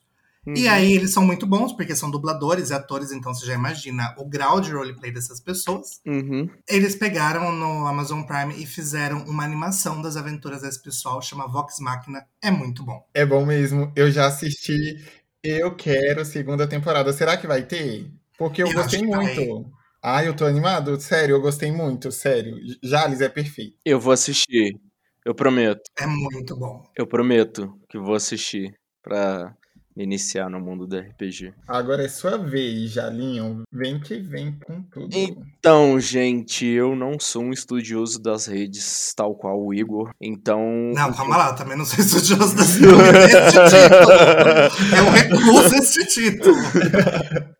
[0.47, 0.71] E Uhum.
[0.73, 4.29] aí eles são muito bons, porque são dubladores e atores, então você já imagina o
[4.29, 6.01] grau de roleplay dessas pessoas.
[6.05, 6.51] Uhum.
[6.69, 11.79] Eles pegaram no Amazon Prime e fizeram uma animação das aventuras desse pessoal, chama Vox
[11.79, 12.27] Machina.
[12.43, 13.05] É muito bom.
[13.15, 13.93] É bom mesmo.
[13.95, 14.97] Eu já assisti.
[15.45, 17.13] Eu quero segunda temporada.
[17.13, 18.11] Será que vai ter?
[18.37, 19.71] Porque eu, Eu gostei muito.
[20.03, 21.01] Ai, eu tô animado.
[21.01, 22.11] Sério, eu gostei muito.
[22.11, 22.57] Sério.
[22.83, 23.77] Jales é perfeito.
[23.85, 24.77] Eu vou assistir.
[25.25, 25.83] Eu prometo.
[25.97, 26.83] É muito bom.
[26.97, 29.55] Eu prometo que vou assistir pra
[29.97, 31.53] iniciar no mundo do RPG.
[31.67, 33.63] Agora é sua vez, Jalinho.
[33.73, 35.09] Vem que vem com tudo.
[35.13, 40.11] Então, gente, eu não sou um estudioso das redes, tal qual o Igor.
[40.21, 40.61] Então.
[40.95, 44.97] Não, calma lá, eu também não sou estudioso da ciência desse título.
[44.97, 46.57] Eu recuso esse título.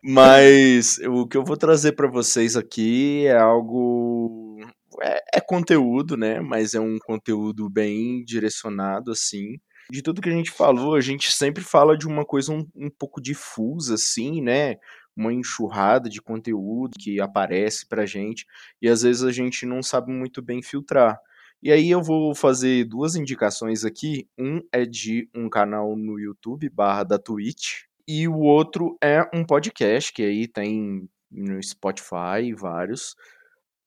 [0.03, 4.59] Mas o que eu vou trazer pra vocês aqui é algo.
[5.01, 6.39] É, é conteúdo, né?
[6.39, 9.57] Mas é um conteúdo bem direcionado, assim.
[9.89, 12.89] De tudo que a gente falou, a gente sempre fala de uma coisa um, um
[12.89, 14.77] pouco difusa, assim, né?
[15.15, 18.45] Uma enxurrada de conteúdo que aparece pra gente
[18.81, 21.19] e às vezes a gente não sabe muito bem filtrar.
[21.61, 24.27] E aí eu vou fazer duas indicações aqui.
[24.37, 29.45] Um é de um canal no YouTube, barra da Twitch, e o outro é um
[29.45, 33.15] podcast, que aí tem no Spotify, vários.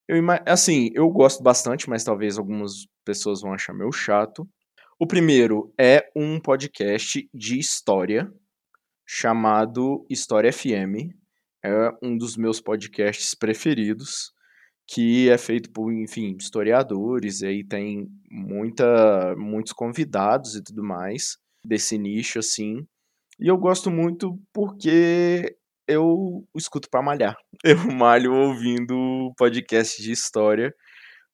[0.08, 4.48] Eu, assim, eu gosto bastante, mas talvez algumas pessoas vão achar meio chato.
[4.98, 8.32] O primeiro é um podcast de história
[9.06, 11.12] chamado História FM.
[11.62, 14.32] É um dos meus podcasts preferidos,
[14.88, 21.36] que é feito por, enfim, historiadores, e aí tem muita, muitos convidados e tudo mais
[21.62, 22.78] desse nicho, assim.
[23.38, 25.54] E eu gosto muito porque
[25.86, 27.36] eu escuto pra malhar.
[27.62, 30.74] Eu malho ouvindo podcast de história,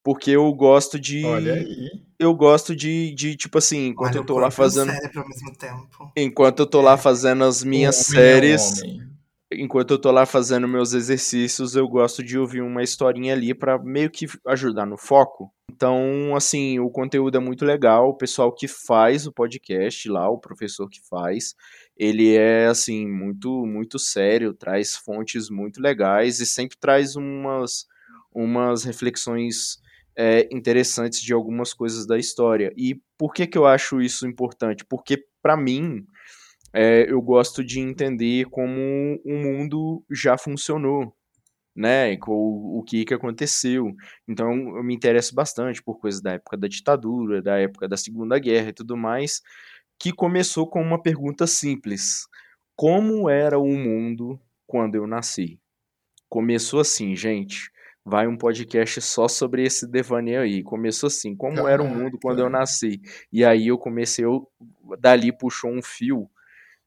[0.02, 1.24] porque eu gosto de.
[1.24, 1.90] Olha aí.
[2.18, 4.90] Eu gosto de, de tipo assim, enquanto Olha, eu tô lá fazendo.
[4.90, 6.12] ao mesmo tempo.
[6.16, 9.02] Enquanto eu tô lá fazendo as minhas Um homem séries homem.
[9.52, 13.76] enquanto eu tô lá fazendo meus exercícios, eu gosto de ouvir uma historinha ali pra
[13.78, 15.52] meio que ajudar no foco.
[15.70, 18.10] Então, assim, o conteúdo é muito legal.
[18.10, 21.56] O pessoal que faz o podcast lá, o professor que faz,
[21.96, 27.86] ele é assim muito muito sério, traz fontes muito legais e sempre traz umas
[28.32, 29.81] umas reflexões
[30.16, 32.72] é, interessantes de algumas coisas da história.
[32.76, 34.84] E por que que eu acho isso importante?
[34.84, 36.06] Porque pra mim
[36.72, 41.14] é, eu gosto de entender como o mundo já funcionou,
[41.74, 42.16] né?
[42.26, 43.94] O, o que que aconteceu.
[44.28, 48.38] Então eu me interesso bastante por coisas da época da ditadura, da época da Segunda
[48.38, 49.42] Guerra e tudo mais,
[49.98, 52.26] que começou com uma pergunta simples:
[52.76, 55.60] Como era o mundo quando eu nasci?
[56.28, 57.70] Começou assim, gente.
[58.04, 60.62] Vai um podcast só sobre esse devaneio aí.
[60.62, 63.00] Começou assim, como era o mundo quando eu nasci?
[63.32, 64.48] E aí eu comecei, eu,
[64.98, 66.28] dali puxou um fio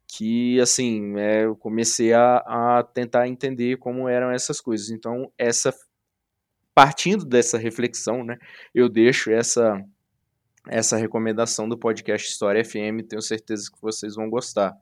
[0.07, 4.89] que, assim, é, eu comecei a, a tentar entender como eram essas coisas.
[4.89, 5.73] Então, essa
[6.75, 8.37] partindo dessa reflexão, né,
[8.73, 9.81] eu deixo essa
[10.67, 14.75] essa recomendação do podcast História FM, tenho certeza que vocês vão gostar.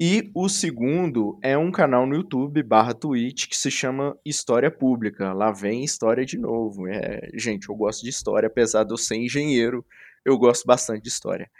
[0.00, 5.32] E o segundo é um canal no YouTube barra Twitch que se chama História Pública.
[5.32, 6.86] Lá vem história de novo.
[6.86, 9.84] É, gente, eu gosto de história, apesar de eu ser engenheiro,
[10.24, 11.50] eu gosto bastante de história.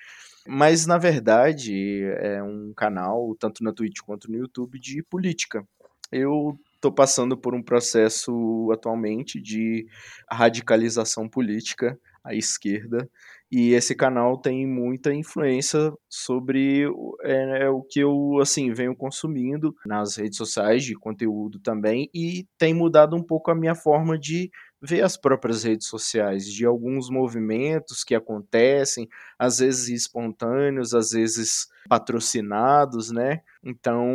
[0.47, 5.67] Mas, na verdade, é um canal, tanto na Twitch quanto no YouTube, de política.
[6.13, 9.89] Eu estou passando por um processo atualmente de
[10.31, 13.11] radicalização política à esquerda,
[13.51, 16.85] e esse canal tem muita influência sobre
[17.23, 22.47] é, é o que eu assim venho consumindo nas redes sociais de conteúdo também e
[22.59, 24.51] tem mudado um pouco a minha forma de
[24.81, 29.09] ver as próprias redes sociais, de alguns movimentos que acontecem,
[29.39, 33.41] às vezes espontâneos, às vezes patrocinados, né?
[33.65, 34.07] Então,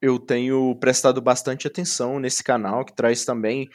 [0.00, 3.68] eu tenho prestado bastante atenção nesse canal que traz também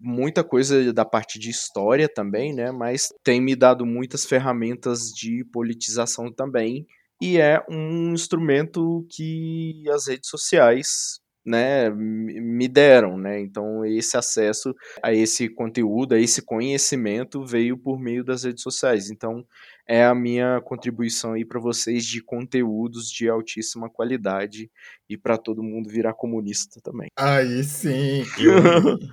[0.00, 2.70] muita coisa da parte de história também, né?
[2.70, 6.86] Mas tem me dado muitas ferramentas de politização também.
[7.20, 13.40] E é um instrumento que as redes sociais, né, me deram, né?
[13.40, 19.10] Então esse acesso a esse conteúdo, a esse conhecimento veio por meio das redes sociais.
[19.10, 19.44] Então
[19.88, 24.70] é a minha contribuição aí para vocês de conteúdos de altíssima qualidade
[25.08, 27.08] e para todo mundo virar comunista também.
[27.16, 29.08] Aí sim, eu amei.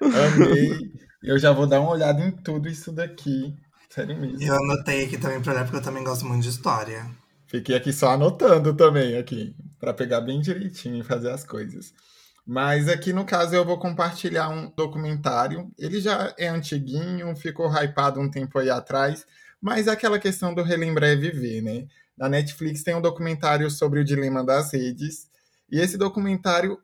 [0.00, 0.92] Amei.
[1.22, 3.54] Eu já vou dar uma olhada em tudo isso daqui.
[3.90, 4.42] Sério mesmo.
[4.42, 7.04] Eu anotei aqui também pra olhar, porque eu também gosto muito de história.
[7.46, 11.92] Fiquei aqui só anotando também aqui, para pegar bem direitinho e fazer as coisas.
[12.46, 15.70] Mas aqui no caso eu vou compartilhar um documentário.
[15.78, 19.26] Ele já é antiguinho, ficou hypado um tempo aí atrás,
[19.60, 21.86] mas aquela questão do relembrar é viver, né?
[22.16, 25.28] Na Netflix tem um documentário sobre o dilema das redes.
[25.70, 26.78] E esse documentário,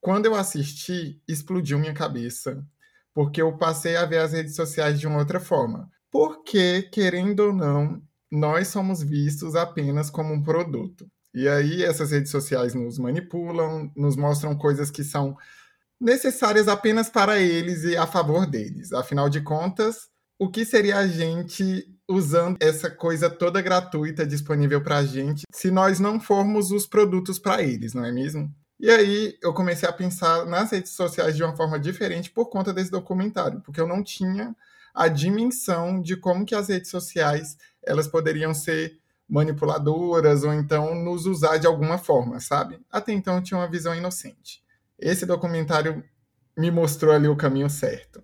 [0.00, 2.64] quando eu assisti, explodiu minha cabeça.
[3.14, 5.90] Porque eu passei a ver as redes sociais de uma outra forma.
[6.10, 11.08] Porque, querendo ou não, nós somos vistos apenas como um produto.
[11.32, 15.36] E aí essas redes sociais nos manipulam, nos mostram coisas que são
[16.00, 18.92] necessárias apenas para eles e a favor deles.
[18.92, 20.08] Afinal de contas,
[20.44, 25.70] o que seria a gente usando essa coisa toda gratuita disponível para a gente se
[25.70, 28.54] nós não formos os produtos para eles, não é mesmo?
[28.78, 32.74] E aí eu comecei a pensar nas redes sociais de uma forma diferente por conta
[32.74, 34.54] desse documentário, porque eu não tinha
[34.94, 41.24] a dimensão de como que as redes sociais elas poderiam ser manipuladoras ou então nos
[41.24, 42.78] usar de alguma forma, sabe?
[42.92, 44.62] Até então eu tinha uma visão inocente.
[44.98, 46.04] Esse documentário
[46.54, 48.22] me mostrou ali o caminho certo.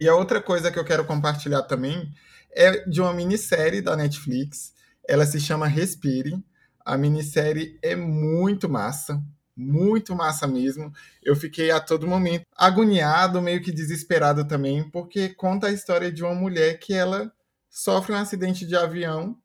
[0.00, 2.10] E a outra coisa que eu quero compartilhar também
[2.52, 4.72] é de uma minissérie da Netflix.
[5.06, 6.42] Ela se chama Respire.
[6.82, 9.22] A minissérie é muito massa,
[9.54, 10.90] muito massa mesmo.
[11.22, 16.24] Eu fiquei a todo momento agoniado, meio que desesperado também, porque conta a história de
[16.24, 17.30] uma mulher que ela
[17.68, 19.36] sofre um acidente de avião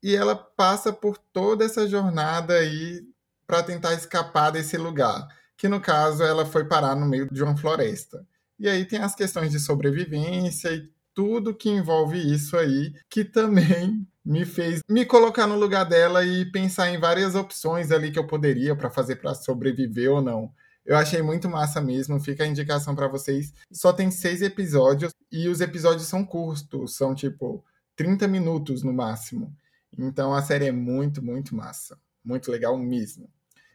[0.00, 3.02] e ela passa por toda essa jornada aí
[3.44, 5.26] para tentar escapar desse lugar,
[5.56, 8.24] que no caso ela foi parar no meio de uma floresta.
[8.58, 14.06] E aí tem as questões de sobrevivência e tudo que envolve isso aí, que também
[14.24, 18.26] me fez me colocar no lugar dela e pensar em várias opções ali que eu
[18.26, 20.52] poderia para fazer para sobreviver ou não.
[20.84, 23.52] Eu achei muito massa mesmo, fica a indicação para vocês.
[23.72, 27.64] Só tem seis episódios e os episódios são curtos, são tipo
[27.96, 29.54] 30 minutos no máximo.
[29.98, 31.98] Então a série é muito, muito massa.
[32.24, 33.28] Muito legal mesmo.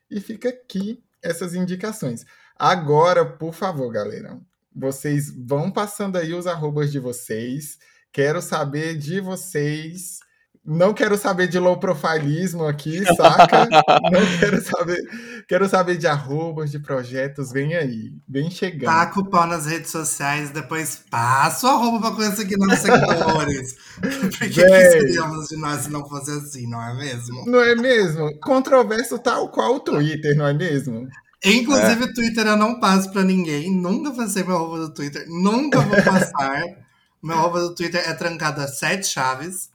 [0.10, 2.26] E fica aqui essas indicações.
[2.58, 4.40] Agora, por favor, galera,
[4.76, 7.78] vocês vão passando aí os arrobas de vocês.
[8.12, 10.20] Quero saber de vocês.
[10.64, 13.68] Não quero saber de low profilismo aqui, saca?
[14.12, 15.00] Não quero saber.
[15.48, 17.52] Quero saber de arrobas, de projetos.
[17.52, 18.86] Vem aí, vem chegando.
[18.86, 23.76] Taca o pau nas redes sociais, depois passa o arroba pra conseguir novos seguidores.
[24.00, 24.92] Por que, que Véi.
[24.92, 27.44] seríamos de nós se não fosse assim, não é mesmo?
[27.48, 28.40] Não é mesmo?
[28.40, 31.08] Controverso tal qual o Twitter, não é mesmo?
[31.44, 33.72] Inclusive, o Twitter eu não passo pra ninguém.
[33.72, 35.26] Nunca passei meu arroba do Twitter.
[35.28, 36.62] Nunca vou passar.
[37.22, 39.70] meu arroba do Twitter é trancado a sete chaves.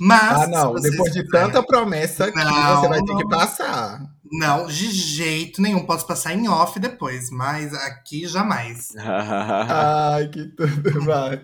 [0.00, 0.42] Mas.
[0.42, 0.74] Ah, não.
[0.74, 4.00] Depois de quiserem- tanta promessa Não, você vai ter que passar.
[4.34, 5.84] Não, de jeito nenhum.
[5.84, 8.88] Posso passar em off depois, mas aqui jamais.
[8.96, 11.38] Ai, que tudo vai.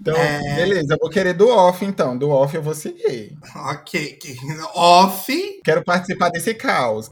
[0.00, 0.56] Então, É.
[0.56, 2.18] beleza, eu vou querer do off, então.
[2.18, 3.38] Do off eu vou seguir.
[3.54, 4.14] Ok.
[4.20, 4.36] que-
[4.74, 5.32] Off.
[5.64, 7.08] Quero participar desse caos.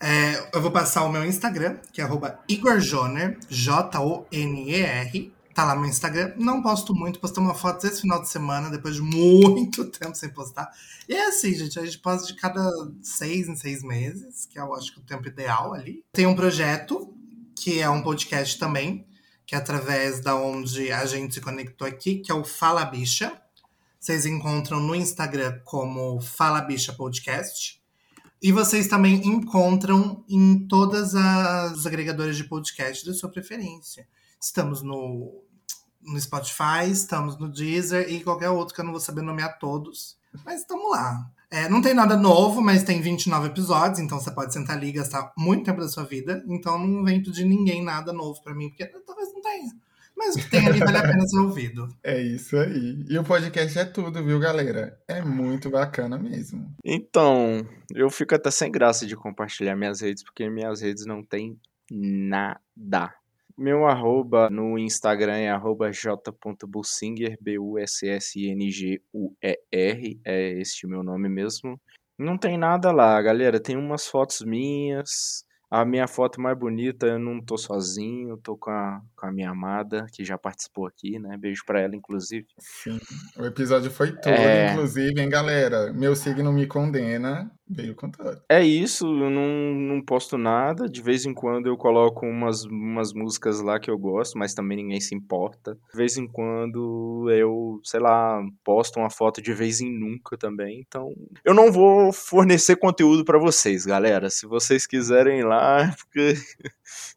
[0.00, 5.32] É, eu vou passar o meu Instagram, que é arroba Igor Joner, J-O-N-E-R.
[5.54, 6.34] Tá lá meu Instagram.
[6.36, 10.28] Não posto muito, postei uma foto esse final de semana, depois de muito tempo sem
[10.28, 10.70] postar.
[11.08, 12.70] E é assim, gente, a gente posta de cada
[13.02, 16.04] seis em seis meses, que eu acho que é o tempo ideal ali.
[16.12, 17.14] Tem um projeto,
[17.54, 19.06] que é um podcast também,
[19.46, 23.32] que é através da onde a gente se conectou aqui, que é o Fala Bicha.
[23.98, 27.80] Vocês encontram no Instagram como Fala Bicha Podcast.
[28.46, 34.06] E vocês também encontram em todas as agregadoras de podcast da sua preferência.
[34.40, 35.42] Estamos no,
[36.00, 40.16] no Spotify, estamos no Deezer e qualquer outro que eu não vou saber nomear todos.
[40.44, 41.28] Mas estamos lá.
[41.50, 44.92] É, não tem nada novo, mas tem 29 episódios, então você pode sentar ali e
[44.92, 46.44] gastar muito tempo da sua vida.
[46.46, 49.72] Então não vem pedir ninguém nada novo pra mim, porque talvez não tenha.
[50.16, 51.88] Mas o que tem ali vale a pena ser ouvido.
[52.02, 53.04] É isso aí.
[53.08, 54.98] E o podcast é tudo, viu, galera?
[55.06, 56.74] É muito bacana mesmo.
[56.82, 61.60] Então, eu fico até sem graça de compartilhar minhas redes, porque minhas redes não tem
[61.90, 63.14] nada.
[63.58, 67.80] Meu arroba no Instagram é arroba j.bussinger, B-U-S-S-I-N-G-U-E-R,
[70.24, 71.80] é este meu nome mesmo.
[72.18, 77.18] Não tem nada lá, galera, tem umas fotos minhas, a minha foto mais bonita, eu
[77.18, 81.36] não tô sozinho, tô com a, com a minha amada, que já participou aqui, né,
[81.36, 82.46] beijo pra ela, inclusive.
[82.58, 82.98] Sim.
[83.36, 84.72] O episódio foi todo, É.
[84.72, 85.92] inclusive, hein, galera?
[85.92, 87.50] Meu signo me condena.
[87.68, 88.40] Veio com tudo.
[88.48, 90.88] É isso, eu não, não posto nada.
[90.88, 94.76] De vez em quando eu coloco umas, umas músicas lá que eu gosto, mas também
[94.76, 95.76] ninguém se importa.
[95.90, 100.78] De vez em quando eu, sei lá, posto uma foto de vez em nunca também.
[100.86, 101.12] Então,
[101.44, 104.30] eu não vou fornecer conteúdo pra vocês, galera.
[104.30, 106.34] Se vocês quiserem ir lá, é porque,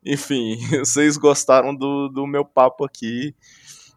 [0.03, 3.35] enfim, vocês gostaram do, do meu papo aqui.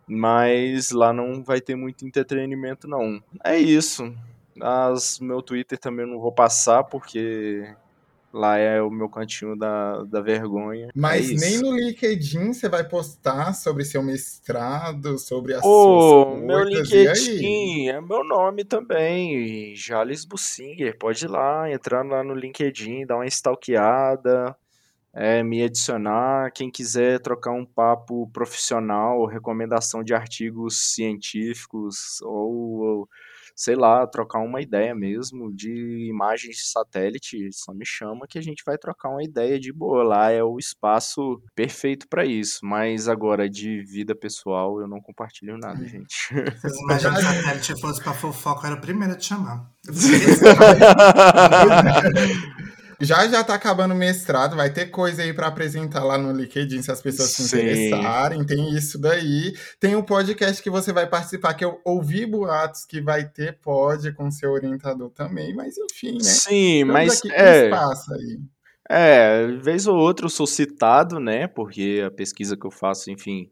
[0.07, 3.23] Mas lá não vai ter muito entretenimento, não.
[3.43, 4.13] É isso.
[4.61, 7.75] As, meu Twitter também não vou passar, porque
[8.33, 10.89] Lá é o meu cantinho da, da vergonha.
[10.95, 16.65] Mas é nem no LinkedIn você vai postar sobre seu mestrado, sobre as suas meu?
[16.65, 20.97] LinkedIn é meu nome também, Jales Bussinger.
[20.97, 24.57] Pode ir lá, entrar lá no LinkedIn, dar uma stalkeada,
[25.13, 26.51] é, me adicionar.
[26.53, 33.09] Quem quiser trocar um papo profissional, recomendação de artigos científicos ou, ou,
[33.55, 38.43] sei lá, trocar uma ideia mesmo de imagens de satélite, só me chama que a
[38.43, 40.03] gente vai trocar uma ideia de boa.
[40.03, 42.65] Lá é o espaço perfeito para isso.
[42.65, 46.15] Mas agora de vida pessoal eu não compartilho nada, gente.
[46.15, 46.35] Se
[46.67, 49.71] as imagens de satélite fosse pra fofoca, eu era o primeiro a te chamar.
[53.03, 56.83] Já já tá acabando o mestrado, vai ter coisa aí pra apresentar lá no LinkedIn
[56.83, 57.57] se as pessoas se Sim.
[57.59, 58.45] interessarem.
[58.45, 59.53] Tem isso daí.
[59.81, 64.13] Tem o podcast que você vai participar, que eu ouvi boatos que vai ter pod
[64.13, 66.21] com seu orientador também, mas enfim, né?
[66.23, 68.39] Sim, Estamos mas aqui é, espaço aí.
[68.89, 71.49] É, vez ou outra eu sou citado, né?
[71.49, 73.51] Porque a pesquisa que eu faço, enfim,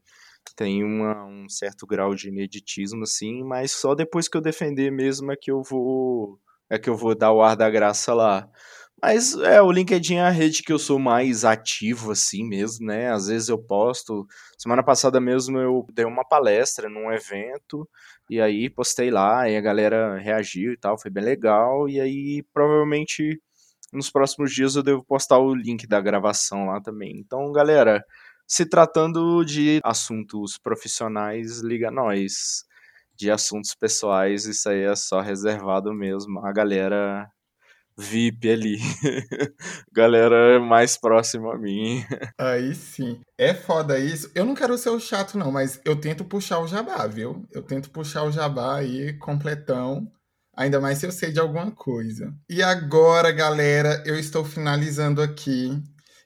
[0.54, 5.32] tem uma- um certo grau de ineditismo, assim, mas só depois que eu defender mesmo
[5.32, 6.38] é que eu vou
[6.72, 8.48] é que eu vou dar o ar da graça lá.
[9.02, 13.10] Mas é, o LinkedIn é a rede que eu sou mais ativo, assim mesmo, né?
[13.10, 14.26] Às vezes eu posto.
[14.58, 17.88] Semana passada mesmo eu dei uma palestra num evento,
[18.28, 22.42] e aí postei lá, e a galera reagiu e tal, foi bem legal, e aí
[22.52, 23.40] provavelmente
[23.92, 27.18] nos próximos dias eu devo postar o link da gravação lá também.
[27.18, 28.04] Então, galera,
[28.46, 32.64] se tratando de assuntos profissionais, liga nós.
[33.16, 37.30] De assuntos pessoais, isso aí é só reservado mesmo a galera
[38.00, 38.78] VIP ali.
[39.92, 42.04] galera mais próxima a mim.
[42.38, 43.20] Aí sim.
[43.38, 44.30] É foda isso.
[44.34, 47.44] Eu não quero ser o chato, não, mas eu tento puxar o jabá, viu?
[47.52, 50.10] Eu tento puxar o jabá aí, completão.
[50.56, 52.34] Ainda mais se eu sei de alguma coisa.
[52.48, 55.70] E agora, galera, eu estou finalizando aqui.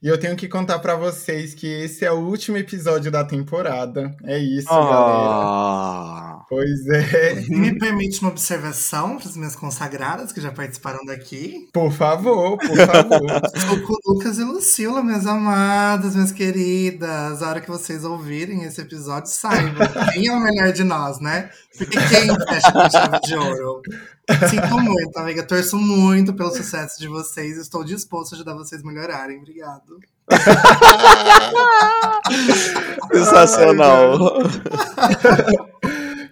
[0.03, 4.15] E eu tenho que contar pra vocês que esse é o último episódio da temporada.
[4.25, 6.34] É isso, galera.
[6.49, 7.35] Pois é.
[7.49, 11.69] Me permite uma observação para as minhas consagradas que já participaram daqui.
[11.73, 13.43] Por favor, por favor.
[13.55, 17.43] Estou com o Lucas e Lucila, minhas amadas, minhas queridas.
[17.43, 21.51] A hora que vocês ouvirem esse episódio, saibam quem é o melhor de nós, né?
[21.77, 23.83] Porque quem fecha com chave de ouro?
[24.49, 25.43] Sinto muito, amiga.
[25.43, 27.59] Torço muito pelo sucesso de vocês.
[27.59, 29.39] Estou disposto a ajudar vocês a melhorarem.
[29.39, 29.99] Obrigado.
[33.13, 34.19] sensacional.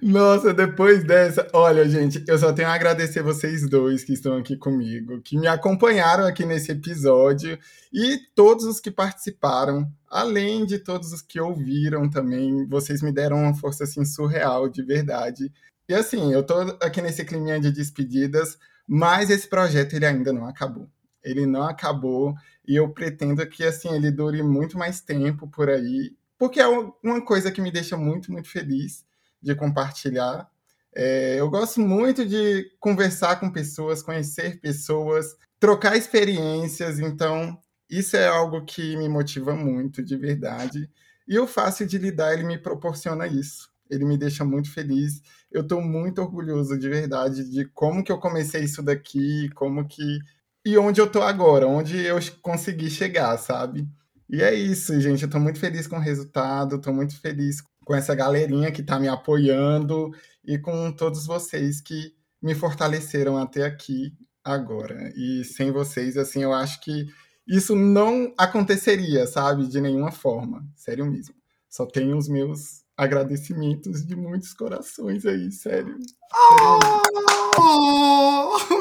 [0.04, 4.56] Nossa, depois dessa, olha, gente, eu só tenho a agradecer vocês dois que estão aqui
[4.56, 7.56] comigo, que me acompanharam aqui nesse episódio
[7.92, 13.44] e todos os que participaram, além de todos os que ouviram também, vocês me deram
[13.44, 15.52] uma força assim surreal, de verdade.
[15.88, 18.58] E assim, eu tô aqui nesse climinha de despedidas,
[18.88, 20.90] mas esse projeto ele ainda não acabou.
[21.22, 22.34] Ele não acabou
[22.66, 27.24] e eu pretendo que assim ele dure muito mais tempo por aí, porque é uma
[27.24, 29.04] coisa que me deixa muito, muito feliz
[29.42, 30.48] de compartilhar.
[30.94, 37.58] É, eu gosto muito de conversar com pessoas, conhecer pessoas, trocar experiências, então
[37.88, 40.88] isso é algo que me motiva muito, de verdade.
[41.26, 43.70] E o fácil de lidar, ele me proporciona isso.
[43.90, 45.20] Ele me deixa muito feliz.
[45.50, 50.18] Eu estou muito orgulhoso, de verdade, de como que eu comecei isso daqui, como que...
[50.64, 53.86] E onde eu estou agora, onde eu consegui chegar, sabe?
[54.30, 55.24] E é isso, gente.
[55.24, 58.98] Eu tô muito feliz com o resultado, tô muito feliz com essa galerinha que tá
[58.98, 60.10] me apoiando
[60.44, 64.12] e com todos vocês que me fortaleceram até aqui
[64.44, 65.12] agora.
[65.16, 67.06] E sem vocês, assim, eu acho que
[67.46, 69.66] isso não aconteceria, sabe?
[69.66, 70.64] De nenhuma forma.
[70.76, 71.34] Sério mesmo.
[71.68, 75.96] Só tenho os meus agradecimentos de muitos corações aí, sério.
[76.34, 76.78] Oh,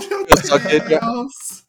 [0.10, 1.02] meu Eu só queria-.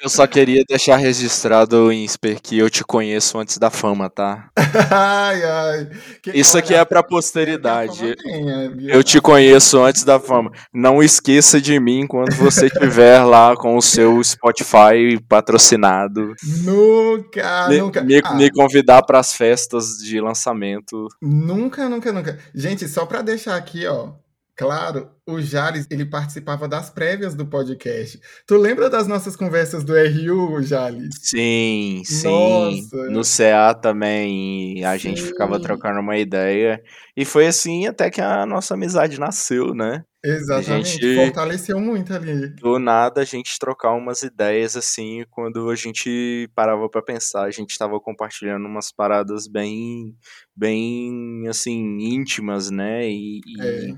[0.03, 4.49] Eu só queria deixar registrado em Sper que eu te conheço antes da fama, tá?
[4.91, 5.91] ai, ai.
[6.35, 8.15] Isso aqui é pra posteridade.
[8.25, 8.91] venha, viu?
[8.91, 10.51] Eu te conheço antes da fama.
[10.73, 16.35] Não esqueça de mim quando você estiver lá com o seu Spotify patrocinado.
[16.65, 18.03] Nunca, Me, nunca.
[18.03, 21.09] me, Ah, me convidar pras festas de lançamento.
[21.21, 22.39] Nunca, nunca, nunca.
[22.55, 24.11] Gente, só pra deixar aqui, ó,
[24.57, 28.21] claro, o Jales, ele participava das prévias do podcast.
[28.47, 31.15] Tu lembra das nossas conversas do RU, Jales?
[31.21, 32.29] Sim, sim.
[32.29, 33.11] Nossa.
[33.11, 35.63] No CA também a gente ficava Sim.
[35.63, 36.83] trocando uma ideia.
[37.17, 40.05] E foi assim até que a nossa amizade nasceu, né?
[40.25, 40.91] Exatamente.
[40.93, 42.49] gente- Fortaleceu muito ali.
[42.55, 47.51] do nada a gente trocar umas ideias assim, quando a gente parava pra pensar, a
[47.51, 50.15] gente tava compartilhando umas paradas bem,
[50.57, 53.09] bem assim, íntimas, né?
[53.11, 53.89] E, e É.
[53.89, 53.97] e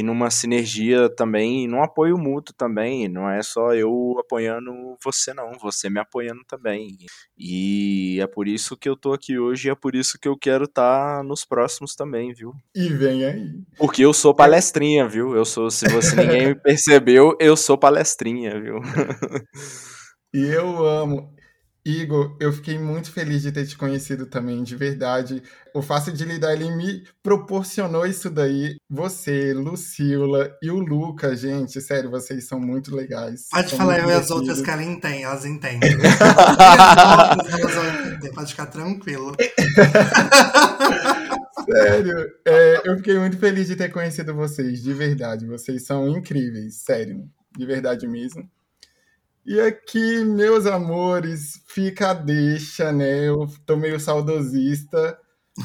[0.00, 3.08] numa sinergia também, e num apoio mútuo também.
[3.08, 5.50] Não é só eu apoiando você, não.
[5.60, 6.96] Você me apoiando também.
[7.36, 10.36] E é por isso que eu tô aqui hoje e é por isso que eu
[10.36, 12.54] quero estar tá nos próximos também, viu?
[12.74, 13.50] E vem aí.
[13.76, 15.34] Porque eu sou palestrinha, viu?
[15.34, 18.76] Eu sou, se você ninguém percebeu, eu sou palestrinha, viu?
[20.32, 21.41] e eu amo.
[21.84, 25.42] Igor, eu fiquei muito feliz de ter te conhecido também, de verdade.
[25.74, 28.76] O Fácil de Lidar, ele me proporcionou isso daí.
[28.88, 33.48] Você, Lucila e o Luca, gente, sério, vocês são muito legais.
[33.50, 35.90] Pode são falar eu e as outras que ela entende, elas entendem.
[36.62, 39.32] As outras, elas vão entender, Pode ficar tranquilo.
[41.64, 45.46] Sério, é, eu fiquei muito feliz de ter conhecido vocês, de verdade.
[45.46, 48.48] Vocês são incríveis, sério, de verdade mesmo.
[49.44, 53.28] E aqui, meus amores, fica a deixa, né?
[53.28, 55.18] Eu tô meio saudosista.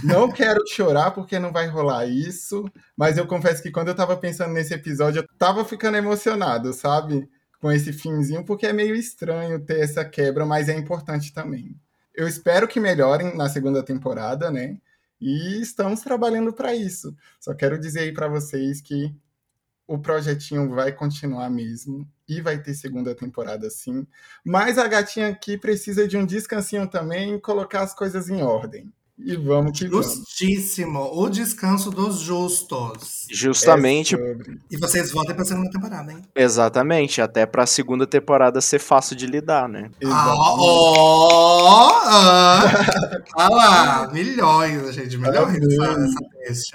[0.04, 2.66] Não quero chorar porque não vai rolar isso,
[2.98, 7.30] mas eu confesso que quando eu tava pensando nesse episódio, eu tava ficando emocionado, sabe?
[7.62, 11.76] Com esse finzinho, porque é meio estranho ter essa quebra, mas é importante também.
[12.16, 14.78] Eu espero que melhorem na segunda temporada, né?
[15.22, 17.16] E estamos trabalhando para isso.
[17.40, 19.16] Só quero dizer aí para vocês que
[19.88, 24.06] o projetinho vai continuar mesmo e vai ter segunda temporada sim.
[24.44, 28.92] Mas a gatinha aqui precisa de um descansinho também e colocar as coisas em ordem.
[29.20, 30.06] E vamos que vamos.
[30.06, 31.00] Justíssimo.
[31.12, 33.26] O descanso dos justos.
[33.32, 34.60] Justamente, É sobre.
[34.70, 36.22] E vocês voltem pra segunda temporada, hein?
[36.36, 39.90] exatamente, até pra segunda temporada ser fácil de lidar, né?
[40.06, 42.00] Ah, ó!
[42.06, 42.62] ah.
[43.36, 45.18] Ah lá, milhões, gente.
[45.18, 45.58] Milhões.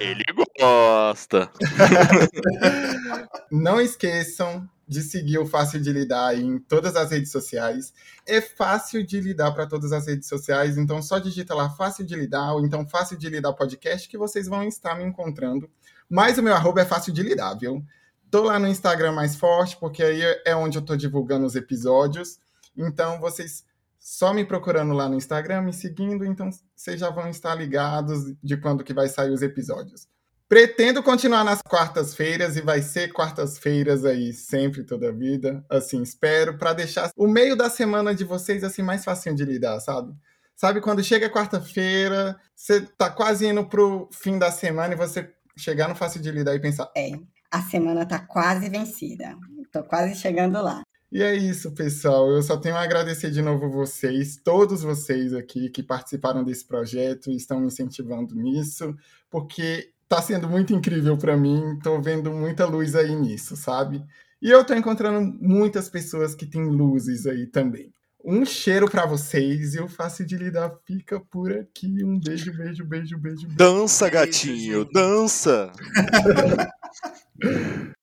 [0.00, 0.24] Ele
[0.58, 1.48] gosta.
[3.50, 7.92] Não esqueçam de seguir o Fácil de Lidar em todas as redes sociais.
[8.26, 12.14] É fácil de lidar para todas as redes sociais, então só digita lá Fácil de
[12.14, 15.70] Lidar ou então Fácil de Lidar Podcast que vocês vão estar me encontrando.
[16.08, 17.82] Mas o meu arroba é fácil de lidar, viu?
[18.30, 22.38] Tô lá no Instagram mais forte, porque aí é onde eu tô divulgando os episódios.
[22.76, 23.64] Então vocês
[23.98, 28.56] só me procurando lá no Instagram, me seguindo, então vocês já vão estar ligados de
[28.56, 30.08] quando que vai sair os episódios.
[30.52, 36.58] Pretendo continuar nas quartas-feiras e vai ser quartas-feiras aí sempre toda a vida, assim, espero
[36.58, 40.14] para deixar o meio da semana de vocês assim mais facinho de lidar, sabe?
[40.54, 45.88] Sabe quando chega quarta-feira, você tá quase indo pro fim da semana e você chegar
[45.88, 47.12] no fácil de lidar e pensar, É,
[47.50, 49.34] a semana tá quase vencida.
[49.72, 50.82] Tô quase chegando lá.
[51.10, 52.30] E é isso, pessoal.
[52.30, 57.30] Eu só tenho a agradecer de novo vocês, todos vocês aqui que participaram desse projeto
[57.30, 58.94] e estão me incentivando nisso,
[59.30, 61.78] porque tá sendo muito incrível para mim.
[61.82, 64.04] Tô vendo muita luz aí nisso, sabe?
[64.40, 67.92] E eu tô encontrando muitas pessoas que têm luzes aí também.
[68.24, 72.04] Um cheiro para vocês e o Fácil de Lidar fica por aqui.
[72.04, 73.46] Um beijo, beijo, beijo, beijo.
[73.46, 73.56] beijo.
[73.56, 75.72] Dança, gatinho, dança!